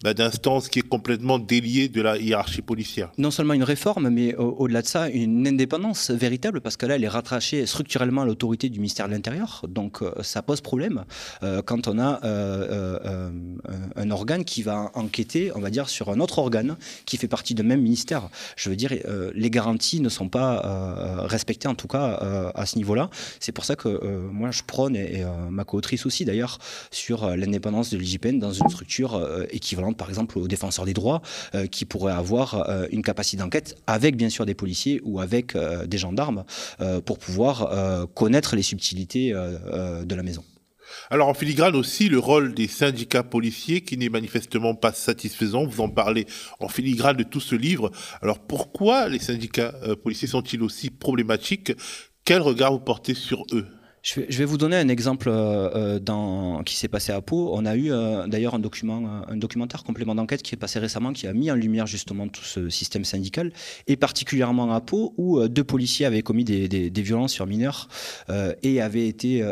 bah, 0.03 0.14
d'instance 0.14 0.68
qui 0.68 0.81
est 0.81 0.88
complètement 0.88 1.38
déliée 1.38 1.88
de 1.88 2.01
la 2.01 2.18
hiérarchie 2.18 2.62
policière. 2.62 3.11
Non 3.18 3.31
seulement 3.31 3.55
une 3.55 3.64
réforme, 3.64 4.09
mais 4.11 4.35
au-delà 4.37 4.83
de 4.83 4.87
ça, 4.87 5.09
une 5.09 5.46
indépendance 5.46 6.11
véritable, 6.11 6.61
parce 6.61 6.77
que 6.77 6.87
là, 6.87 6.96
elle 6.96 7.05
est 7.05 7.09
rattachée 7.09 7.66
structurellement 7.66 8.22
à 8.22 8.27
l'autorité 8.27 8.68
du 8.68 8.79
ministère 8.79 9.09
de 9.09 9.12
l'Intérieur. 9.12 9.64
Donc 9.68 10.03
euh, 10.03 10.12
ça 10.22 10.42
pose 10.42 10.61
problème 10.61 11.05
euh, 11.42 11.62
quand 11.62 11.88
on 11.88 11.99
a 11.99 12.25
euh, 12.25 13.31
un 13.96 14.11
organe 14.11 14.44
qui 14.44 14.62
va 14.62 14.90
enquêter, 14.94 15.51
on 15.55 15.61
va 15.61 15.70
dire, 15.70 15.88
sur 15.88 16.11
un 16.11 16.20
autre 16.20 16.38
organe 16.38 16.77
qui 17.05 17.16
fait 17.16 17.29
partie 17.29 17.55
du 17.55 17.62
même 17.62 17.81
ministère. 17.81 18.29
Je 18.57 18.70
veux 18.70 18.77
dire, 18.77 18.92
les 19.35 19.51
garanties 19.51 20.01
ne 20.01 20.09
sont 20.09 20.29
pas 20.29 21.27
respectées, 21.27 21.68
en 21.68 21.75
tout 21.75 21.88
cas, 21.88 22.53
à 22.55 22.66
ce 22.66 22.77
niveau-là. 22.77 23.11
C'est 23.40 23.53
pour 23.53 23.64
ça 23.64 23.77
que 23.77 23.88
moi, 24.31 24.51
je 24.51 24.62
et, 24.95 25.25
ma 25.51 25.65
co-autrice 25.65 26.07
aussi 26.07 26.25
d'ailleurs, 26.25 26.59
sur 26.91 27.25
euh, 27.25 27.37
l'indépendance 27.37 27.91
de 27.91 27.99
l'IGPN 27.99 28.39
dans 28.39 28.53
une 28.53 28.69
structure 28.69 29.15
euh, 29.15 29.45
équivalente, 29.51 29.97
par 29.97 30.09
exemple, 30.09 30.39
aux 30.39 30.49
défenseurs 30.49 30.85
des 30.85 30.95
droits, 30.95 31.23
euh, 31.55 31.67
qui 31.67 31.85
pourrait 31.85 32.12
avoir 32.12 32.67
une 32.91 33.03
capacité 33.03 33.39
d'enquête 33.39 33.77
avec, 33.87 34.17
bien 34.17 34.29
sûr, 34.29 34.47
des 34.47 34.55
policiers 34.55 35.01
ou 35.05 35.21
avec 35.21 35.57
des 35.57 35.99
gendarmes 35.99 36.45
pour 37.05 37.19
pouvoir 37.19 38.09
connaître 38.15 38.57
les 38.57 38.62
subtilités 38.62 39.33
de 39.33 40.15
la 40.15 40.23
maison. 40.23 40.45
Alors 41.11 41.29
en 41.29 41.35
filigrane 41.35 41.77
aussi 41.77 42.09
le 42.09 42.19
rôle 42.19 42.55
des 42.55 42.69
syndicats 42.69 43.23
policiers 43.23 43.83
qui 43.83 43.97
n'est 43.97 44.09
manifestement 44.09 44.75
pas 44.75 44.93
satisfaisant. 44.93 45.67
Vous 45.67 45.81
en 45.81 45.89
parlez 45.89 46.27
en 46.61 46.69
filigrane 46.69 47.17
de 47.17 47.23
tout 47.25 47.41
ce 47.41 47.55
livre. 47.55 47.91
Alors 48.23 48.39
pourquoi 48.39 49.09
les 49.09 49.19
syndicats 49.19 49.75
policiers 50.03 50.29
sont-ils 50.29 50.62
aussi 50.62 50.91
problématiques? 50.91 51.73
Quel 52.25 52.41
regard 52.41 52.73
vous 52.73 52.81
portez 52.81 53.15
sur 53.15 53.45
eux? 53.53 53.67
Je 54.07 54.38
vais, 54.38 54.45
vous 54.45 54.57
donner 54.57 54.77
un 54.77 54.87
exemple 54.87 55.29
euh, 55.29 55.99
dans, 55.99 56.62
qui 56.62 56.77
s'est 56.77 56.87
passé 56.87 57.11
à 57.11 57.21
Pau. 57.21 57.51
On 57.53 57.66
a 57.66 57.75
eu 57.75 57.90
euh, 57.90 58.29
d'ailleurs 58.29 58.55
un, 58.55 58.61
document, 58.61 59.25
un 59.27 59.37
documentaire 59.37 59.83
complément 59.83 60.14
d'enquête 60.14 60.45
qui 60.45 60.55
est 60.55 60.59
passé 60.59 60.79
récemment, 60.79 61.12
qui 61.12 61.27
a 61.27 61.33
mis 61.33 61.51
en 61.51 61.57
lumière 61.57 61.88
justement 61.88 62.29
tout 62.29 62.45
ce 62.45 62.71
système 62.71 63.05
syndical, 63.05 63.51
et 63.88 63.97
particulièrement 63.97 64.73
à 64.73 64.81
Pau, 64.81 65.12
où 65.16 65.40
euh, 65.40 65.49
deux 65.49 65.64
policiers 65.64 66.07
avaient 66.07 66.23
commis 66.23 66.45
des, 66.45 66.92
violences 67.03 67.33
sur 67.33 67.47
mineurs 67.47 67.88
et 68.62 68.81
avaient 68.81 69.07
été 69.07 69.45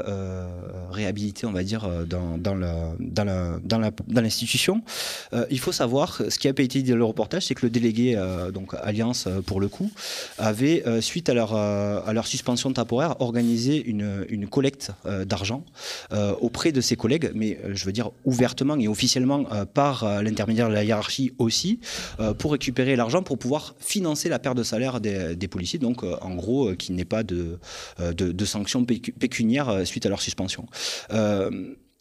réhabilités, 0.91 1.47
on 1.47 1.53
va 1.53 1.63
dire, 1.63 1.89
dans, 2.07 2.39
dans, 2.39 2.57
dans 3.01 4.21
l'institution. 4.21 4.83
il 5.51 5.59
faut 5.59 5.73
savoir, 5.73 6.23
ce 6.29 6.39
qui 6.39 6.49
a 6.49 6.51
été 6.51 6.83
dit 6.83 6.91
dans 6.91 6.97
le 6.97 7.05
reportage, 7.05 7.47
c'est 7.47 7.55
que 7.55 7.67
le 7.67 7.71
délégué, 7.71 8.21
donc 8.53 8.75
Alliance 8.83 9.29
pour 9.47 9.61
le 9.61 9.69
coup, 9.69 9.91
avait, 10.39 10.83
suite 11.01 11.29
à 11.29 11.35
leur, 11.35 11.55
à 11.55 12.13
leur 12.13 12.27
suspension 12.27 12.73
temporaire, 12.73 13.21
organisé 13.21 13.85
une, 13.85 14.27
une 14.29 14.44
collecte 14.49 14.93
euh, 15.07 15.25
d'argent 15.25 15.65
euh, 16.13 16.35
auprès 16.41 16.73
de 16.73 16.81
ses 16.81 16.97
collègues, 16.97 17.31
mais 17.35 17.59
euh, 17.65 17.75
je 17.75 17.85
veux 17.85 17.93
dire 17.93 18.11
ouvertement 18.25 18.77
et 18.77 18.89
officiellement 18.89 19.45
par 19.73 20.23
l'intermédiaire 20.23 20.69
de 20.69 20.75
la 20.75 20.85
hiérarchie 20.85 21.33
aussi, 21.39 21.81
pour 22.39 22.53
récupérer 22.53 22.97
l'argent 22.97 23.23
pour 23.23 23.39
pouvoir 23.39 23.75
financer 23.79 24.29
la 24.29 24.39
perte 24.39 24.57
de 24.57 24.63
salaire 24.63 25.01
des, 25.01 25.49
policiers, 25.49 25.79
donc 25.79 26.03
en 26.03 26.35
gros 26.35 26.75
qu'il 26.75 26.95
n'y 26.95 27.05
pas 27.05 27.23
de, 27.23 27.59
de, 27.99 28.45
sanctions 28.45 28.85
pécuniaires 28.85 29.87
suite 29.87 30.07
à 30.07 30.09
leur 30.09 30.21
suspension. 30.21 30.67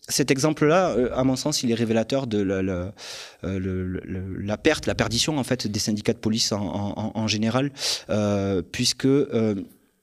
Cet 0.07 0.31
exemple-là, 0.31 0.95
à 1.15 1.23
mon 1.23 1.35
sens, 1.35 1.63
il 1.63 1.71
est 1.71 1.75
révélateur 1.75 2.27
de 2.27 2.41
la, 2.41 2.61
la, 3.41 4.57
perte, 4.57 4.85
la 4.85 4.95
perdition 4.95 5.37
en 5.37 5.43
fait 5.43 5.67
des 5.67 5.79
syndicats 5.79 6.13
de 6.13 6.19
police 6.19 6.51
en, 6.51 7.27
général, 7.27 7.71
puisque 8.71 9.07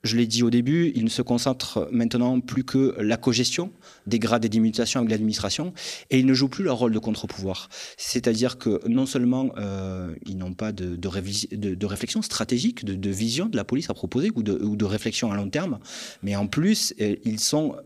je 0.02 0.16
l'ai 0.16 0.26
dit 0.26 0.42
au 0.42 0.50
début, 0.50 0.92
il 0.94 1.04
ne 1.04 1.08
se 1.08 1.22
concentre 1.22 1.88
maintenant 1.92 2.40
plus 2.40 2.64
que 2.64 2.94
la 2.98 3.16
cogestion 3.16 3.70
des 4.06 4.18
grades 4.18 4.44
et 4.44 4.48
d'immutation 4.48 5.00
avec 5.00 5.10
l'administration, 5.10 5.72
et 6.10 6.18
ils 6.18 6.26
ne 6.26 6.34
jouent 6.34 6.48
plus 6.48 6.64
leur 6.64 6.78
rôle 6.78 6.92
de 6.92 6.98
contre-pouvoir. 6.98 7.68
C'est-à-dire 7.96 8.58
que 8.58 8.80
non 8.88 9.06
seulement 9.06 9.50
euh, 9.58 10.14
ils 10.26 10.36
n'ont 10.36 10.54
pas 10.54 10.72
de, 10.72 11.86
réflexion 11.86 12.22
stratégique, 12.22 12.84
de, 12.84 13.10
vision 13.10 13.46
de 13.46 13.56
la 13.56 13.64
police 13.64 13.90
à 13.90 13.94
proposer, 13.94 14.30
ou 14.34 14.42
de, 14.42 14.84
réflexion 14.84 15.30
à 15.30 15.36
long 15.36 15.50
terme, 15.50 15.78
mais 16.22 16.34
en 16.36 16.46
plus, 16.46 16.94
euh, 17.00 17.16
ils 17.24 17.40
sont 17.40 17.76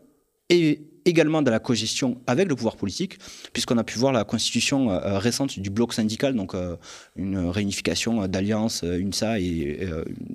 également 1.05 1.43
dans 1.43 1.51
la 1.51 1.59
cogestion 1.59 2.21
avec 2.27 2.49
le 2.49 2.55
pouvoir 2.55 2.77
politique, 2.77 3.19
puisqu'on 3.53 3.79
a 3.79 3.85
pu 3.85 3.99
voir 3.99 4.13
la 4.13 4.25
constitution 4.25 4.91
euh, 4.91 5.01
euh, 5.05 5.19
récente 5.19 5.59
du 5.59 5.71
bloc 5.71 5.93
syndical, 5.93 6.35
donc 6.35 6.55
euh, 6.55 6.77
une 7.17 7.39
réunification 7.39 8.27
d'alliance, 8.27 8.83
UNSA 8.83 9.41
et 9.41 9.89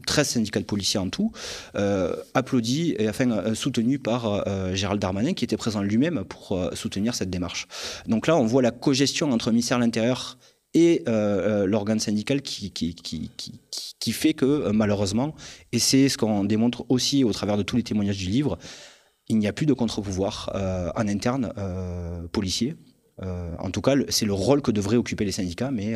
13 0.05 0.27
syndicats 0.27 0.59
de 0.59 0.65
policiers 0.65 0.99
en 0.99 1.09
tout, 1.09 1.31
applaudi 2.33 2.95
et 2.97 3.09
enfin 3.09 3.53
soutenu 3.53 3.99
par 3.99 4.45
Gérald 4.73 5.01
Darmanin, 5.01 5.33
qui 5.33 5.45
était 5.45 5.57
présent 5.57 5.81
lui-même 5.81 6.23
pour 6.25 6.59
soutenir 6.73 7.15
cette 7.15 7.29
démarche. 7.29 7.67
Donc 8.07 8.27
là, 8.27 8.37
on 8.37 8.45
voit 8.45 8.61
la 8.61 8.71
cogestion 8.71 9.31
entre 9.31 9.49
le 9.49 9.53
ministère 9.53 9.77
de 9.77 9.83
l'Intérieur 9.83 10.37
et 10.73 11.03
l'organe 11.07 11.99
syndical 11.99 12.41
qui, 12.41 12.71
fait 14.11 14.33
que 14.33 14.71
malheureusement, 14.71 15.35
et 15.71 15.79
c'est 15.79 16.09
ce 16.09 16.17
qu'on 16.17 16.43
démontre 16.43 16.85
aussi 16.89 17.23
au 17.23 17.33
travers 17.33 17.57
de 17.57 17.63
tous 17.63 17.75
les 17.75 17.83
témoignages 17.83 18.17
du 18.17 18.27
livre, 18.27 18.57
il 19.29 19.37
n'y 19.37 19.47
a 19.47 19.53
plus 19.53 19.65
de 19.65 19.73
contre-pouvoir 19.73 20.51
euh, 20.55 20.89
en 20.95 21.07
interne 21.07 21.53
euh, 21.57 22.27
policier. 22.31 22.75
Euh, 23.21 23.51
en 23.59 23.69
tout 23.69 23.81
cas, 23.81 23.95
c'est 24.07 24.25
le 24.25 24.31
rôle 24.31 24.61
que 24.61 24.71
devraient 24.71 24.95
occuper 24.95 25.25
les 25.25 25.33
syndicats, 25.33 25.71
mais 25.71 25.93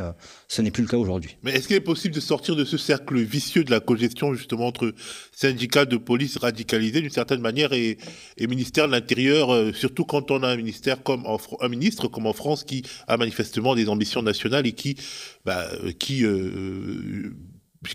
ce 0.49 0.61
n'est 0.61 0.71
plus 0.71 0.83
le 0.83 0.89
cas 0.89 0.97
aujourd'hui. 0.97 1.37
Mais 1.41 1.51
est-ce 1.51 1.67
qu'il 1.67 1.77
est 1.77 1.79
possible 1.79 2.13
de 2.13 2.19
sortir 2.19 2.57
de 2.57 2.65
ce 2.65 2.77
cercle 2.77 3.17
vicieux 3.17 3.63
de 3.63 3.71
la 3.71 3.79
cogestion 3.79 4.33
justement 4.33 4.67
entre 4.67 4.93
syndicats 5.31 5.85
de 5.85 5.95
police 5.95 6.35
radicalisés 6.37 6.99
d'une 6.99 7.09
certaine 7.09 7.39
manière 7.39 7.71
et, 7.71 7.97
ministère 8.37 8.87
de 8.87 8.91
l'Intérieur, 8.91 9.73
surtout 9.73 10.03
quand 10.03 10.31
on 10.31 10.43
a 10.43 10.49
un 10.49 10.57
ministère 10.57 11.01
comme 11.01 11.23
un 11.61 11.69
ministre 11.69 12.09
comme 12.09 12.27
en 12.27 12.33
France 12.33 12.65
qui 12.65 12.83
a 13.07 13.15
manifestement 13.15 13.73
des 13.73 13.87
ambitions 13.87 14.21
nationales 14.21 14.67
et 14.67 14.73
qui, 14.73 14.97
bah, 15.45 15.65
qui 15.99 16.25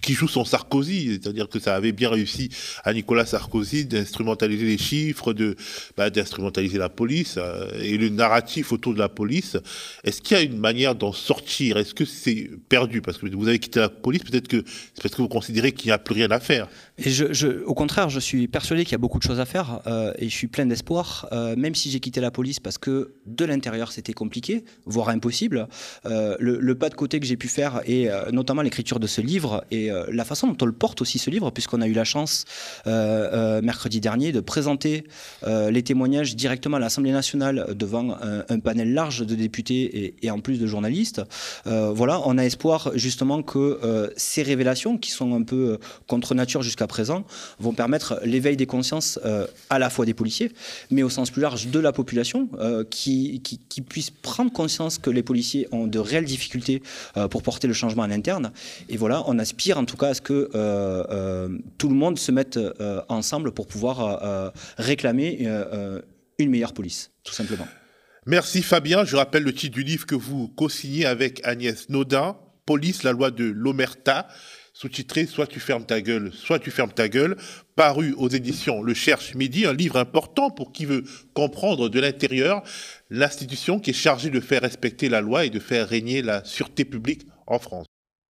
qui 0.01 0.13
joue 0.13 0.29
son 0.29 0.45
Sarkozy, 0.45 1.19
c'est-à-dire 1.23 1.49
que 1.49 1.59
ça 1.59 1.75
avait 1.75 1.93
bien 1.93 2.11
réussi 2.11 2.51
à 2.85 2.93
Nicolas 2.93 3.27
Sarkozy 3.27 3.87
d'instrumentaliser 3.87 4.67
les 4.67 4.79
chiffres, 4.79 5.35
bah, 5.97 6.11
d'instrumentaliser 6.11 6.79
la 6.79 6.89
police 6.89 7.37
euh, 7.39 7.71
et 7.81 7.97
le 7.97 8.09
narratif 8.09 8.73
autour 8.73 8.95
de 8.95 8.99
la 8.99 9.09
police. 9.09 9.57
Est-ce 10.05 10.21
qu'il 10.21 10.37
y 10.37 10.41
a 10.41 10.43
une 10.43 10.59
manière 10.59 10.95
d'en 10.95 11.13
sortir? 11.13 11.77
Est-ce 11.77 11.95
que 11.95 12.05
c'est 12.05 12.51
perdu? 12.69 13.01
Parce 13.01 13.19
que 13.19 13.27
vous 13.27 13.49
avez 13.49 13.59
quitté 13.59 13.81
la 13.81 13.89
police 13.89 14.23
Peut-être 14.23 14.49
que 14.49 14.63
c'est 14.95 15.03
parce 15.03 15.15
que 15.15 15.23
vous 15.23 15.29
considérez 15.29 15.73
qu'il 15.73 15.89
n'y 15.89 15.93
a 15.93 15.99
plus 15.99 16.15
rien 16.15 16.31
à 16.31 16.41
faire. 16.41 16.69
Au 17.67 17.75
contraire, 17.75 18.11
je 18.11 18.21
suis 18.21 18.49
persuadé 18.49 18.85
qu'il 18.85 18.93
y 18.93 18.95
a 18.97 18.99
beaucoup 18.99 19.19
de 19.19 19.23
choses 19.23 19.41
à 19.41 19.47
faire 19.47 19.81
euh, 19.87 20.13
et 20.19 20.29
je 20.29 20.35
suis 20.35 20.49
plein 20.49 20.67
d'espoir, 20.67 21.29
euh, 21.33 21.55
même 21.57 21.75
si 21.75 21.91
j'ai 21.91 22.01
quitté 22.01 22.21
la 22.21 22.31
police 22.31 22.61
parce 22.61 22.79
que 22.79 23.15
de 23.27 23.45
l'intérieur 23.45 23.93
c'était 23.93 24.13
compliqué, 24.13 24.65
voire 24.85 25.09
impossible. 25.09 25.69
Le, 26.05 26.75
pas 26.75 26.91
de 26.91 26.95
côté 26.95 27.19
que 27.21 27.27
j'ai 27.27 27.37
pu 27.37 27.49
faire 27.49 27.81
et 27.87 28.09
notamment 28.33 28.63
l'écriture 28.63 29.01
de 29.01 29.07
ce 29.07 29.21
livre 29.21 29.65
euh, 29.87 30.05
la 30.11 30.25
façon 30.25 30.47
dont 30.49 30.57
on 30.63 30.67
le 30.67 30.73
porte 30.73 31.01
aussi 31.01 31.19
ce 31.19 31.31
livre, 31.31 31.51
puisqu'on 31.51 31.81
a 31.81 31.87
eu 31.87 31.93
la 31.93 32.05
chance 32.05 32.45
mercredi 32.87 34.01
dernier 34.01 34.33
de 34.33 34.41
présenter 34.41 35.05
les 35.47 35.83
témoignages 35.83 36.37
directement 36.37 36.77
à 36.77 36.81
l'Assemblée 36.81 37.13
nationale 37.13 37.75
devant 37.75 38.17
un, 38.49 38.59
panel 38.61 38.93
large 38.93 39.25
de 39.25 39.35
députés 39.35 40.05
et, 40.05 40.15
et 40.23 40.31
en 40.31 40.41
plus 40.41 40.59
de 40.59 40.67
journalistes. 40.67 41.23
voilà, 41.65 42.21
on 42.25 42.39
a 42.39 42.45
espoir 42.45 42.93
justement 42.95 43.43
que 43.43 44.11
ces 44.17 44.43
révélations 44.43 44.99
qui 44.99 45.11
sont 45.11 45.35
un 45.35 45.43
peu 45.43 45.79
contre 46.07 46.35
nature 46.35 46.63
jusqu'à 46.63 46.87
présent 46.87 47.25
vont 47.59 47.73
permettre 47.73 48.21
l'éveil 48.25 48.57
des 48.57 48.67
consciences 48.67 49.19
euh, 49.25 49.47
à 49.71 49.79
la 49.79 49.91
fois 49.91 50.07
des 50.07 50.15
policiers, 50.15 50.53
mais 50.91 51.03
au 51.03 51.11
sens 51.11 51.31
plus 51.31 51.43
large 51.43 51.69
de 51.69 51.79
la 51.79 51.93
population, 51.93 52.49
euh, 52.59 52.85
qui, 52.89 53.41
qui, 53.43 53.81
puisse 53.83 54.11
prendre 54.11 54.53
conscience 54.53 54.99
que 54.99 55.11
les 55.11 55.23
policiers 55.23 55.69
ont 55.73 55.87
de 55.87 55.99
réelles 55.99 56.25
difficultés 56.25 56.83
euh, 57.17 57.29
pour 57.29 57.43
porter 57.43 57.69
le 57.69 57.75
changement 57.75 58.03
en 58.03 58.11
interne. 58.11 58.51
Et 58.89 58.97
voilà, 58.97 59.23
on 59.27 59.39
aspire 59.39 59.68
en 59.77 59.85
tout 59.85 59.97
cas 59.97 60.09
à 60.09 60.15
ce 60.15 60.21
que 60.21 60.49
tout 61.79 61.89
le 61.89 61.95
monde 61.95 62.19
se 62.19 62.33
mette 62.33 62.59
ensemble 63.09 63.53
pour 63.53 63.67
pouvoir 63.67 64.53
réclamer 64.79 65.47
une 66.39 66.51
meilleure 66.51 66.73
police, 66.73 67.11
tout 67.25 67.35
simplement. 67.35 67.67
Merci 68.27 68.63
Fabien. 68.63 69.05
Je 69.05 69.17
rappelle 69.17 69.43
le 69.43 69.53
titre 69.53 69.75
du 69.75 69.83
livre 69.83 70.07
que 70.07 70.15
vous 70.15 70.49
co-signez 70.49 71.07
avec 71.07 71.41
Agnès 71.45 71.89
Naudin, 71.89 72.37
Police, 72.67 73.03
la 73.03 73.13
loi 73.13 73.31
de 73.31 73.45
l'Omerta 73.45 74.29
sous-titré 74.75 75.27
Soit 75.27 75.49
tu 75.49 75.59
fermes 75.59 75.85
ta 75.85 76.01
gueule, 76.01 76.31
soit 76.33 76.61
tu 76.61 76.71
fermes 76.71 76.93
ta 76.93 77.09
gueule, 77.09 77.37
paru 77.75 78.15
aux 78.17 78.29
éditions 78.29 78.81
Le 78.81 78.95
Cherche 78.95 79.35
Midi, 79.35 79.67
un 79.67 79.73
livre 79.73 79.97
important 79.97 80.51
pour 80.51 80.71
qui 80.71 80.85
veut 80.85 81.03
comprendre 81.35 81.89
de 81.89 81.99
l'intérieur 81.99 82.63
l'institution 83.11 83.81
qui 83.81 83.91
est 83.91 83.95
chargée 83.95 84.31
de 84.31 84.39
faire 84.39 84.63
respecter 84.63 85.09
la 85.09 85.21
loi 85.21 85.47
et 85.47 85.51
de 85.51 85.59
faire 85.59 85.89
régner 85.89 86.23
la 86.23 86.45
sûreté 86.45 86.85
publique 86.85 87.27
en 87.47 87.59
France. 87.59 87.87